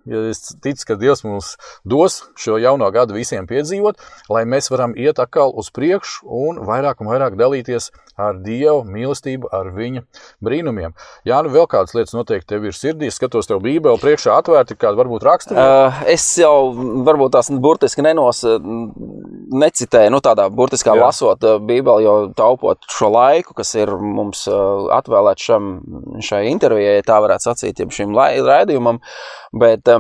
Ja 0.07 0.23
es 0.31 0.41
ticu, 0.63 0.85
ka 0.87 0.97
Dievs 0.99 1.23
mums 1.27 1.53
dos 1.87 2.21
šo 2.39 2.57
jauno 2.61 2.89
gadu 2.95 3.17
visiem 3.17 3.47
piedzīvot, 3.49 3.99
lai 4.33 4.45
mēs 4.49 4.71
varam 4.71 4.95
iet 4.97 5.19
atkal 5.19 5.53
uz 5.57 5.69
priekšu 5.75 6.27
un 6.27 6.61
vairāk 6.67 7.03
un 7.03 7.11
vairāk 7.11 7.37
dalīties 7.39 7.91
ar 8.17 8.39
Dievu 8.41 8.81
mīlestību, 8.89 9.49
ar 9.53 9.69
viņa 9.75 10.03
brīnumiem. 10.43 10.95
Jā, 11.27 11.41
nu 11.45 11.51
vēl 11.53 11.67
kādas 11.69 11.93
lietas 11.97 12.15
noteikti 12.17 12.49
tev 12.53 12.65
ir 12.65 12.75
sirdī. 12.75 13.11
Skatos, 13.13 13.49
tev 13.49 13.61
Bībeli 13.65 14.01
priekšā 14.01 14.39
atvērti, 14.41 14.77
kāda 14.79 14.97
varbūt 15.01 15.25
raksta. 15.27 15.53
Uh, 15.53 16.01
es 16.09 16.25
jau 16.39 16.71
varbūt 17.05 17.35
tās 17.35 17.51
burtiski 17.51 18.05
nenos, 18.05 18.41
necitēju, 19.53 20.13
nu 20.15 20.21
tādā 20.23 20.47
burtiskā 20.53 20.95
Jā. 20.95 21.03
lasot 21.05 21.45
Bībeli, 21.67 22.07
jo 22.07 22.15
taupot 22.37 22.89
šo 22.91 23.11
laiku, 23.13 23.53
kas 23.57 23.75
ir 23.77 23.91
mums 24.01 24.47
atvēlēts 24.97 25.49
šam, 25.51 25.71
šai 26.25 26.47
intervijai, 26.51 27.01
tā 27.05 27.19
varētu 27.23 27.51
sacīt, 27.51 27.85
šim 27.93 28.15
raidījumam. 28.17 29.01
Bet, 29.53 29.87
eh, 29.87 29.96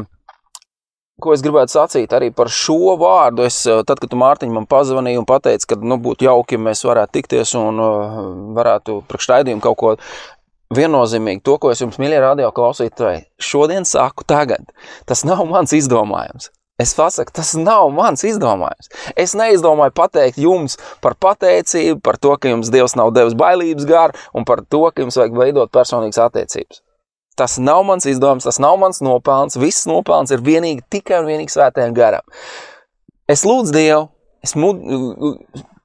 ko 1.23 1.33
es 1.33 1.41
gribētu 1.41 1.73
sacīt 1.73 2.11
arī 2.13 2.29
par 2.35 2.51
šo 2.53 2.93
vārdu. 3.01 3.45
Es, 3.49 3.63
eh, 3.65 3.81
tad, 3.87 4.01
kad 4.01 4.11
tu 4.11 4.19
Mārtiņ 4.21 4.53
man 4.53 4.67
pazvanīji 4.69 5.21
un 5.21 5.25
pateici, 5.25 5.65
ka 5.71 5.77
nu, 5.81 5.97
būtu 5.97 6.27
jauki, 6.27 6.57
ja 6.57 6.65
mēs 6.69 6.85
varētu 6.85 7.17
tikties 7.17 7.55
un 7.57 7.81
uh, 7.81 8.19
varētu 8.57 8.99
priekšraidījumu 9.09 9.63
kaut 9.63 9.77
ko 9.81 9.95
viennozīmīgi, 10.77 11.41
to, 11.41 11.57
ko 11.57 11.71
es 11.73 11.81
jums, 11.81 11.97
mīļie 11.97 12.21
radio 12.21 12.51
klausītāji, 12.53 13.25
šodien 13.41 13.87
saku 13.87 14.27
tagad. 14.27 14.69
Tas 15.09 15.25
nav 15.25 15.41
mans 15.49 15.73
izdomājums. 15.73 16.51
Es 16.77 16.93
pasaku, 16.93 17.33
tas 17.33 17.55
nav 17.57 17.89
mans 17.89 18.21
izdomājums. 18.21 18.91
Es 19.17 19.33
neizdomāju 19.33 19.95
pateikt 19.97 20.37
jums 20.37 20.77
par 21.01 21.15
pateicību, 21.17 21.97
par 22.05 22.19
to, 22.21 22.35
ka 22.37 22.51
jums 22.51 22.69
Dievs 22.69 22.93
nav 22.99 23.15
devis 23.15 23.33
bailības 23.33 23.87
garu 23.89 24.13
un 24.37 24.45
par 24.45 24.61
to, 24.61 24.83
ka 24.91 25.01
jums 25.01 25.17
vajag 25.17 25.39
veidot 25.39 25.73
personīgas 25.73 26.21
attiecības. 26.27 26.83
Tas 27.37 27.59
nav 27.61 27.83
mans 27.85 28.07
izdevums, 28.09 28.47
tas 28.47 28.57
nav 28.61 28.79
mans 28.81 29.01
nopelns. 29.05 29.59
Viss 29.61 29.87
nopelns 29.89 30.33
ir 30.33 30.41
vienīgi 30.45 30.85
tikai 30.89 31.21
un 31.21 31.29
vienīgi 31.29 31.53
svētajam 31.53 31.93
garam. 31.97 32.25
Es 33.29 33.43
lūdzu 33.45 33.75
Dievu, 33.75 34.07
es 34.45 34.55
mud, 34.57 34.79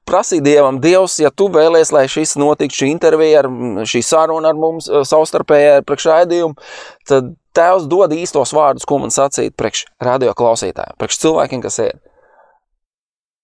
prasīju 0.09 0.43
Dievam, 0.45 0.79
Dievs, 0.83 1.19
ja 1.21 1.31
tu 1.31 1.49
vēlies, 1.53 1.91
lai 1.95 2.07
šis 2.11 2.35
notiktu, 2.39 2.81
šī 2.81 2.89
intervija, 2.93 3.43
ar, 3.43 3.49
šī 3.89 4.01
saruna 4.05 4.51
ar 4.51 4.59
mums 4.59 4.89
savstarpējā 5.09 5.81
priekšraidījumu, 5.87 6.57
tad 7.09 7.33
Tēvs 7.53 7.83
dod 7.85 8.09
īstos 8.17 8.49
vārdus, 8.55 8.85
ko 8.89 8.97
man 9.03 9.11
sacīt 9.13 9.53
priekš 9.59 9.83
radio 10.01 10.31
klausītājiem, 10.33 10.95
priekš 10.97 11.19
cilvēkiem, 11.21 11.61
kas 11.61 11.77
ir. 11.83 11.99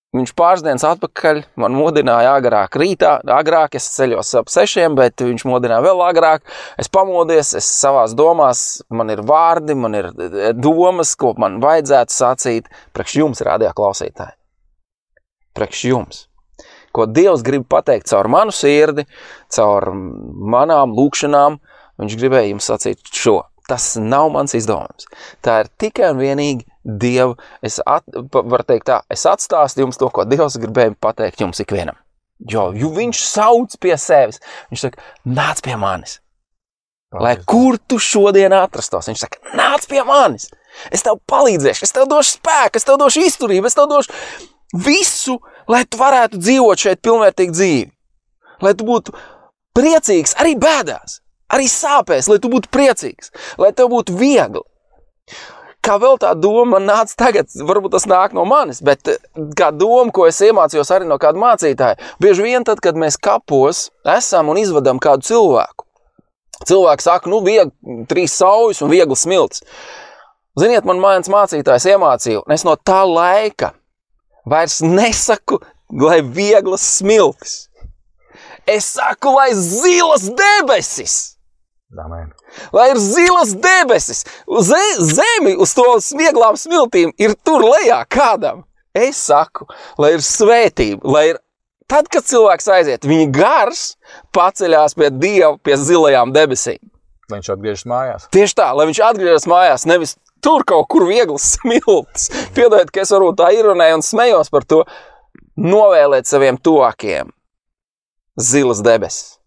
Viņš 0.10 0.32
pāris 0.34 0.64
dienas 0.66 0.82
atpakaļ 0.90 1.44
man 1.62 1.76
modināja 1.78 2.32
agrāk 2.40 2.74
rītā, 2.82 3.20
agrāk 3.30 3.76
es 3.78 3.86
ceļos 3.94 4.32
ap 4.40 4.48
sešiem, 4.50 4.96
bet 4.98 5.22
viņš 5.22 5.44
modināja 5.46 5.84
vēl 5.86 6.02
agrāk. 6.02 6.48
Es 6.82 6.90
pamodies, 6.90 7.52
es 7.60 7.68
savās 7.70 8.16
domās, 8.18 8.64
man 8.90 9.14
ir 9.14 9.22
vārdi, 9.22 9.76
man 9.78 9.98
ir 10.00 10.10
e, 10.10 10.50
domas, 10.58 11.14
ko 11.14 11.36
man 11.38 11.60
vajadzētu 11.62 12.16
sacīt 12.16 12.72
priekš 12.98 13.20
jums, 13.22 13.44
rādījā 13.46 13.76
klausītāji. 13.78 14.34
Priekš 15.54 15.84
jums. 15.92 16.24
Ko 16.90 17.06
Dievs 17.06 17.46
grib 17.46 17.70
pateikt 17.70 18.10
caur 18.10 18.32
manu 18.34 18.56
sirdi, 18.56 19.06
caur 19.54 19.92
manām 19.94 20.98
lūkšanām, 20.98 21.62
viņš 22.02 22.18
gribēja 22.18 22.50
jums 22.56 22.72
sacīt 22.74 23.14
šo. 23.14 23.44
Tas 23.70 23.92
nav 24.02 24.34
mans 24.34 24.58
izdevums. 24.58 25.06
Tā 25.46 25.62
ir 25.62 25.74
tikai 25.78 26.10
un 26.16 26.26
vienīgi 26.26 26.66
Dievu. 26.84 27.36
Es 27.66 27.80
at, 27.86 28.06
varu 28.34 28.66
teikt 28.68 28.88
tā, 28.90 29.02
es 29.12 29.26
atstāstu 29.30 29.84
jums 29.84 30.00
to, 30.00 30.10
ko 30.14 30.26
Dievs 30.28 30.58
gribēja 30.62 30.96
pateikt 31.02 31.44
jums 31.44 31.62
ikvienam. 31.64 31.98
Jo, 32.40 32.70
jo 32.72 32.94
viņš 32.96 33.22
sauc 33.26 33.76
pie 33.84 33.96
sevis. 34.00 34.40
Viņš 34.72 34.86
saka, 34.86 35.04
nāc 35.28 35.62
pie 35.66 35.76
manis. 35.80 36.20
Lai 37.12 37.34
kur 37.42 37.80
tu 37.90 37.98
šodien 38.00 38.54
atrastos, 38.54 39.10
viņš 39.10 39.24
saka, 39.26 39.42
nāc 39.58 39.88
pie 39.90 40.04
manis. 40.08 40.48
Es 40.94 41.04
tev 41.04 41.18
palīdzēšu, 41.28 41.88
es 41.88 41.96
tev 41.96 42.06
došu 42.08 42.38
spēku, 42.38 42.78
es 42.80 42.86
tev 42.88 43.00
došu 43.02 43.26
izturību, 43.26 43.68
es 43.68 43.76
tev 43.76 43.90
došu 43.90 44.14
visu, 44.86 45.40
lai 45.68 45.82
tu 45.90 46.00
varētu 46.00 46.40
dzīvot 46.40 46.86
šeit 46.86 47.02
pilnvērtīgu 47.04 47.58
dzīvi. 47.58 47.90
Lai 48.64 48.76
tu 48.78 48.86
būtu 48.88 49.16
priecīgs 49.76 50.38
arī 50.40 50.54
bēdās 50.60 51.18
arī 51.54 51.70
sāpēs, 51.70 52.30
lai 52.30 52.40
tu 52.42 52.52
būtu 52.52 52.72
priecīgs, 52.74 53.34
lai 53.62 53.72
tev 53.76 53.92
būtu 53.94 54.16
viegli. 54.18 54.64
Kā 55.86 55.96
vēl 56.02 56.18
tā 56.20 56.34
doma 56.36 56.76
man 56.76 56.90
nāca 56.90 57.16
tagad, 57.18 57.52
varbūt 57.56 57.94
tas 57.96 58.08
nāk 58.10 58.34
no 58.36 58.44
manis, 58.48 58.82
bet 58.84 59.08
eh, 59.08 59.20
kā 59.58 59.72
doma, 59.72 60.12
ko 60.16 60.28
es 60.28 60.42
iemācījos 60.44 60.92
arī 60.92 61.08
no 61.08 61.20
kāda 61.22 61.40
mācītāja, 61.40 62.00
bieži 62.20 62.46
vien 62.46 62.68
tad, 62.68 62.82
kad 62.84 63.00
mēs 63.00 63.16
kapos 63.16 63.88
esam 64.18 64.52
un 64.52 64.60
izvedam 64.60 65.00
kādu 65.00 65.30
cilvēku, 65.30 65.86
Cilvēki 66.68 67.06
saka, 67.06 67.30
nu, 67.32 67.40
viegli, 67.44 68.04
trīs 68.12 68.34
saujas 68.36 68.82
un 68.84 68.92
viegli 68.92 69.16
smilts. 69.16 69.64
Ziniet, 70.60 70.84
man 70.88 71.00
mans 71.00 71.32
mācītājs 71.32 71.88
iemācīja, 71.94 72.42
un 72.44 72.56
es 72.56 72.66
no 72.68 72.76
tā 72.76 73.00
laika 73.08 73.72
vairs 74.50 74.82
nesaku, 74.84 75.62
lai 76.04 76.20
vieglas 76.22 76.84
smiltis. 76.98 77.70
Es 78.68 78.92
saku, 78.98 79.32
lai 79.38 79.54
zilas 79.56 80.28
debesis! 80.36 81.39
Amen. 81.98 82.30
Lai 82.74 82.92
ir 82.92 83.00
zilas 83.02 83.56
debesis, 83.58 84.22
Ze, 84.62 84.82
zemi 85.02 85.56
uz 85.58 85.74
to 85.74 85.88
smieklām 86.06 86.58
smiltīm 86.60 87.16
ir 87.18 87.34
tur 87.44 87.66
lejā 87.66 88.04
kādam. 88.06 88.66
Es 88.94 89.18
saku, 89.30 89.66
lai 90.02 90.16
ir 90.18 90.24
svētība, 90.26 91.02
lai 91.06 91.24
ir 91.32 91.40
tad, 91.90 92.10
kad 92.12 92.26
cilvēks 92.26 92.70
aiziet, 92.74 93.08
viņa 93.10 93.28
gars 93.34 93.84
paceļās 94.36 94.98
pie 94.98 95.10
Dieva, 95.14 95.56
pie 95.62 95.78
zilajām 95.82 96.34
debesīm. 96.36 96.82
Lai 97.30 97.40
viņš 97.40 97.52
atgriežas 97.54 97.86
mājās. 97.90 98.30
Tieši 98.34 98.58
tā, 98.58 98.70
lai 98.74 98.88
viņš 98.90 99.02
atgriežas 99.06 99.50
mājās, 99.50 99.86
nevis 99.90 100.16
tur 100.46 100.66
kaut 100.68 100.90
kur 100.90 101.08
viegls 101.10 101.46
smilts. 101.56 102.30
Piedodiet, 102.58 102.94
ka 102.94 103.06
es 103.06 103.14
varbūt 103.14 103.42
tā 103.42 103.50
ironēju 103.58 104.00
un 104.00 104.06
smējos 104.06 104.54
par 104.54 104.66
to. 104.70 104.84
Novēlēt 105.60 106.30
saviem 106.30 106.58
tuvākiem 106.62 107.34
zilas 108.40 108.80
debesis. 108.86 109.39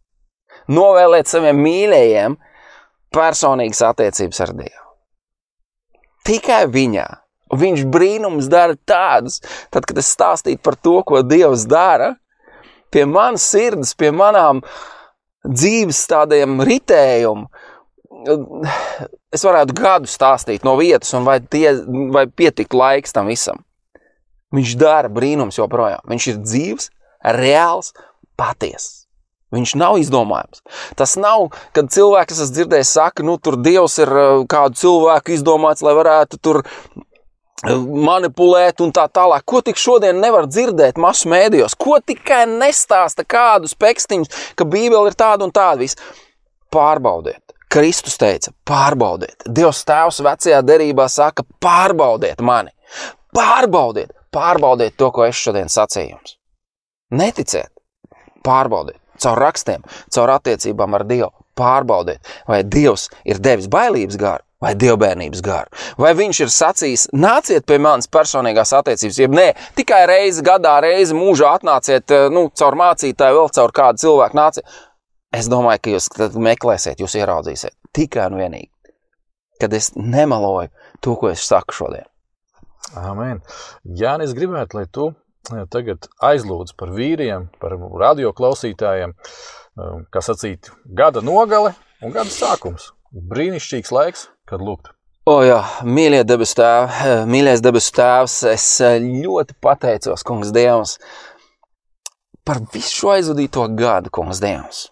Novēlēt 0.71 1.31
saviem 1.31 1.59
mīļajiem 1.65 2.37
personīgas 3.13 3.83
attiecības 3.89 4.41
ar 4.45 4.55
Dievu. 4.61 4.87
Tikai 6.27 6.65
viņā. 6.71 7.09
Viņš 7.53 7.83
brīnums 7.93 8.47
dara 8.49 8.79
tādus, 8.89 9.43
tad, 9.69 9.85
kad 9.85 9.99
es 10.01 10.09
stāstīju 10.15 10.63
par 10.65 10.79
to, 10.81 10.95
ko 11.05 11.21
Dievs 11.27 11.67
dara, 11.69 12.15
pie 12.93 13.05
manas 13.05 13.45
sirds, 13.45 13.93
pie 13.99 14.09
manām 14.15 14.63
dzīves 15.45 16.01
tādiem 16.09 16.63
ritējumiem, 16.65 17.45
es 19.33 19.45
varētu 19.45 19.77
gadu 19.77 20.11
stāstīt 20.11 20.65
no 20.65 20.77
vietas, 20.79 21.13
un 21.19 21.27
vai, 21.27 21.41
tie, 21.41 21.73
vai 22.15 22.27
pietiktu 22.29 22.79
laiks 22.79 23.15
tam 23.17 23.31
visam. 23.33 23.61
Viņš 24.53 24.75
dara 24.81 25.09
brīnums 25.13 25.57
joprojām. 25.57 26.05
Viņš 26.09 26.29
ir 26.29 26.41
dzīves, 26.45 26.91
reāls, 27.39 27.93
patiess. 28.37 29.02
Viņš 29.53 29.75
nav 29.77 29.99
izdomājams. 30.01 30.63
Tas 30.97 31.15
nav, 31.21 31.51
kad 31.77 31.91
cilvēks, 31.93 32.41
kas 32.41 32.53
dzirdējis, 32.57 32.93
saka, 32.97 33.25
nu, 33.27 33.37
tur 33.37 33.59
Dievs 33.61 33.99
ir 34.01 34.13
uh, 34.13 34.45
kādu 34.49 34.81
cilvēku 34.81 35.35
izdomāts, 35.37 35.85
lai 35.85 35.93
varētu 35.99 36.41
tur 36.41 36.63
manipulēt 37.63 38.81
un 38.83 38.91
tā 38.95 39.05
tālāk. 39.13 39.45
Ko 39.47 39.61
tik 39.63 39.79
šodien 39.79 40.19
nevar 40.23 40.49
dzirdēt 40.51 40.99
masu 40.99 41.31
mēdījos? 41.31 41.77
Ko 41.79 42.01
tikai 42.01 42.45
nestāsta 42.51 43.25
kādus 43.29 43.77
pekstiņus, 43.79 44.55
ka 44.59 44.67
Bībele 44.67 45.13
ir 45.13 45.19
tāda 45.19 45.47
un 45.47 45.55
tāda. 45.55 45.83
Viss. 45.85 46.01
Pārbaudiet. 46.73 47.43
Kristus 47.73 48.19
teica, 48.21 48.51
pārbaudiet. 48.69 49.47
Dievs 49.49 49.85
Tēvs 49.89 50.21
vecajā 50.25 50.59
derībā 50.67 51.07
saka, 51.09 51.45
pārbaudiet 51.63 52.43
mani. 52.45 52.73
Pārbaudiet, 53.33 54.13
pārbaudiet 54.35 54.99
to, 55.01 55.09
ko 55.13 55.25
es 55.25 55.39
šodien 55.41 55.73
sacīju 55.73 56.11
jums. 56.11 56.37
Neticiet, 57.17 57.71
pārbaudiet 58.45 59.02
caur 59.23 59.41
rakstiem, 59.41 59.85
caur 60.15 60.37
attiecībām 60.39 60.99
ar 60.99 61.07
Dievu. 61.09 61.33
Pārbaudiet, 61.59 62.25
vai 62.49 62.63
Dievs 62.65 63.11
ir 63.29 63.41
devis 63.45 63.69
bailības 63.69 64.17
garu 64.17 64.45
vai 64.63 64.77
dievbijības 64.79 65.43
garu. 65.43 65.81
Vai 65.99 66.13
viņš 66.15 66.41
ir 66.45 66.53
sacījis, 66.55 67.09
nāciet 67.19 67.67
pie 67.67 67.81
manas 67.83 68.07
personīgās 68.07 68.73
attiecības, 68.79 69.19
jeb 69.19 69.35
nē, 69.35 69.49
tikai 69.79 70.05
reizi 70.07 70.45
gadā, 70.47 70.77
reizi 70.85 71.17
mūžā 71.19 71.51
atnāciet, 71.59 72.15
nu, 72.33 72.47
caur 72.59 72.79
mācītāju, 72.79 73.41
vēl 73.41 73.51
caur 73.59 73.75
kādu 73.75 74.05
cilvēku 74.05 74.39
nāciet. 74.39 74.79
Es 75.35 75.49
domāju, 75.51 75.83
ka 75.83 75.97
jūs 75.97 76.09
meklēsiet, 76.37 77.03
jūs 77.03 77.17
ieraudzīsiet 77.19 77.75
tikai 77.97 78.29
un 78.31 78.39
vienīgi, 78.41 78.71
kad 79.61 79.75
es 79.77 79.93
nemaloju 79.97 80.71
to, 81.05 81.17
ko 81.19 81.33
es 81.33 81.45
saku 81.49 81.77
šodien. 81.77 82.07
Amen. 82.99 83.41
Jā, 83.99 84.15
es 84.23 84.35
gribētu, 84.37 84.79
lai 84.79 84.87
tu 84.93 85.11
tagad 85.73 86.09
aizlūdz 86.23 86.75
par 86.79 86.93
vīriem, 86.95 87.49
par 87.63 87.77
radio 88.01 88.33
klausītājiem, 88.37 89.15
kas 90.13 90.31
sacīt 90.31 90.71
gada 90.85 91.23
nogale 91.25 91.75
un 92.03 92.15
gada 92.15 92.31
sākums. 92.31 92.91
Brīnišķīgs 93.13 93.93
laiks, 93.93 94.29
kad 94.49 94.63
lūgt. 94.65 94.93
O, 95.29 95.37
jā, 95.47 95.61
mīļie 95.87 96.25
debesu 96.27 96.57
tēvi, 96.59 97.13
mīļais 97.31 97.61
debesu 97.63 97.93
tēvs, 97.95 98.41
es 98.51 98.65
ļoti 99.05 99.55
pateicos, 99.63 100.25
kungs, 100.27 100.51
Dievs, 100.55 100.97
par 102.43 102.59
visu 102.73 102.97
šo 102.97 103.13
aizvadīto 103.15 103.69
gadu, 103.79 104.11
kungs, 104.11 104.41
Dievs. 104.43 104.89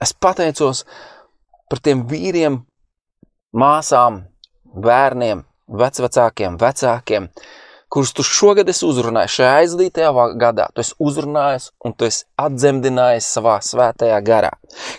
Es 0.00 0.14
pateicos 0.16 0.86
par 1.68 1.82
tiem 1.84 2.06
vīriem, 2.08 2.62
māsām, 3.60 4.22
bērniem, 4.72 5.44
vecvecākiem, 5.68 6.56
vecākiem, 6.60 7.28
kurus 7.94 8.10
tu 8.16 8.24
šogad 8.26 8.68
esi 8.72 8.82
uzrunājis 8.88 9.36
šajā 9.38 9.50
aizvadītajā 9.60 10.10
gadā. 10.40 10.66
Tu 10.74 10.82
esi 10.82 10.96
uzrunājis 10.98 11.68
un 11.86 11.94
tu 11.94 12.08
esi 12.08 12.24
atdzemdinājis 12.42 13.28
savā 13.36 13.60
svētajā 13.62 14.18
garā, 14.26 14.50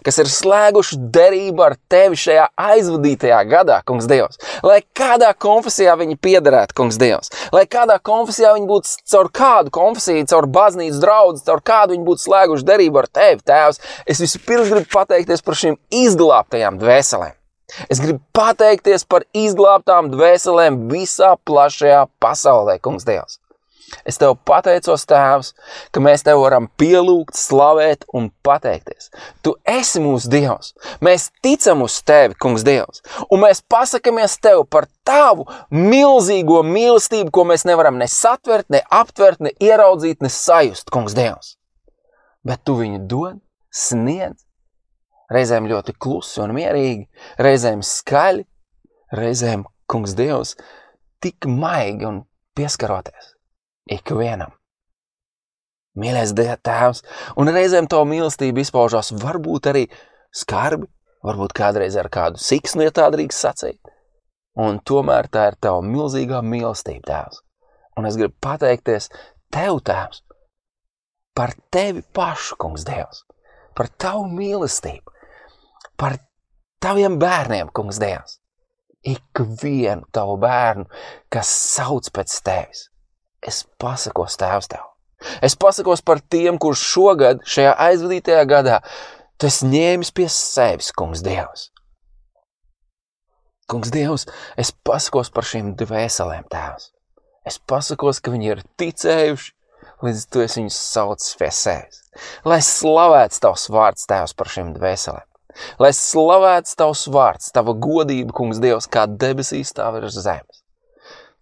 kas 0.06 0.22
ir 0.24 0.32
slēguši 0.32 1.00
derību 1.18 1.66
ar 1.66 1.76
tevi 1.92 2.20
šajā 2.22 2.48
aizvadītajā 2.70 3.42
gadā, 3.52 3.82
kungs 3.88 4.08
Dievs. 4.08 4.40
Lai 4.64 4.80
kādā 4.96 5.34
konfesijā 5.36 5.98
viņi 6.00 6.16
piederētu, 6.24 6.78
kungs 6.80 7.00
Dievs, 7.02 7.34
lai 7.56 7.66
kādā 7.68 8.00
konfesijā 8.00 8.56
viņi 8.56 8.70
būtu 8.72 8.96
caur 9.12 9.32
kādu 9.42 9.76
konfesiju, 9.76 10.28
caur 10.32 10.48
baznīcas 10.60 11.02
draugu, 11.04 11.44
caur 11.46 11.64
kādu 11.68 11.98
viņi 11.98 12.08
būtu 12.08 12.30
slēguši 12.30 12.70
derību 12.72 13.04
ar 13.04 13.12
tevi, 13.12 13.44
Tēvs. 13.46 13.82
Es 14.08 14.24
vispirms 14.24 14.72
gribu 14.72 14.88
pateikties 14.96 15.44
par 15.44 15.60
šīm 15.60 15.82
izglābtajām 16.06 16.80
dvēselēm. 16.80 17.36
Es 17.90 18.02
gribu 18.02 18.22
pateikties 18.36 19.08
par 19.10 19.26
izglābtām 19.34 20.12
dvēselēm 20.14 20.86
visā 20.92 21.34
plašajā 21.48 22.06
pasaulē, 22.22 22.78
Kungs, 22.84 23.08
Dievs. 23.08 23.40
Es 24.06 24.18
tev 24.22 24.34
pateicos, 24.48 25.06
Tēvs, 25.08 25.52
ka 25.94 26.02
mēs 26.04 26.26
tev 26.26 26.42
varam 26.42 26.68
pielūgt, 26.80 27.38
slavēt 27.38 28.06
un 28.18 28.32
pateikties. 28.46 29.12
Tu 29.46 29.54
esi 29.70 30.02
mūsu 30.02 30.30
Dievs. 30.34 30.74
Mēs 31.06 31.30
ticam 31.46 31.84
uz 31.86 32.00
tevi, 32.06 32.38
Kungs, 32.42 32.66
Dievs, 32.66 33.04
un 33.30 33.44
mēs 33.46 33.62
pasakāmies 33.72 34.38
tev 34.42 34.66
par 34.70 34.90
tavu 35.08 35.48
milzīgo 35.74 36.62
mīlestību, 36.66 37.32
ko 37.34 37.46
mēs 37.50 37.66
nevaram 37.70 38.00
ne 38.02 38.10
satvert, 38.12 38.68
ne 38.74 38.82
aptvert, 38.90 39.42
ne 39.42 39.54
ieraudzīt, 39.62 40.22
ne 40.26 40.34
sajust, 40.34 40.90
Kungs, 40.94 41.18
Dievs. 41.18 41.56
Bet 42.46 42.66
tu 42.66 42.78
viņu 42.82 43.06
dod, 43.10 43.40
sniedz 43.74 44.45
reizēm 45.34 45.70
ļoti 45.70 45.96
klusi 46.02 46.42
un 46.44 46.54
mierīgi, 46.56 47.06
reizēm 47.42 47.82
skaļi, 47.86 48.46
reizēm, 49.16 49.66
kungs 49.90 50.16
Dievs, 50.18 50.56
tik 51.24 51.48
maigi 51.50 52.08
un 52.08 52.22
pieskaroties 52.58 53.34
ikvienam. 53.92 54.54
Mīļais 55.96 56.34
Tēvs, 56.36 57.04
un 57.40 57.52
reizēm 57.56 57.88
to 57.88 58.02
mīlestību 58.04 58.66
izpaužās 58.66 59.14
varbūt 59.16 59.70
arī 59.72 59.86
skarbi, 60.36 60.90
varbūt 61.24 61.56
kādreiz 61.56 61.96
ar 61.96 62.10
kādu 62.12 62.42
siksnu, 62.42 62.84
ja 62.84 62.92
tā 62.92 63.08
drīkst 63.14 63.46
sacīt. 63.46 63.80
Un 64.60 64.80
tomēr 64.84 65.30
tā 65.32 65.50
ir 65.52 65.58
tava 65.64 65.82
milzīgā 65.84 66.42
mīlestība, 66.44 67.06
Tēvs. 67.08 67.42
Un 67.96 68.08
es 68.10 68.20
gribu 68.20 68.36
pateikties 68.44 69.08
Tev, 69.54 69.80
Tēvs, 69.88 70.26
par 71.36 71.56
Tevi 71.72 72.04
pašu, 72.16 72.56
Kungs, 72.60 72.84
Dievs, 72.88 73.24
par 73.76 73.92
Tavu 74.00 74.28
mīlestību, 74.32 75.15
par 76.00 76.18
taviem 76.84 77.20
bērniem, 77.22 77.72
kungs, 77.76 78.00
Dievs. 78.02 78.40
Ikvienu 79.06 80.08
tavu 80.16 80.38
bērnu, 80.42 80.88
kas 81.34 81.52
sauc 81.76 82.10
pēc 82.14 82.40
tevis. 82.46 82.88
Es 83.46 83.62
pasakos 83.82 84.40
tēvs 84.42 84.72
tev. 84.72 84.86
Es 85.46 85.56
pasakos 85.58 86.02
par 86.06 86.20
tiem, 86.20 86.58
kurš 86.62 86.82
šogad, 86.92 87.44
šajā 87.48 87.76
aizvadītajā 87.88 88.44
gadā, 88.50 88.80
tu 89.38 89.50
esi 89.50 89.70
ņēmis 89.70 90.12
pie 90.18 90.28
sevis, 90.32 90.92
kungs, 90.98 91.22
Dievs. 91.26 91.70
Kungs, 93.70 93.92
Dievs, 93.94 94.28
es 94.62 94.74
pasakos 94.86 95.32
par 95.34 95.48
šīm 95.48 95.74
dvēselēm, 95.80 96.50
tēvs. 96.52 96.92
Es 97.46 97.60
pasakos, 97.62 98.20
ka 98.22 98.34
viņi 98.34 98.52
ir 98.52 98.66
ticējuši, 98.82 99.54
līdz 100.06 100.26
tu 100.34 100.42
esi 100.42 100.62
viņus 100.62 100.82
saucis 100.90 101.38
pie 101.40 101.52
sevis. 101.54 102.02
Lai 102.48 102.60
slavēts 102.66 103.42
tavs 103.44 103.70
vārds, 103.74 104.06
tēvs, 104.10 104.34
par 104.38 104.50
šīm 104.50 104.74
dvēselēm. 104.78 105.26
Lai 105.80 105.92
slavēts 105.96 106.76
tavs 106.80 107.06
vārds, 107.12 107.52
tava 107.56 107.76
godība, 107.78 108.34
kungs, 108.36 108.60
Dievs, 108.64 108.90
kā 108.92 109.06
debesīs 109.08 109.74
tā 109.76 109.88
virs 109.96 110.18
zemes. 110.20 110.62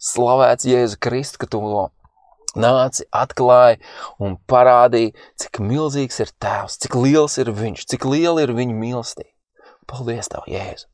Slavēts 0.04 0.68
Jēzu 0.68 1.00
Kristu, 1.02 1.44
ka 1.44 1.50
tu 1.50 1.62
nāci, 2.60 3.06
atklāji 3.10 3.80
un 4.22 4.38
parādīji, 4.50 5.14
cik 5.42 5.62
milzīgs 5.64 6.20
ir 6.22 6.34
tēvs, 6.44 6.80
cik 6.86 6.98
liels 7.00 7.38
ir 7.42 7.54
viņš, 7.56 7.86
cik 7.94 8.06
liela 8.10 8.44
ir 8.46 8.54
viņa 8.54 8.76
mīlestība. 8.78 9.32
Paldies 9.90 10.30
tev, 10.32 10.46
Jēzu! 10.48 10.88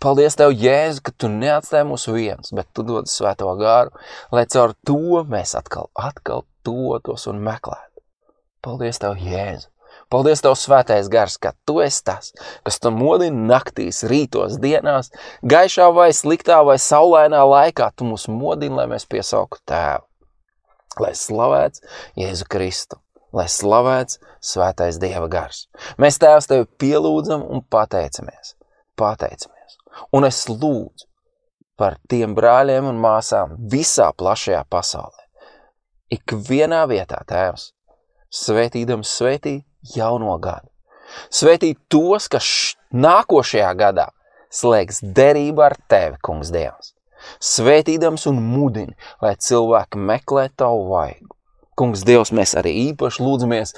Paldies 0.00 0.36
tev, 0.38 0.54
Jēzu, 0.54 1.02
ka 1.04 1.12
tu 1.18 1.28
neatstāji 1.32 1.88
mūs 1.88 2.06
viens, 2.14 2.52
bet 2.54 2.70
tu 2.76 2.84
dod 2.86 3.10
svēto 3.10 3.50
gāru, 3.58 3.90
lai 4.30 4.46
caur 4.46 4.76
to 4.86 5.24
mēs 5.30 5.56
atkal, 5.58 5.90
atkal 5.98 6.46
totos 6.66 7.26
un 7.30 7.42
meklētu. 7.42 8.04
Paldies 8.64 9.02
tev, 9.02 9.18
Jēzu! 9.18 9.73
Paldies, 10.14 10.44
Tev, 10.44 10.54
Svētais 10.54 11.08
Gars, 11.10 11.34
ka 11.42 11.50
Tu 11.66 11.80
esi 11.82 12.04
tas, 12.06 12.28
kas 12.62 12.76
tu 12.78 12.92
modini 12.94 13.48
naktīs, 13.48 14.04
rītos, 14.06 14.60
dienās, 14.62 15.08
gaišā 15.42 15.88
vai 15.96 16.12
sliktā 16.14 16.60
vai 16.62 16.76
saulainā 16.78 17.40
laikā. 17.50 17.88
Tu 17.98 18.06
mūs 18.06 18.28
modini, 18.30 18.76
lai 18.78 18.84
mēs 18.92 19.08
piesauktu 19.10 19.58
Tēvu. 19.66 20.06
Lai 21.02 21.10
slavēts 21.18 21.82
Jēzu 22.20 22.46
Kristu, 22.46 23.00
lai 23.34 23.48
slavēts 23.50 24.20
Svētais 24.38 25.00
Dieva 25.02 25.26
Gars. 25.32 25.64
Mēs 25.98 26.20
Tēvs 26.22 26.46
Tevi 26.52 26.70
pielūdzam 26.78 27.42
un 27.50 27.66
pateicamies. 27.66 28.54
Pateicamies. 28.94 29.80
Un 30.14 30.30
es 30.30 30.44
lūdzu 30.46 31.10
par 31.74 31.98
tiem 32.06 32.38
brāļiem 32.38 32.86
un 32.86 33.02
māsām 33.02 33.58
visā 33.70 34.12
plašajā 34.14 34.62
pasaulē. 34.70 35.26
Ikvienā 36.14 36.84
vietā, 36.86 37.18
Tēvs, 37.26 37.72
svētīdams 38.30 39.10
svētī 39.18 39.64
jauno 39.96 40.38
gadu. 40.42 40.70
Svētīt 41.32 41.78
tos, 41.92 42.28
kas 42.32 42.46
nākošajā 42.94 43.70
gadā 43.78 44.08
slēgs 44.54 45.02
derību 45.16 45.64
ar 45.66 45.76
tevi, 45.90 46.18
kungs 46.24 46.52
Dievs. 46.54 46.94
Svētīdams 47.42 48.26
un 48.30 48.40
mudini, 48.44 48.94
lai 49.22 49.34
cilvēki 49.40 50.00
meklē 50.10 50.48
tavu 50.56 50.88
vaigu. 50.92 51.32
Kungs 51.78 52.04
Dievs, 52.06 52.32
mēs 52.36 52.54
arī 52.58 52.74
īpaši 52.90 53.22
lūdzamies 53.24 53.74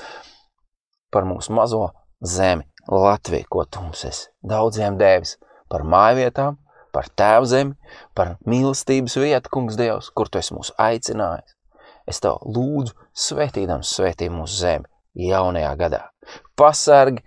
par 1.15 1.29
mūsu 1.29 1.55
mazo 1.57 1.89
zemi, 2.21 2.67
Latviju, 2.87 3.49
ko 3.51 3.65
tu 3.67 3.81
mums 3.83 4.05
esi 4.07 4.29
daudziem 4.47 4.95
devis, 4.99 5.33
par 5.67 5.83
mājvietām, 5.83 6.59
par 6.95 7.09
tēvu 7.19 7.49
zemi, 7.51 7.75
par 8.15 8.37
mīlestības 8.47 9.17
vietu, 9.19 9.51
kungs 9.57 9.79
Dievs, 9.79 10.13
kur 10.15 10.31
tu 10.31 10.39
esi 10.39 10.55
mūs 10.55 10.71
aicinājis. 10.79 11.57
Es 12.07 12.23
tev 12.23 12.39
lūdzu, 12.47 12.95
svētīdams, 13.27 13.91
svētī 13.97 14.29
mūsu 14.31 14.61
zemi 14.61 14.87
jaunajā 15.17 15.73
gadā. 15.81 16.03
Pasargi 16.59 17.25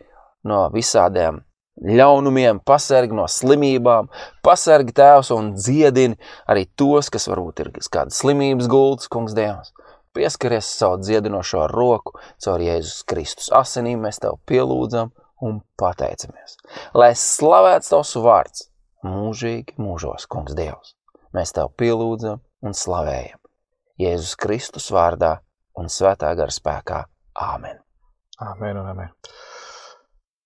no 0.48 0.68
visādiem 0.74 1.42
ļaunumiem, 1.80 2.60
pasargi 2.68 3.16
no 3.16 3.26
slimībām, 3.32 4.10
pasargi 4.44 4.94
tēvs 4.96 5.32
un 5.36 5.54
dziedini 5.56 6.18
arī 6.50 6.68
tos, 6.78 7.10
kas 7.12 7.30
varbūt 7.32 7.64
ir 7.64 7.72
kādas 7.92 8.20
slimības 8.20 8.70
gultas, 8.72 9.12
kungs 9.12 9.36
Dievs. 9.38 9.74
Pieskaries 10.16 10.68
savu 10.74 10.98
dziedinošo 11.04 11.68
roku 11.70 12.18
caur 12.44 12.62
Jēzus 12.66 13.06
Kristus 13.08 13.52
asinīm, 13.56 14.02
mēs 14.04 14.20
tev 14.20 14.40
pielūdzam 14.50 15.14
un 15.46 15.62
pateicamies. 15.80 16.58
Lai 16.98 17.14
slavēts 17.16 17.94
tavs 17.94 18.16
vārds 18.18 18.66
mūžīgi 19.06 19.78
mūžos, 19.80 20.26
kungs 20.28 20.58
Dievs. 20.58 20.96
Mēs 21.36 21.54
tev 21.56 21.70
pielūdzam 21.78 22.42
un 22.66 22.76
slavējam. 22.76 23.38
Jēzus 24.02 24.36
Kristus 24.40 24.90
vārdā 24.92 25.38
un 25.78 25.88
svētā 25.92 26.34
gara 26.36 26.52
spēkā. 26.52 27.04
Āmen! 27.38 27.80
Amen, 28.40 28.78
amen. 28.78 29.10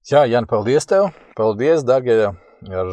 Jā, 0.09 0.23
Jan, 0.27 0.47
paldies 0.49 0.87
tev! 0.89 1.11
Paldies, 1.37 1.85
darbie 1.87 2.33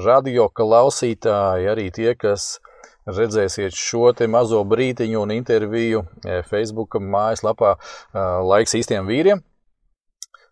radio 0.04 0.48
klausītāji, 0.48 1.68
arī 1.72 1.88
tie, 1.94 2.14
kas 2.14 2.60
redzēsiet 3.06 3.74
šo 3.74 4.12
mazo 4.28 4.62
brītiņu 4.64 5.22
un 5.22 5.32
interviju 5.34 6.04
e, 6.24 6.42
Facebook 6.46 7.00
mājaslapā 7.00 7.74
e, 7.76 7.80
Laiks 8.46 8.76
īstiem 8.78 9.08
vīriem. 9.08 9.42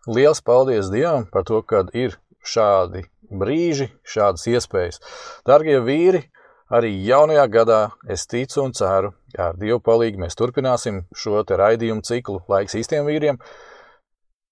Liels 0.07 0.41
paldies 0.41 0.89
Dievam 0.91 1.29
par 1.31 1.45
to, 1.47 1.61
ka 1.61 1.85
ir 1.93 2.17
šādi 2.43 3.05
brīži, 3.29 3.91
šādas 4.03 4.47
iespējas. 4.49 4.99
Dargie 5.47 5.79
vīri, 5.79 6.25
Arī 6.69 6.91
jaunajā 7.01 7.47
gadā 7.49 7.77
es 8.13 8.27
ticu 8.29 8.61
un 8.61 8.75
ceru, 8.77 9.09
ka 9.35 9.49
ar 9.49 9.57
Dievu 9.59 9.79
palīdzību 9.83 10.23
mēs 10.23 10.37
turpināsim 10.39 11.03
šo 11.15 11.43
raidījumu 11.43 12.05
ciklu 12.05 12.41
laiks 12.49 12.77
īstiem 12.79 13.07
vīriem. 13.07 13.39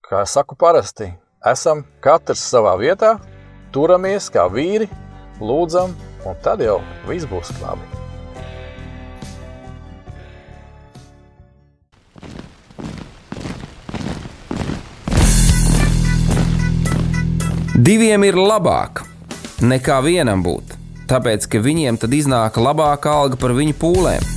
Kā 0.08 0.24
saku 0.26 0.56
parasti, 0.56 1.12
esam 1.46 1.84
katrs 2.02 2.44
savā 2.44 2.78
vietā, 2.80 3.18
turamies 3.76 4.30
kā 4.32 4.48
vīri, 4.52 4.88
lūdzam, 5.42 5.96
un 6.26 6.36
tad 6.44 6.64
jau 6.64 6.80
viss 7.08 7.28
būs 7.28 7.54
labi. 7.62 7.86
Diviem 17.78 18.24
ir 18.26 18.36
labāk 18.36 19.04
nekā 19.62 20.02
vienam 20.04 20.42
būt 20.44 20.78
tāpēc 21.08 21.48
ka 21.52 21.62
viņiem 21.64 22.00
tad 22.02 22.16
iznāk 22.16 22.60
labāka 22.60 23.14
alga 23.22 23.40
par 23.40 23.56
viņu 23.56 23.78
pūlēm. 23.80 24.37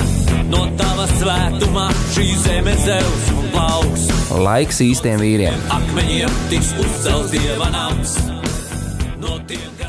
No 0.51 0.65
tava 0.79 1.07
svētumā 1.15 1.87
šī 2.13 2.27
zeme 2.43 2.75
zeus 2.85 3.27
un 3.35 3.51
plauks. 3.55 4.07
Laiks 4.45 4.81
īstiem 4.85 5.21
vīriem. 5.23 5.67
Akmeņiem 5.77 6.39
tiks 6.51 6.73
uzcelts 6.81 7.33
dieva 7.35 7.71
nams. 7.73 8.17
No 9.21 9.39
tiem. 9.47 9.80